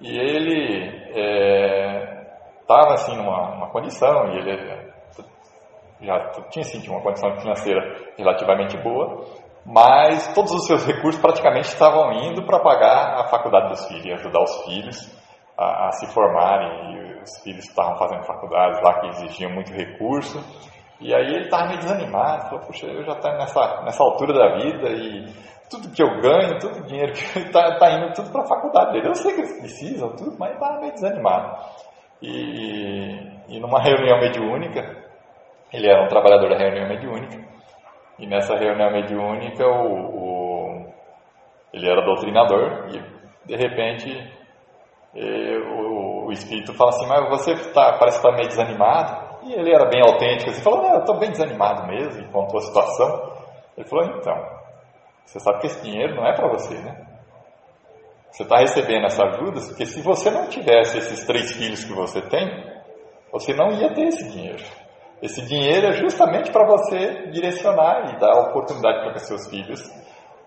e 0.00 0.18
ele 0.18 0.88
é, 1.14 2.26
estava 2.60 2.94
assim 2.94 3.16
numa, 3.16 3.54
numa, 3.54 3.70
condição 3.70 4.32
e 4.32 4.38
ele 4.38 4.93
já 6.04 6.30
tinha 6.50 6.64
assim, 6.64 6.88
uma 6.88 7.00
condição 7.00 7.34
financeira 7.36 7.80
relativamente 8.16 8.76
boa, 8.78 9.24
mas 9.66 10.32
todos 10.34 10.52
os 10.52 10.66
seus 10.66 10.84
recursos 10.84 11.20
praticamente 11.20 11.68
estavam 11.68 12.12
indo 12.12 12.44
para 12.44 12.60
pagar 12.60 13.20
a 13.20 13.24
faculdade 13.28 13.70
dos 13.70 13.86
filhos, 13.86 14.20
ajudar 14.20 14.42
os 14.42 14.64
filhos 14.64 15.24
a, 15.56 15.88
a, 15.88 15.92
se 15.92 16.06
formarem. 16.12 16.92
E 16.92 17.22
os 17.22 17.42
filhos 17.42 17.64
estavam 17.64 17.96
fazendo 17.96 18.24
faculdades 18.24 18.80
lá 18.82 19.00
que 19.00 19.06
exigiam 19.08 19.50
muito 19.52 19.72
recurso. 19.72 20.38
E 21.00 21.14
aí 21.14 21.26
ele 21.26 21.44
estava 21.44 21.66
meio 21.66 21.78
desanimado, 21.78 22.48
falou, 22.48 22.66
puxa, 22.66 22.86
eu 22.86 23.04
já 23.04 23.12
estou 23.12 23.32
nessa, 23.32 23.82
nessa 23.82 24.02
altura 24.02 24.32
da 24.32 24.56
vida 24.56 24.90
e 24.90 25.26
tudo 25.68 25.90
que 25.90 26.02
eu 26.02 26.20
ganho, 26.20 26.58
todo 26.58 26.78
o 26.78 26.86
dinheiro 26.86 27.12
que 27.12 27.38
está 27.38 27.76
tá 27.78 27.90
indo 27.90 28.12
tudo 28.12 28.30
para 28.30 28.42
a 28.42 28.46
faculdade 28.46 28.92
dele. 28.92 29.08
Eu 29.08 29.14
sei 29.14 29.34
que 29.34 29.40
eles 29.40 29.60
precisam, 29.60 30.14
tudo, 30.14 30.36
mas 30.38 30.52
estava 30.52 30.80
meio 30.80 30.92
desanimado. 30.92 31.56
E, 32.22 33.34
e 33.48 33.60
numa 33.60 33.82
reunião 33.82 34.18
mediúnica, 34.18 35.03
ele 35.74 35.88
era 35.88 36.04
um 36.04 36.08
trabalhador 36.08 36.48
da 36.50 36.56
reunião 36.56 36.88
mediúnica, 36.88 37.44
e 38.16 38.26
nessa 38.28 38.54
reunião 38.54 38.92
mediúnica 38.92 39.66
o, 39.66 39.96
o 40.20 40.94
ele 41.72 41.90
era 41.90 42.04
doutrinador, 42.04 42.86
e 42.94 43.46
de 43.46 43.56
repente 43.56 44.08
e, 45.14 45.56
o, 45.58 46.26
o, 46.26 46.32
espírito 46.32 46.72
fala 46.74 46.90
assim, 46.90 47.06
mas 47.08 47.28
você 47.28 47.54
tá, 47.72 47.96
parece 47.98 48.18
estar 48.18 48.30
tá 48.30 48.36
meio 48.36 48.48
desanimado, 48.48 49.34
e 49.42 49.52
ele 49.52 49.74
era 49.74 49.88
bem 49.88 50.00
autêntico, 50.00 50.50
assim, 50.50 50.62
falou, 50.62 50.82
não, 50.82 50.94
eu 50.94 51.00
estou 51.00 51.18
bem 51.18 51.30
desanimado 51.32 51.86
mesmo, 51.88 52.22
e 52.22 52.32
contou 52.32 52.58
a 52.58 52.62
situação. 52.62 53.34
Ele 53.76 53.88
falou, 53.88 54.04
então, 54.16 54.34
você 55.24 55.40
sabe 55.40 55.58
que 55.58 55.66
esse 55.66 55.82
dinheiro 55.82 56.14
não 56.14 56.24
é 56.24 56.32
para 56.34 56.48
você, 56.48 56.74
né? 56.76 57.04
Você 58.30 58.42
está 58.44 58.58
recebendo 58.58 59.06
essa 59.06 59.24
ajuda 59.24 59.60
porque 59.60 59.86
se 59.86 60.02
você 60.02 60.30
não 60.30 60.48
tivesse 60.48 60.98
esses 60.98 61.24
três 61.24 61.52
filhos 61.52 61.84
que 61.84 61.92
você 61.92 62.20
tem, 62.20 62.48
você 63.30 63.52
não 63.54 63.70
ia 63.72 63.92
ter 63.94 64.08
esse 64.08 64.28
dinheiro. 64.30 64.62
Esse 65.24 65.40
dinheiro 65.40 65.86
é 65.86 65.92
justamente 65.92 66.52
para 66.52 66.66
você 66.66 67.30
direcionar 67.30 68.12
e 68.12 68.20
dar 68.20 68.50
oportunidade 68.50 69.04
para 69.04 69.14
que 69.14 69.20
seus 69.20 69.48
filhos 69.48 69.80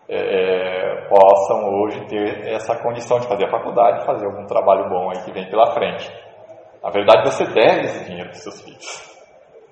é, 0.07 1.07
possam 1.09 1.67
hoje 1.73 2.05
ter 2.05 2.47
essa 2.47 2.75
condição 2.75 3.19
de 3.19 3.27
fazer 3.27 3.45
a 3.45 3.49
faculdade, 3.49 4.05
fazer 4.05 4.27
algum 4.27 4.45
trabalho 4.45 4.87
bom 4.87 5.09
aí 5.09 5.23
que 5.25 5.31
vem 5.31 5.49
pela 5.49 5.73
frente. 5.73 6.07
Na 6.83 6.91
verdade, 6.91 7.27
você 7.27 7.43
deve 7.45 7.85
esse 7.85 8.05
dinheiro 8.05 8.29
para 8.29 8.37
seus 8.37 8.61
filhos. 8.61 9.17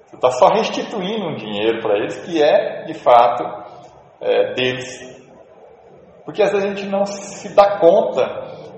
Você 0.08 0.16
está 0.16 0.32
só 0.32 0.48
restituindo 0.48 1.28
um 1.28 1.36
dinheiro 1.36 1.84
para 1.84 1.98
eles 1.98 2.18
que 2.26 2.42
é, 2.42 2.86
de 2.86 2.96
fato, 2.96 3.44
é, 4.20 4.54
deles. 4.56 5.24
Porque 6.26 6.42
às 6.42 6.52
vezes 6.52 6.66
a 6.66 6.70
gente 6.74 6.88
não 6.88 7.06
se 7.06 7.54
dá 7.54 7.78
conta 7.78 8.26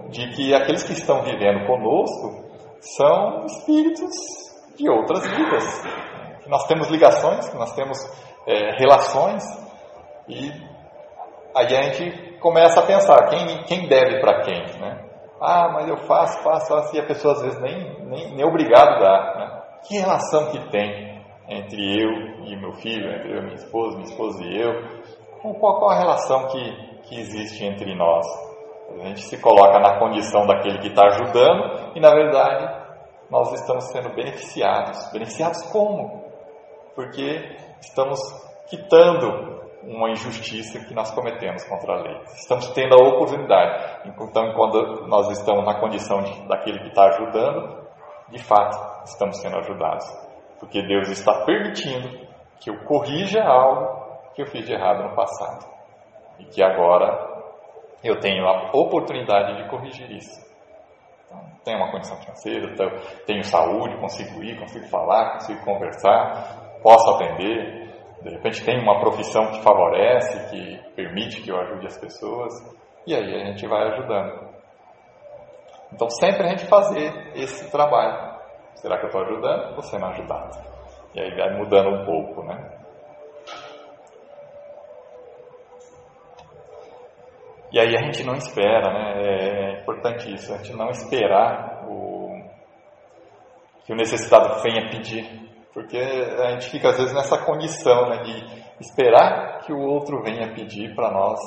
de 0.09 0.28
que 0.32 0.53
aqueles 0.53 0.84
que 0.84 0.91
estão 0.91 1.21
vivendo 1.21 1.65
conosco 1.65 2.51
são 2.82 3.45
espíritos 3.45 4.11
de 4.75 4.89
outras 4.89 5.25
vidas. 5.25 6.16
Nós 6.48 6.66
temos 6.68 6.88
ligações, 6.89 7.54
nós 7.54 7.74
temos 7.74 7.98
é, 8.45 8.72
relações, 8.78 9.43
e 10.28 10.52
aí 11.56 11.76
a 11.76 11.82
gente 11.82 12.39
começa 12.39 12.80
a 12.80 12.86
pensar 12.86 13.28
quem, 13.30 13.64
quem 13.64 13.88
deve 13.88 14.20
para 14.20 14.41
quem. 14.43 14.80
Né? 14.80 15.06
Ah, 15.41 15.70
mas 15.74 15.88
eu 15.88 15.98
faço, 15.98 16.41
faço, 16.43 16.68
faço, 16.68 16.95
e 16.95 17.00
a 17.00 17.06
pessoa 17.06 17.34
às 17.34 17.41
vezes 17.41 17.60
nem, 17.62 18.06
nem, 18.06 18.36
nem 18.36 18.45
obrigado 18.45 19.00
dá. 19.00 19.36
Né? 19.36 19.62
Que 19.88 20.00
relação 20.00 20.52
que 20.52 20.70
tem 20.70 21.24
entre 21.50 22.02
eu 22.02 22.45
e 22.45 22.56
meu 22.58 22.74
filho, 22.74 23.10
entre 23.10 23.32
eu 23.32 23.38
e 23.38 23.43
minha 23.43 23.56
esposa, 23.56 23.98
minha 23.98 24.10
esposa 24.10 24.43
e 24.43 24.62
eu? 24.62 25.54
Qual, 25.60 25.80
qual 25.80 25.91
a 25.91 26.00
relação 26.00 26.48
que, 26.48 26.88
que 27.04 27.20
existe 27.20 27.64
entre 27.66 27.95
nós. 27.95 28.26
A 29.00 29.06
gente 29.08 29.22
se 29.22 29.38
coloca 29.41 29.80
na 29.80 30.00
condição 30.00 30.45
daquele 30.45 30.80
que 30.80 30.88
está 30.88 31.06
ajudando 31.08 31.91
e, 31.95 32.00
na 32.00 32.10
verdade, 32.10 32.88
nós 33.30 33.52
estamos 33.54 33.86
sendo 33.91 34.14
beneficiados. 34.16 35.12
Beneficiados 35.12 35.62
como? 35.72 36.26
Porque 36.98 37.56
estamos 37.80 38.20
quitando 38.72 39.62
uma 39.84 40.10
injustiça 40.10 40.84
que 40.84 40.95
nós 40.95 41.12
cometemos 41.12 41.64
contra 41.66 41.93
a 41.93 42.02
lei. 42.02 42.20
Estamos 42.34 42.72
tendo 42.72 42.95
a 42.95 43.08
oportunidade. 43.08 44.10
Então, 44.10 44.52
quando 44.56 45.06
nós 45.06 45.30
estamos 45.30 45.64
na 45.64 45.80
condição 45.80 46.24
de, 46.24 46.48
daquele 46.48 46.80
que 46.80 46.88
está 46.88 47.04
ajudando, 47.10 47.86
de 48.30 48.43
fato, 48.43 49.04
estamos 49.06 49.39
sendo 49.39 49.58
ajudados. 49.58 50.06
Porque 50.60 50.82
Deus 50.82 51.08
está 51.10 51.45
permitindo 51.45 52.28
que 52.60 52.72
eu 52.72 52.84
corrija 52.86 53.43
algo 53.43 54.34
que 54.34 54.41
eu 54.41 54.48
fiz 54.48 54.66
de 54.66 54.74
errado 54.74 55.04
no 55.04 55.16
passado 55.16 55.68
e 56.39 56.45
que 56.45 56.64
agora 56.64 57.43
eu 58.04 58.20
tenho 58.20 58.43
a 58.48 58.72
oportunidade 58.74 59.62
de 59.62 59.70
corrigir 59.70 60.12
isso. 60.12 60.43
Então, 61.28 61.39
tenho 61.64 61.78
uma 61.78 61.91
condição 61.91 62.18
financeira, 62.18 62.74
tenho 63.28 63.43
saúde, 63.43 64.00
consigo 64.00 64.43
ir, 64.43 64.58
consigo 64.60 64.88
falar, 64.88 65.34
consigo 65.34 65.64
conversar, 65.64 66.66
posso 66.82 67.09
atender. 67.11 67.88
De 68.21 68.30
repente, 68.30 68.63
tenho 68.65 68.82
uma 68.82 68.99
profissão 68.99 69.51
que 69.51 69.61
favorece, 69.61 70.49
que 70.49 70.93
permite 70.95 71.41
que 71.41 71.51
eu 71.51 71.59
ajude 71.59 71.88
as 71.88 71.97
pessoas, 71.97 72.53
e 73.05 73.13
aí 73.13 73.41
a 73.41 73.45
gente 73.45 73.67
vai 73.67 73.88
ajudando. 73.89 74.47
Então, 75.93 76.09
sempre 76.09 76.45
a 76.45 76.49
gente 76.49 76.65
fazer 76.65 77.32
esse 77.36 77.71
trabalho. 77.71 78.38
Será 78.75 78.97
que 78.97 79.05
eu 79.05 79.07
estou 79.07 79.21
ajudando 79.23 79.75
ou 79.75 79.82
sendo 79.82 80.05
ajudado? 80.05 80.57
E 81.15 81.19
aí 81.19 81.36
vai 81.36 81.57
mudando 81.57 81.89
um 81.89 82.05
pouco, 82.05 82.43
né? 82.43 82.78
E 87.71 87.80
aí 87.80 87.95
a 87.95 88.01
gente 88.01 88.23
não 88.23 88.34
espera, 88.34 88.93
né? 88.93 89.21
É, 89.21 89.78
é 89.78 89.82
importante 89.82 90.34
isso, 90.34 90.53
a 90.53 90.57
gente 90.57 90.75
não 90.75 90.89
esperar 90.89 91.86
o, 91.88 92.41
que 93.86 93.93
o 93.93 93.95
necessitado 93.95 94.61
venha 94.61 94.89
pedir, 94.89 95.47
porque 95.78 95.95
a 95.95 96.53
gente 96.53 96.71
fica 96.71 96.89
às 96.89 96.97
vezes 96.97 97.13
nessa 97.13 97.38
condição 97.38 98.09
né, 98.09 98.17
de 98.23 98.43
esperar 98.80 99.59
que 99.59 99.71
o 99.71 99.80
outro 99.80 100.23
venha 100.23 100.51
pedir 100.51 100.95
para 100.95 101.11
nós 101.11 101.39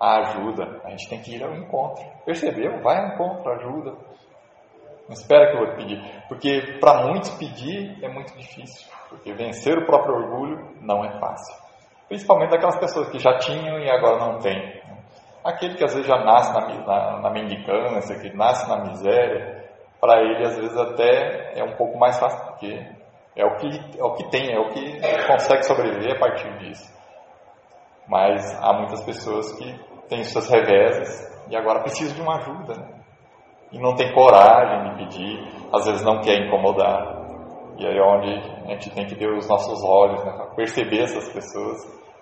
a 0.00 0.18
ajuda. 0.18 0.80
A 0.82 0.90
gente 0.90 1.08
tem 1.08 1.20
que 1.20 1.36
ir 1.36 1.44
ao 1.44 1.54
encontro. 1.54 2.04
Percebeu? 2.24 2.82
Vai 2.82 2.98
ao 2.98 3.14
encontro, 3.14 3.52
ajuda. 3.52 3.92
Não 5.06 5.12
espera 5.12 5.52
que 5.52 5.56
o 5.56 5.60
outro 5.60 5.76
pedir, 5.76 6.02
porque 6.28 6.76
para 6.80 7.06
muitos 7.06 7.30
pedir 7.36 7.96
é 8.02 8.08
muito 8.08 8.36
difícil, 8.36 8.90
porque 9.08 9.32
vencer 9.32 9.78
o 9.78 9.86
próprio 9.86 10.16
orgulho 10.16 10.74
não 10.80 11.04
é 11.04 11.20
fácil. 11.20 11.54
Principalmente 12.08 12.56
aquelas 12.56 12.80
pessoas 12.80 13.08
que 13.10 13.20
já 13.20 13.38
tinham 13.38 13.78
e 13.78 13.88
agora 13.88 14.18
não 14.18 14.38
têm. 14.40 14.82
Aquele 15.44 15.76
que 15.76 15.84
às 15.84 15.94
vezes 15.94 16.08
já 16.08 16.18
nasce 16.24 16.52
na, 16.52 16.66
na, 16.84 17.20
na 17.20 17.30
mendicância, 17.30 18.18
que 18.18 18.36
nasce 18.36 18.68
na 18.68 18.84
miséria, 18.86 19.70
para 20.00 20.20
ele 20.20 20.44
às 20.44 20.56
vezes 20.56 20.76
até 20.76 21.58
é 21.60 21.62
um 21.62 21.76
pouco 21.76 21.96
mais 21.96 22.18
fácil, 22.18 22.44
porque 22.48 22.97
é 23.38 23.46
o 23.46 23.54
que, 23.54 23.98
é 23.98 24.04
o 24.04 24.14
que 24.14 24.28
tem, 24.30 24.52
é 24.52 24.58
o 24.58 24.68
que 24.70 25.00
consegue 25.28 25.62
sobreviver 25.62 26.16
a 26.16 26.18
partir 26.18 26.58
disso. 26.58 26.92
Mas 28.08 28.52
há 28.60 28.72
muitas 28.72 29.00
pessoas 29.04 29.52
que 29.52 29.78
têm 30.08 30.24
suas 30.24 30.50
reveses 30.50 31.46
e 31.48 31.56
agora 31.56 31.80
precisam 31.80 32.16
de 32.16 32.20
uma 32.20 32.36
ajuda, 32.38 32.74
né? 32.74 32.98
E 33.70 33.78
não 33.78 33.94
tem 33.94 34.12
coragem 34.12 34.90
de 34.90 35.04
pedir, 35.04 35.68
às 35.72 35.86
vezes 35.86 36.02
não 36.02 36.20
quer 36.20 36.34
incomodar. 36.40 37.16
E 37.78 37.86
aí 37.86 37.96
é 37.96 38.02
onde 38.02 38.32
a 38.64 38.70
gente 38.72 38.90
tem 38.90 39.06
que 39.06 39.14
ter 39.14 39.30
os 39.30 39.46
nossos 39.46 39.84
olhos, 39.84 40.24
né? 40.24 40.32
perceber 40.56 41.02
essas 41.02 41.28
pessoas, 41.28 41.76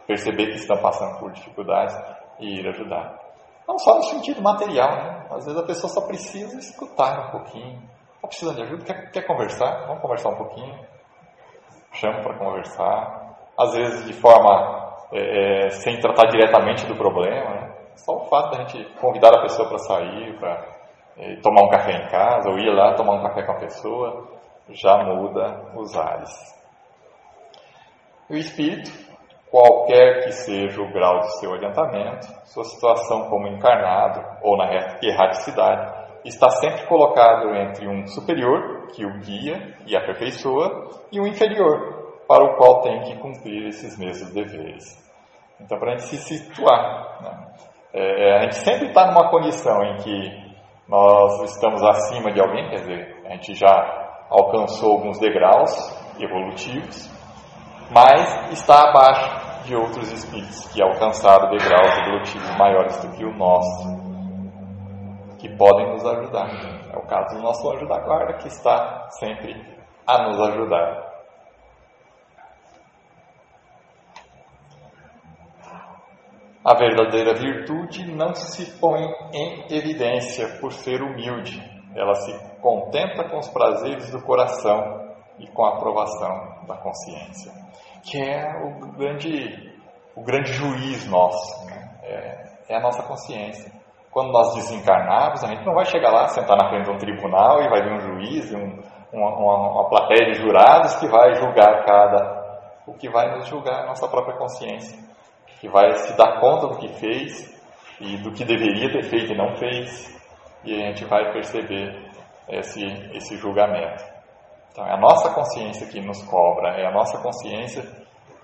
perceber 0.07 0.49
que 0.49 0.57
estão 0.57 0.77
passando 0.83 1.19
por 1.19 1.33
dificuldades 1.33 1.97
e 2.41 2.61
ir 2.61 2.69
ajudar. 2.69 3.19
Não 3.67 3.79
só 3.79 3.97
no 3.97 4.03
sentido 4.03 4.43
material, 4.43 4.91
né? 4.91 5.27
Às 5.31 5.47
vezes 5.47 5.59
a 5.59 5.65
pessoa 5.67 5.91
só 5.91 6.03
precisa 6.03 6.59
escutar 6.59 7.29
um 7.29 7.31
pouquinho. 7.31 7.81
Está 8.17 8.29
precisando 8.29 8.57
de 8.57 8.63
ajuda? 8.65 8.85
Quer, 8.85 9.11
quer 9.13 9.27
conversar? 9.27 9.87
Vamos 9.87 10.03
conversar 10.03 10.31
um 10.31 10.37
pouquinho. 10.37 10.96
Chama 11.97 12.23
para 12.23 12.39
conversar. 12.39 13.37
Às 13.59 13.75
vezes 13.75 14.07
de 14.07 14.13
forma 14.13 14.87
é, 15.13 15.67
é, 15.67 15.71
sem 15.71 15.99
tratar 16.01 16.27
diretamente 16.29 16.87
do 16.87 16.97
problema. 16.97 17.51
Né? 17.51 17.75
Só 17.97 18.17
o 18.17 18.25
fato 18.27 18.51
da 18.51 18.65
gente 18.65 18.85
convidar 19.01 19.35
a 19.35 19.43
pessoa 19.43 19.69
para 19.69 19.79
sair, 19.79 20.39
para 20.39 20.65
é, 21.17 21.37
tomar 21.37 21.63
um 21.63 21.71
café 21.71 21.93
em 21.93 22.09
casa, 22.09 22.51
ou 22.51 22.59
ir 22.59 22.71
lá 22.71 22.95
tomar 22.95 23.15
um 23.15 23.23
café 23.23 23.43
com 23.43 23.53
a 23.53 23.61
pessoa, 23.61 24.29
já 24.71 24.99
muda 24.99 25.73
os 25.75 25.97
ares. 25.97 26.31
O 28.29 28.35
espírito, 28.35 28.91
qualquer 29.51 30.25
que 30.25 30.33
seja 30.33 30.83
o 30.83 30.93
grau 30.93 31.21
de 31.21 31.39
seu 31.39 31.55
adiantamento, 31.55 32.27
sua 32.45 32.65
situação 32.65 33.31
como 33.31 33.47
encarnado 33.47 34.23
ou 34.43 34.57
na 34.57 34.69
erraticidade, 35.01 36.06
está 36.25 36.51
sempre 36.51 36.87
colocado 36.87 37.55
entre 37.55 37.89
um 37.89 38.07
superior, 38.07 38.89
que 38.95 39.05
o 39.05 39.19
guia 39.21 39.75
e 39.87 39.97
aperfeiçoa, 39.97 40.91
e 41.13 41.21
um 41.21 41.27
inferior, 41.27 42.23
para 42.29 42.45
o 42.45 42.57
qual 42.57 42.81
tem 42.81 43.03
que 43.03 43.17
cumprir 43.19 43.69
esses 43.69 43.99
mesmos 43.99 44.33
deveres. 44.33 45.05
Então, 45.61 45.79
para 45.79 45.93
a 45.93 45.97
gente 45.97 46.17
se 46.17 46.19
situar, 46.19 47.23
né? 47.23 47.47
é, 47.95 48.39
a 48.39 48.43
gente 48.43 48.57
sempre 48.57 48.89
está 48.89 49.07
numa 49.07 49.31
condição 49.31 49.83
em 49.85 49.97
que 49.97 50.47
nós 50.89 51.43
estamos 51.51 51.83
acima 51.83 52.33
de 52.33 52.41
alguém, 52.41 52.69
quer 52.69 52.77
dizer, 52.77 53.23
a 53.27 53.31
gente 53.31 53.55
já 53.55 54.27
alcançou 54.29 54.93
alguns 54.93 55.19
degraus 55.19 55.73
evolutivos, 56.21 57.11
mas 57.91 58.53
está 58.53 58.91
abaixo 58.91 59.65
de 59.67 59.75
outros 59.75 60.13
espíritos 60.13 60.67
que 60.73 60.83
alcançaram 60.83 61.51
degraus 61.51 61.99
evolutivos 61.99 62.57
maiores 62.57 62.97
do 63.05 63.17
que 63.17 63.25
o 63.25 63.33
nosso, 63.37 63.96
que 65.47 65.57
podem 65.57 65.93
nos 65.93 66.05
ajudar. 66.05 66.49
É 66.93 66.97
o 66.97 67.07
caso 67.07 67.37
do 67.37 67.43
nosso 67.43 67.71
anjo 67.71 67.87
da 67.87 68.01
guarda, 68.01 68.39
que 68.39 68.49
está 68.49 69.09
sempre 69.11 69.55
a 70.07 70.23
nos 70.25 70.41
ajudar. 70.41 71.07
A 76.65 76.75
verdadeira 76.75 77.33
virtude 77.35 78.13
não 78.13 78.35
se 78.35 78.79
põe 78.81 79.05
em 79.33 79.67
evidência 79.71 80.59
por 80.61 80.73
ser 80.73 81.01
humilde, 81.01 81.63
ela 81.95 82.15
se 82.17 82.61
contenta 82.61 83.29
com 83.29 83.39
os 83.39 83.49
prazeres 83.51 84.11
do 84.11 84.21
coração 84.21 85.15
e 85.39 85.47
com 85.47 85.65
a 85.65 85.77
aprovação 85.77 86.67
da 86.67 86.77
consciência, 86.79 87.53
que 88.03 88.21
é 88.21 88.53
o 88.65 88.93
grande, 88.97 89.73
o 90.17 90.25
grande 90.25 90.53
juiz 90.55 91.07
nosso, 91.07 91.67
né? 91.67 92.01
é, 92.03 92.47
é 92.69 92.77
a 92.77 92.81
nossa 92.81 93.05
consciência. 93.05 93.76
Quando 94.17 94.33
nós 94.33 94.55
desencarnarmos, 94.55 95.45
a 95.45 95.49
gente 95.49 95.67
não 95.67 95.75
vai 95.75 95.85
chegar 95.85 96.11
lá, 96.11 96.27
sentar 96.29 96.57
na 96.57 96.71
frente 96.71 96.87
de 96.87 96.91
um 96.91 96.97
tribunal 96.97 97.63
e 97.63 97.69
vai 97.69 97.83
vir 97.83 97.93
um 97.93 98.01
juiz, 98.01 98.51
um, 98.51 98.81
uma, 99.13 99.29
uma, 99.37 99.73
uma 99.73 99.89
plateia 99.91 100.33
de 100.33 100.41
jurados 100.41 100.97
que 100.97 101.07
vai 101.07 101.35
julgar 101.35 101.85
cada. 101.85 102.63
O 102.87 102.95
que 102.95 103.11
vai 103.11 103.37
nos 103.37 103.47
julgar 103.47 103.81
é 103.81 103.83
a 103.83 103.87
nossa 103.89 104.09
própria 104.09 104.39
consciência 104.39 104.99
que 105.61 105.69
vai 105.69 105.95
se 105.97 106.17
dar 106.17 106.41
conta 106.41 106.67
do 106.69 106.79
que 106.79 106.89
fez 106.95 107.63
e 108.01 108.17
do 108.23 108.33
que 108.33 108.43
deveria 108.43 108.91
ter 108.91 109.03
feito 109.03 109.35
e 109.35 109.37
não 109.37 109.55
fez, 109.57 110.19
e 110.65 110.73
a 110.73 110.87
gente 110.87 111.05
vai 111.05 111.31
perceber 111.35 112.11
esse, 112.49 112.87
esse 113.15 113.37
julgamento. 113.37 114.03
Então, 114.73 114.87
é 114.87 114.95
a 114.95 114.99
nossa 114.99 115.29
consciência 115.35 115.87
que 115.89 116.01
nos 116.01 116.23
cobra, 116.23 116.71
é 116.81 116.87
a 116.87 116.91
nossa 116.91 117.21
consciência 117.21 117.83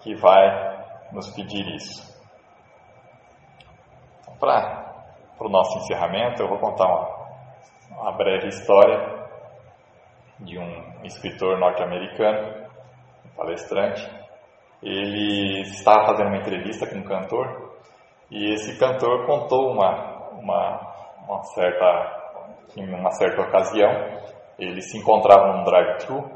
que 0.03 0.15
vai 0.17 1.09
nos 1.13 1.31
pedir 1.31 1.67
isso. 1.75 2.15
Então, 4.21 4.37
Para 4.37 4.82
o 5.47 5.49
nosso 5.49 5.79
encerramento, 5.79 6.43
eu 6.43 6.49
vou 6.49 6.59
contar 6.59 6.87
uma, 6.87 8.01
uma 8.01 8.13
breve 8.13 8.49
história 8.49 9.23
de 10.41 10.59
um 10.59 11.05
escritor 11.05 11.59
norte-americano, 11.59 12.67
um 13.25 13.37
palestrante, 13.37 14.09
ele 14.83 15.63
estava 15.63 16.07
fazendo 16.07 16.29
uma 16.29 16.39
entrevista 16.39 16.87
com 16.87 16.97
um 16.97 17.05
cantor 17.05 17.73
e 18.31 18.53
esse 18.53 18.79
cantor 18.79 19.27
contou 19.27 19.71
uma, 19.71 20.31
uma, 20.33 20.81
uma 21.27 21.43
certa, 21.45 22.33
em 22.77 22.93
uma 22.95 23.11
certa 23.13 23.43
ocasião, 23.43 23.91
ele 24.59 24.81
se 24.81 24.99
encontrava 24.99 25.53
num 25.53 25.65
drive-thru, 25.65 26.31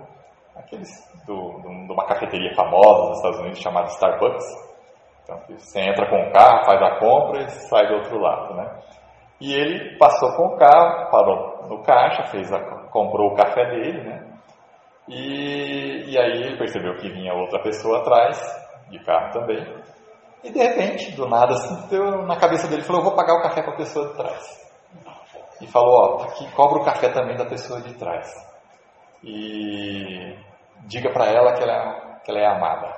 aqueles 0.55 0.89
do, 1.27 1.61
do, 1.61 1.87
de 1.87 1.93
uma 1.93 2.07
cafeteria 2.07 2.55
famosa 2.55 3.09
dos 3.09 3.17
Estados 3.17 3.41
Unidos 3.41 3.59
chamada 3.61 3.89
Starbucks. 3.89 4.45
Então, 5.23 5.41
você 5.49 5.81
entra 5.81 6.09
com 6.09 6.17
o 6.17 6.33
carro, 6.33 6.65
faz 6.67 6.83
a 6.83 6.99
compra 6.99 7.43
e 7.43 7.51
sai 7.51 7.89
do 7.89 7.95
outro 7.95 8.19
lado, 8.19 8.55
né? 8.55 8.71
E 9.41 9.53
ele 9.53 9.97
passou 9.99 10.33
com 10.37 10.55
o 10.55 10.57
carro, 10.57 11.11
parou 11.11 11.67
no 11.69 11.83
caixa, 11.83 12.25
fez 12.25 12.53
a, 12.53 12.59
comprou 12.91 13.33
o 13.33 13.35
café 13.35 13.67
dele, 13.67 14.03
né? 14.03 14.27
E, 15.09 16.11
e 16.11 16.19
aí 16.19 16.43
ele 16.43 16.57
percebeu 16.57 16.97
que 16.97 17.11
vinha 17.11 17.35
outra 17.35 17.63
pessoa 17.63 17.99
atrás, 17.99 18.41
de 18.91 18.99
carro 19.05 19.33
também, 19.33 19.65
e 20.47 20.51
de 20.51 20.61
repente, 20.61 21.11
do 21.17 21.29
nada, 21.29 21.55
assim, 21.55 21.89
deu 21.89 22.23
na 22.23 22.37
cabeça 22.37 22.69
dele, 22.69 22.83
falou, 22.83 23.01
eu 23.01 23.07
vou 23.07 23.17
pagar 23.17 23.35
o 23.35 23.43
café 23.43 23.63
para 23.63 23.73
a 23.73 23.77
pessoa 23.77 24.09
de 24.09 24.17
trás. 24.17 24.67
E 25.61 25.67
falou, 25.67 25.91
ó, 25.91 26.17
tá 26.19 26.25
aqui, 26.27 26.49
cobra 26.53 26.79
o 26.79 26.85
café 26.85 27.09
também 27.09 27.37
da 27.37 27.47
pessoa 27.47 27.81
de 27.81 27.95
trás. 27.95 28.33
E 29.25 30.39
diga 30.85 31.11
para 31.13 31.27
ela 31.27 31.53
que 31.55 31.63
ela, 31.65 31.73
é, 31.73 32.21
que 32.25 32.31
ela 32.31 32.41
é 32.41 32.47
amada. 32.47 32.95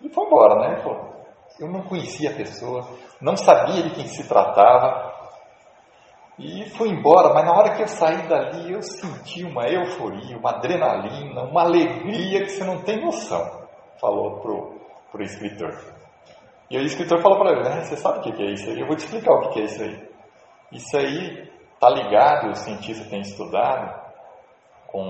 E 0.00 0.08
foi 0.10 0.26
embora, 0.26 0.54
né? 0.60 0.80
Pô, 0.80 1.09
eu 1.60 1.68
não 1.68 1.82
conhecia 1.82 2.30
a 2.30 2.34
pessoa, 2.34 2.88
não 3.20 3.36
sabia 3.36 3.82
de 3.82 3.90
quem 3.90 4.06
se 4.06 4.26
tratava, 4.26 5.20
e 6.42 6.64
fui 6.70 6.88
embora, 6.88 7.34
mas 7.34 7.44
na 7.44 7.52
hora 7.52 7.74
que 7.74 7.82
eu 7.82 7.88
saí 7.88 8.26
dali, 8.26 8.72
eu 8.72 8.80
senti 8.80 9.44
uma 9.44 9.68
euforia, 9.68 10.38
uma 10.38 10.52
adrenalina, 10.52 11.42
uma 11.42 11.60
alegria 11.60 12.40
que 12.40 12.48
você 12.48 12.64
não 12.64 12.80
tem 12.80 13.04
noção. 13.04 13.60
Falou 14.00 14.40
pro, 14.40 14.80
pro 15.12 15.22
escritor. 15.22 15.78
E 16.70 16.78
o 16.78 16.82
escritor 16.82 17.20
falou 17.20 17.40
para 17.40 17.50
ele, 17.50 17.68
né, 17.68 17.82
você 17.82 17.94
sabe 17.94 18.20
o 18.20 18.22
que 18.22 18.42
é 18.42 18.52
isso 18.52 18.70
aí? 18.70 18.80
Eu 18.80 18.86
vou 18.86 18.96
te 18.96 19.04
explicar 19.04 19.34
o 19.34 19.50
que 19.50 19.60
é 19.60 19.64
isso 19.64 19.82
aí. 19.82 20.08
Isso 20.72 20.96
aí 20.96 21.50
está 21.74 21.90
ligado, 21.90 22.52
os 22.52 22.58
cientistas 22.60 23.06
têm 23.08 23.20
estudado, 23.20 24.00
com 24.86 25.02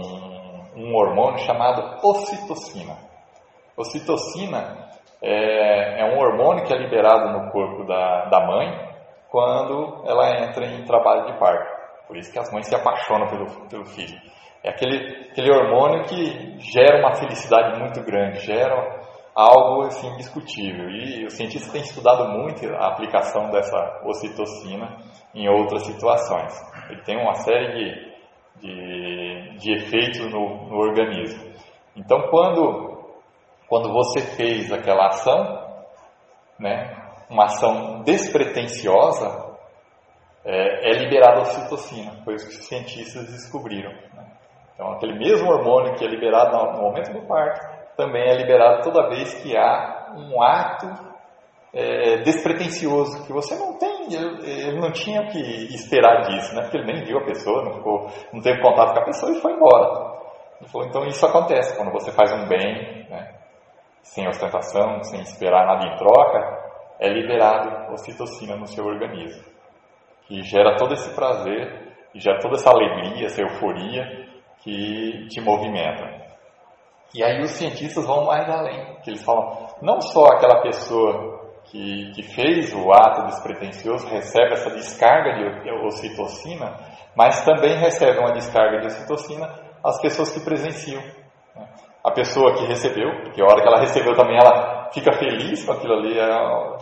um 0.74 0.94
hormônio 0.96 1.38
chamado 1.38 2.04
ocitocina. 2.04 2.96
Ocitocina 3.76 4.88
é, 5.22 6.00
é 6.00 6.04
um 6.04 6.18
hormônio 6.18 6.64
que 6.64 6.72
é 6.72 6.76
liberado 6.76 7.30
no 7.32 7.50
corpo 7.50 7.84
da, 7.84 8.26
da 8.26 8.46
mãe 8.46 8.90
quando 9.28 10.02
ela 10.06 10.42
entra 10.42 10.66
em 10.66 10.84
trabalho 10.84 11.26
de 11.26 11.38
parto. 11.38 11.80
Por 12.06 12.16
isso 12.16 12.32
que 12.32 12.38
as 12.38 12.52
mães 12.52 12.66
se 12.66 12.74
apaixonam 12.74 13.28
pelo, 13.28 13.68
pelo 13.68 13.86
filho. 13.86 14.18
É 14.62 14.70
aquele, 14.70 15.28
aquele 15.30 15.50
hormônio 15.50 16.04
que 16.04 16.58
gera 16.58 16.98
uma 16.98 17.14
felicidade 17.14 17.78
muito 17.78 18.02
grande, 18.02 18.40
gera 18.40 19.00
algo 19.34 19.82
assim 19.82 20.08
indiscutível. 20.08 20.90
E 20.90 21.24
os 21.24 21.34
cientistas 21.34 21.72
têm 21.72 21.82
estudado 21.82 22.28
muito 22.28 22.66
a 22.74 22.88
aplicação 22.88 23.50
dessa 23.50 24.02
ocitocina 24.04 24.98
em 25.34 25.48
outras 25.48 25.86
situações. 25.86 26.52
Ele 26.90 27.02
tem 27.02 27.16
uma 27.16 27.34
série 27.34 27.72
de, 27.72 28.10
de, 28.60 29.58
de 29.58 29.72
efeitos 29.74 30.26
no, 30.30 30.68
no 30.68 30.76
organismo. 30.76 31.50
Então, 31.96 32.28
quando, 32.28 32.89
quando 33.70 33.92
você 33.92 34.18
fez 34.20 34.72
aquela 34.72 35.06
ação, 35.06 35.84
né, 36.58 36.92
uma 37.30 37.44
ação 37.44 38.02
despretensiosa, 38.02 39.48
é, 40.44 40.90
é 40.90 40.98
liberada 40.98 41.38
a 41.38 41.42
ocitocina, 41.42 42.20
foi 42.24 42.34
isso 42.34 42.48
que 42.48 42.56
os 42.56 42.66
cientistas 42.66 43.30
descobriram. 43.30 43.92
Né? 44.12 44.26
Então, 44.74 44.90
aquele 44.90 45.16
mesmo 45.16 45.48
hormônio 45.48 45.94
que 45.94 46.04
é 46.04 46.08
liberado 46.08 46.72
no, 46.72 46.82
momento 46.82 47.12
do 47.12 47.24
parto, 47.28 47.60
também 47.96 48.28
é 48.28 48.34
liberado 48.34 48.82
toda 48.82 49.08
vez 49.08 49.34
que 49.34 49.56
há 49.56 50.14
um 50.16 50.42
ato 50.42 50.88
é, 51.72 52.22
despretensioso, 52.22 53.24
que 53.24 53.32
você 53.32 53.54
não 53.54 53.78
tem, 53.78 54.12
ele 54.12 54.80
não 54.80 54.90
tinha 54.90 55.28
que 55.28 55.38
esperar 55.72 56.22
disso, 56.22 56.56
né? 56.56 56.62
porque 56.62 56.78
ele 56.78 56.92
nem 56.92 57.04
viu 57.04 57.18
a 57.18 57.24
pessoa, 57.24 57.62
não, 57.62 57.74
ficou, 57.74 58.08
não 58.32 58.40
teve 58.40 58.60
contato 58.60 58.94
com 58.94 59.00
a 59.00 59.04
pessoa 59.04 59.30
e 59.30 59.40
foi 59.40 59.52
embora. 59.52 60.18
Ele 60.60 60.68
falou, 60.68 60.88
então 60.88 61.06
isso 61.06 61.24
acontece 61.24 61.76
quando 61.76 61.92
você 61.92 62.10
faz 62.10 62.32
um 62.32 62.48
bem, 62.48 63.06
né? 63.08 63.39
Sem 64.02 64.26
ostentação, 64.28 65.02
sem 65.04 65.20
esperar 65.20 65.66
nada 65.66 65.86
em 65.86 65.96
troca, 65.96 66.60
é 66.98 67.08
liberado 67.08 67.92
ocitocina 67.92 68.56
no 68.56 68.66
seu 68.66 68.84
organismo, 68.84 69.44
que 70.26 70.42
gera 70.42 70.76
todo 70.76 70.92
esse 70.92 71.14
prazer, 71.14 71.94
gera 72.14 72.38
toda 72.40 72.56
essa 72.56 72.70
alegria, 72.70 73.26
essa 73.26 73.40
euforia 73.40 74.28
que 74.58 75.26
te 75.28 75.40
movimenta. 75.40 76.20
E 77.14 77.24
aí 77.24 77.40
os 77.40 77.50
cientistas 77.50 78.06
vão 78.06 78.26
mais 78.26 78.48
além, 78.48 78.96
que 79.02 79.10
eles 79.10 79.24
falam, 79.24 79.68
não 79.82 80.00
só 80.00 80.26
aquela 80.26 80.60
pessoa 80.62 81.40
que, 81.64 82.12
que 82.12 82.22
fez 82.22 82.74
o 82.74 82.92
ato 82.92 83.26
despretensioso 83.26 84.06
recebe 84.08 84.52
essa 84.52 84.70
descarga 84.70 85.32
de 85.62 85.70
ocitocina, 85.86 86.76
mas 87.14 87.44
também 87.44 87.76
recebe 87.76 88.18
uma 88.18 88.32
descarga 88.32 88.80
de 88.80 88.86
ocitocina 88.86 89.52
as 89.82 90.00
pessoas 90.00 90.30
que 90.30 90.40
presenciam. 90.40 91.02
Né? 91.54 91.68
A 92.02 92.10
pessoa 92.12 92.54
que 92.54 92.64
recebeu, 92.64 93.10
porque 93.22 93.42
a 93.42 93.44
hora 93.44 93.60
que 93.60 93.68
ela 93.68 93.80
recebeu 93.80 94.14
também 94.14 94.36
ela 94.36 94.88
fica 94.90 95.12
feliz 95.12 95.64
com 95.64 95.72
aquilo 95.72 95.94
ali, 95.94 96.18
ela 96.18 96.78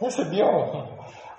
recebi 0.00 0.42
um, 0.42 0.88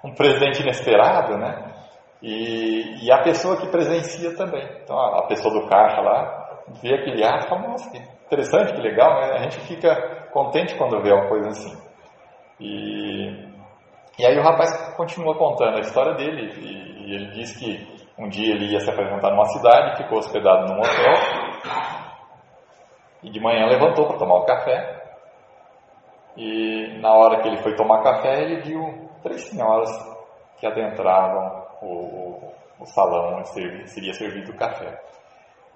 um 0.03 0.13
presente 0.13 0.61
inesperado, 0.61 1.37
né? 1.37 1.73
E, 2.21 3.05
e, 3.05 3.11
a 3.11 3.21
pessoa 3.21 3.57
que 3.57 3.67
presencia 3.67 4.35
também. 4.35 4.65
Então 4.81 4.97
a, 4.97 5.23
pessoa 5.27 5.53
do 5.53 5.67
caixa 5.67 5.99
lá 6.01 6.61
vê 6.81 6.93
aquele 6.93 7.23
ato 7.23 7.47
e 7.47 7.49
fala, 7.49 7.67
nossa, 7.67 7.89
que 7.89 7.97
interessante, 7.97 8.73
que 8.73 8.81
legal, 8.81 9.19
né? 9.19 9.33
A 9.33 9.41
gente 9.41 9.59
fica 9.61 10.29
contente 10.31 10.75
quando 10.75 11.01
vê 11.01 11.11
uma 11.11 11.27
coisa 11.27 11.49
assim. 11.49 11.77
E, 12.59 13.27
e 14.19 14.25
aí 14.25 14.37
o 14.37 14.43
rapaz 14.43 14.95
continua 14.95 15.35
contando 15.35 15.77
a 15.77 15.81
história 15.81 16.13
dele 16.13 16.53
e, 16.61 17.09
e 17.09 17.15
ele 17.15 17.31
diz 17.31 17.57
que 17.57 17.85
um 18.17 18.29
dia 18.29 18.53
ele 18.53 18.71
ia 18.71 18.79
se 18.79 18.89
apresentar 18.89 19.31
numa 19.31 19.45
cidade, 19.45 19.97
ficou 19.97 20.19
hospedado 20.19 20.71
num 20.71 20.79
hotel 20.79 22.02
e 23.23 23.29
de 23.29 23.39
manhã 23.39 23.65
levantou 23.65 24.05
para 24.05 24.17
tomar 24.17 24.35
o 24.35 24.45
café. 24.45 25.01
E 26.35 26.97
na 26.99 27.13
hora 27.13 27.41
que 27.41 27.47
ele 27.47 27.61
foi 27.61 27.75
tomar 27.75 28.03
café, 28.03 28.41
ele 28.41 28.61
viu 28.61 29.09
três 29.21 29.43
senhoras 29.49 29.89
que 30.57 30.67
adentravam 30.67 31.65
o, 31.81 32.51
o, 32.79 32.85
salão 32.85 33.37
onde 33.37 33.49
seria 33.87 34.13
servido 34.13 34.51
o 34.51 34.57
café. 34.57 35.01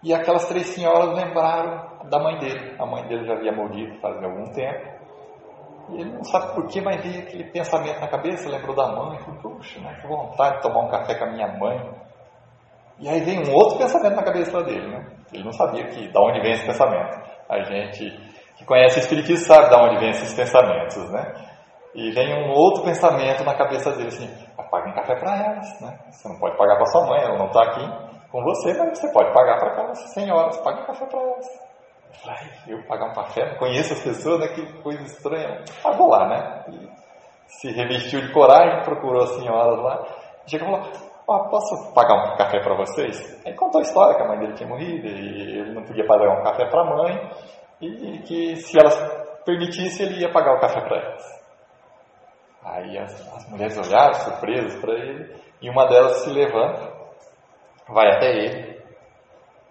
E 0.04 0.14
aquelas 0.14 0.48
três 0.48 0.68
senhoras 0.68 1.16
lembraram 1.16 2.08
da 2.10 2.20
mãe 2.20 2.38
dele. 2.40 2.76
A 2.78 2.86
mãe 2.86 3.04
dele 3.08 3.26
já 3.26 3.34
havia 3.34 3.52
morrido 3.52 4.00
faz 4.00 4.22
algum 4.24 4.52
tempo. 4.52 4.98
E 5.90 6.02
ele 6.02 6.12
não 6.12 6.24
sabe 6.24 6.54
por 6.54 6.68
que, 6.68 6.82
mas 6.82 7.02
veio 7.02 7.24
aquele 7.24 7.46
pensamento 7.46 8.00
na 8.02 8.08
cabeça, 8.08 8.50
lembrou 8.50 8.76
da 8.76 8.88
mãe, 8.88 9.18
falou, 9.20 9.40
puxa, 9.40 9.80
né, 9.80 9.98
que 10.02 10.08
vontade 10.08 10.58
de 10.58 10.62
tomar 10.64 10.82
um 10.82 10.90
café 10.90 11.16
com 11.16 11.26
a 11.26 11.32
minha 11.32 11.48
mãe. 11.48 11.92
E 13.00 13.08
aí 13.08 13.22
vem 13.22 13.40
um 13.40 13.54
outro 13.54 13.78
pensamento 13.78 14.16
na 14.16 14.24
cabeça 14.24 14.62
dele, 14.64 14.88
né? 14.88 15.06
Ele 15.32 15.44
não 15.44 15.54
sabia 15.54 15.86
que, 15.88 16.12
da 16.12 16.20
onde 16.20 16.42
vem 16.42 16.52
esse 16.52 16.66
pensamento. 16.66 17.37
A 17.50 17.64
gente 17.64 18.10
que 18.58 18.66
conhece 18.66 19.00
o 19.00 19.02
Espiritismo 19.02 19.46
sabe 19.46 19.70
da 19.70 19.84
onde 19.84 20.00
vem 20.00 20.10
esses 20.10 20.34
pensamentos, 20.34 21.10
né? 21.12 21.34
E 21.94 22.12
vem 22.12 22.34
um 22.34 22.52
outro 22.52 22.84
pensamento 22.84 23.44
na 23.44 23.56
cabeça 23.56 23.92
dele, 23.92 24.10
assim, 24.10 24.28
paga 24.70 24.90
um 24.90 24.94
café 24.94 25.16
para 25.16 25.36
elas, 25.36 25.82
né? 25.82 26.00
Você 26.10 26.28
não 26.28 26.38
pode 26.38 26.58
pagar 26.58 26.76
para 26.76 26.86
sua 26.86 27.08
mãe, 27.08 27.22
ela 27.22 27.38
não 27.38 27.48
está 27.48 27.64
aqui 27.64 28.08
com 28.30 28.44
você, 28.44 28.74
mas 28.78 29.00
você 29.00 29.12
pode 29.12 29.34
pagar 29.34 29.58
para 29.58 29.72
aquelas 29.72 30.00
senhoras, 30.14 30.58
paga 30.58 30.82
um 30.82 30.86
café 30.86 31.06
para 31.06 31.20
elas. 31.20 31.68
Ai, 32.28 32.50
eu 32.68 32.84
pagar 32.88 33.10
um 33.10 33.14
café, 33.14 33.52
não 33.52 33.58
conheço 33.58 33.94
as 33.94 34.02
pessoas, 34.02 34.40
né? 34.40 34.48
Que 34.50 34.82
coisa 34.82 35.02
estranha. 35.04 35.64
Pagou 35.84 36.10
lá, 36.10 36.28
né? 36.28 36.66
E 36.70 36.90
se 37.48 37.72
revestiu 37.72 38.22
de 38.22 38.34
coragem, 38.34 38.84
procurou 38.84 39.24
as 39.24 39.30
senhoras 39.32 39.80
lá. 39.80 40.06
Chegou 40.46 40.68
e 40.68 40.72
falou: 40.72 41.07
oh, 41.28 41.50
Posso 41.50 41.94
pagar 41.94 42.34
um 42.34 42.38
café 42.38 42.60
para 42.62 42.76
vocês? 42.76 43.46
Aí 43.46 43.54
contou 43.54 43.80
a 43.80 43.84
história 43.84 44.16
que 44.16 44.24
a 44.24 44.28
mãe 44.28 44.40
dele 44.40 44.54
tinha 44.54 44.70
morrido 44.70 45.08
e 45.08 45.60
ele 45.60 45.74
não 45.74 45.84
podia 45.84 46.06
pagar 46.08 46.40
um 46.40 46.44
café 46.44 46.66
para 46.66 46.82
a 46.82 46.96
mãe 46.96 47.32
e 47.82 48.20
que 48.20 48.56
se 48.56 48.80
elas 48.80 48.96
permitissem, 49.46 50.08
ele 50.08 50.22
ia 50.22 50.32
pagar 50.32 50.56
o 50.56 50.60
café 50.60 50.82
para 50.82 50.98
elas. 50.98 51.38
Aí 52.64 52.98
as, 52.98 53.36
as 53.36 53.50
mulheres 53.50 53.78
olharam 53.78 54.14
surpresas 54.14 54.80
para 54.82 54.94
ele 54.94 55.36
e 55.62 55.70
uma 55.70 55.88
delas 55.88 56.18
se 56.24 56.30
levanta, 56.30 56.92
vai 57.88 58.08
até 58.12 58.30
ele 58.30 58.84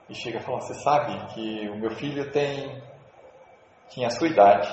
e 0.09 0.15
chega 0.15 0.39
e 0.39 0.43
fala: 0.43 0.61
Você 0.61 0.75
sabe 0.75 1.35
que 1.35 1.69
o 1.69 1.77
meu 1.77 1.91
filho 1.91 2.31
tem 2.31 2.83
tinha 3.89 4.07
a 4.07 4.11
sua 4.11 4.29
idade 4.29 4.69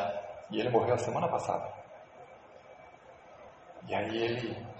e 0.51 0.59
ele 0.59 0.69
morreu 0.69 0.93
a 0.93 0.97
semana 0.97 1.27
passada. 1.27 1.71
E 3.87 3.93
aí 3.93 4.17
ele 4.17 4.72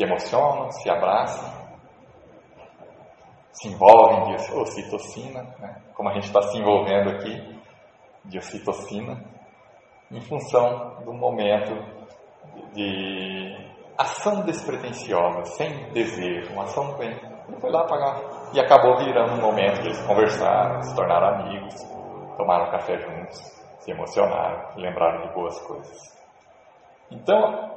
se 0.00 0.04
emociona, 0.04 0.70
se 0.72 0.90
abraça, 0.90 1.60
se 3.52 3.68
envolve 3.68 4.32
em 4.32 4.58
ocitocina, 4.58 5.42
né? 5.58 5.76
como 5.94 6.08
a 6.08 6.14
gente 6.14 6.24
está 6.24 6.40
se 6.40 6.58
envolvendo 6.58 7.10
aqui, 7.10 7.60
de 8.24 8.38
ocitocina, 8.38 9.22
em 10.10 10.20
função 10.22 11.02
do 11.04 11.12
momento 11.12 11.74
de 12.72 13.54
ação 13.98 14.42
despretensiosa, 14.42 15.44
sem 15.44 15.92
desejo, 15.92 16.50
uma 16.54 16.62
ação 16.62 16.96
bem. 16.96 17.10
Ele 17.48 17.60
foi 17.60 17.70
lá 17.70 17.84
pagar 17.84 18.22
e 18.54 18.60
acabou 18.60 18.96
virando 18.96 19.34
um 19.34 19.40
momento 19.42 19.82
que 19.82 19.88
eles 19.88 20.00
conversaram, 20.06 20.82
se 20.82 20.94
tornaram 20.96 21.40
amigos, 21.40 21.74
tomaram 22.38 22.70
café 22.70 22.98
juntos, 22.98 23.38
se 23.80 23.90
emocionaram, 23.90 24.76
lembraram 24.76 25.26
de 25.26 25.34
boas 25.34 25.60
coisas. 25.66 26.18
Então, 27.10 27.70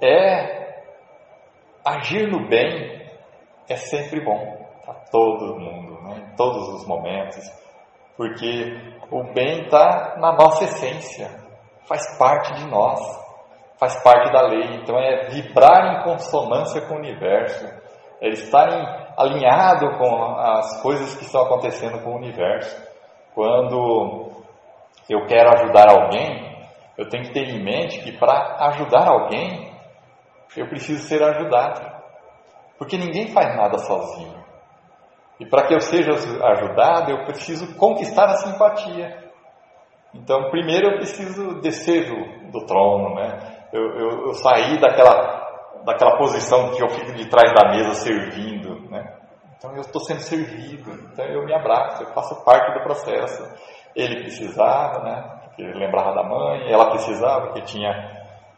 é 0.00 0.63
agir 1.84 2.30
no 2.30 2.48
bem 2.48 3.02
é 3.68 3.76
sempre 3.76 4.20
bom 4.24 4.64
para 4.84 4.94
todo 5.10 5.58
mundo, 5.58 6.02
né? 6.02 6.26
em 6.26 6.36
todos 6.36 6.68
os 6.74 6.86
momentos, 6.86 7.44
porque 8.16 8.76
o 9.10 9.24
bem 9.32 9.62
está 9.62 10.16
na 10.18 10.32
nossa 10.32 10.64
essência, 10.64 11.28
faz 11.86 12.18
parte 12.18 12.54
de 12.54 12.66
nós, 12.68 13.00
faz 13.78 14.02
parte 14.02 14.32
da 14.32 14.42
lei. 14.42 14.76
Então, 14.76 14.98
é 14.98 15.28
vibrar 15.28 15.96
em 15.96 16.04
consonância 16.04 16.82
com 16.82 16.94
o 16.94 16.98
universo, 16.98 17.66
é 18.20 18.28
estar 18.28 18.68
em 18.68 19.04
alinhado 19.16 19.98
com 19.98 20.36
as 20.38 20.82
coisas 20.82 21.14
que 21.16 21.24
estão 21.24 21.42
acontecendo 21.42 22.02
com 22.02 22.10
o 22.10 22.16
universo. 22.16 22.82
Quando 23.34 24.30
eu 25.08 25.26
quero 25.26 25.50
ajudar 25.58 25.90
alguém, 25.90 26.54
eu 26.96 27.08
tenho 27.08 27.24
que 27.24 27.32
ter 27.32 27.48
em 27.48 27.62
mente 27.62 28.00
que 28.02 28.12
para 28.12 28.56
ajudar 28.68 29.08
alguém, 29.08 29.73
eu 30.56 30.68
preciso 30.68 31.02
ser 31.06 31.22
ajudado. 31.22 31.92
Porque 32.78 32.96
ninguém 32.96 33.28
faz 33.32 33.56
nada 33.56 33.78
sozinho. 33.78 34.44
E 35.40 35.46
para 35.46 35.66
que 35.66 35.74
eu 35.74 35.80
seja 35.80 36.10
ajudado, 36.12 37.10
eu 37.10 37.24
preciso 37.24 37.74
conquistar 37.76 38.26
a 38.26 38.36
simpatia. 38.36 39.24
Então, 40.14 40.50
primeiro 40.50 40.92
eu 40.92 40.96
preciso 40.98 41.60
descer 41.60 42.08
do, 42.08 42.50
do 42.52 42.66
trono, 42.66 43.14
né? 43.16 43.66
Eu, 43.72 43.82
eu, 43.82 44.26
eu 44.26 44.34
sair 44.34 44.80
daquela 44.80 45.44
daquela 45.84 46.16
posição 46.16 46.70
que 46.70 46.82
eu 46.82 46.88
fico 46.88 47.12
de 47.12 47.28
trás 47.28 47.52
da 47.52 47.70
mesa 47.70 47.94
servindo, 47.94 48.90
né? 48.90 49.18
Então 49.56 49.72
eu 49.74 49.82
estou 49.82 50.02
sendo 50.02 50.20
servido, 50.20 50.90
então 51.12 51.24
eu 51.24 51.44
me 51.44 51.54
abraço, 51.54 52.02
eu 52.02 52.08
faço 52.12 52.42
parte 52.44 52.72
do 52.74 52.82
processo. 52.82 53.42
Ele 53.94 54.22
precisava, 54.22 55.02
né? 55.02 55.40
Porque 55.44 55.62
ele 55.62 55.78
lembrava 55.78 56.14
da 56.14 56.22
mãe, 56.22 56.70
ela 56.72 56.90
precisava, 56.90 57.46
porque 57.46 57.62
tinha 57.62 57.90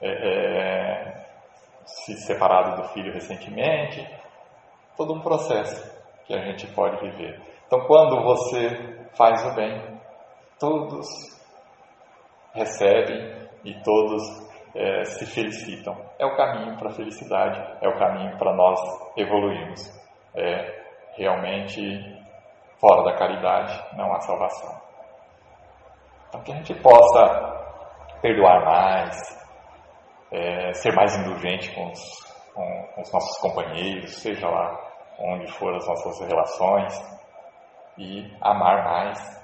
é, 0.01 0.09
é, 0.09 1.06
se 1.87 2.15
separado 2.15 2.83
do 2.83 2.89
filho 2.89 3.13
recentemente. 3.13 4.07
Todo 4.97 5.15
um 5.15 5.21
processo 5.21 5.95
que 6.27 6.35
a 6.35 6.41
gente 6.45 6.67
pode 6.75 7.01
viver. 7.01 7.41
Então, 7.67 7.87
quando 7.87 8.23
você 8.23 9.09
faz 9.17 9.45
o 9.47 9.55
bem, 9.55 10.01
todos 10.59 11.07
recebem 12.53 13.49
e 13.65 13.75
todos 13.83 14.23
é, 14.75 15.05
se 15.05 15.27
felicitam. 15.27 15.97
É 16.19 16.27
o 16.27 16.37
caminho 16.37 16.77
para 16.77 16.91
a 16.91 16.95
felicidade, 16.95 17.61
é 17.81 17.89
o 17.89 17.99
caminho 17.99 18.37
para 18.39 18.55
nós 18.55 18.79
evoluirmos. 19.17 19.81
É 20.35 20.85
realmente 21.17 21.81
fora 22.79 23.05
da 23.05 23.17
caridade 23.17 23.83
não 23.97 24.13
há 24.13 24.21
salvação. 24.21 24.81
Então 26.29 26.43
que 26.43 26.53
a 26.53 26.57
gente 26.57 26.75
possa 26.75 27.57
perdoar 28.21 28.65
mais, 28.65 29.46
é, 30.31 30.73
ser 30.75 30.93
mais 30.95 31.15
indulgente 31.17 31.75
com 31.75 31.91
os, 31.91 32.25
com, 32.55 32.83
com 32.95 33.01
os 33.03 33.13
nossos 33.13 33.39
companheiros, 33.39 34.15
seja 34.17 34.49
lá 34.49 34.79
onde 35.19 35.51
for 35.53 35.75
as 35.75 35.87
nossas 35.87 36.21
relações, 36.21 37.17
e 37.99 38.31
amar 38.41 38.85
mais, 38.85 39.43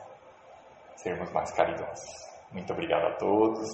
sermos 0.97 1.31
mais 1.33 1.51
caridosos. 1.53 2.29
Muito 2.53 2.73
obrigado 2.73 3.07
a 3.07 3.17
todos. 3.17 3.69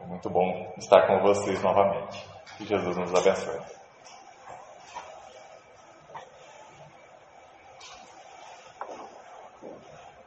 É 0.00 0.06
muito 0.06 0.28
bom 0.30 0.72
estar 0.78 1.06
com 1.06 1.20
vocês 1.20 1.62
novamente. 1.62 2.26
Que 2.56 2.64
Jesus 2.64 2.96
nos 2.96 3.14
abençoe. 3.14 3.75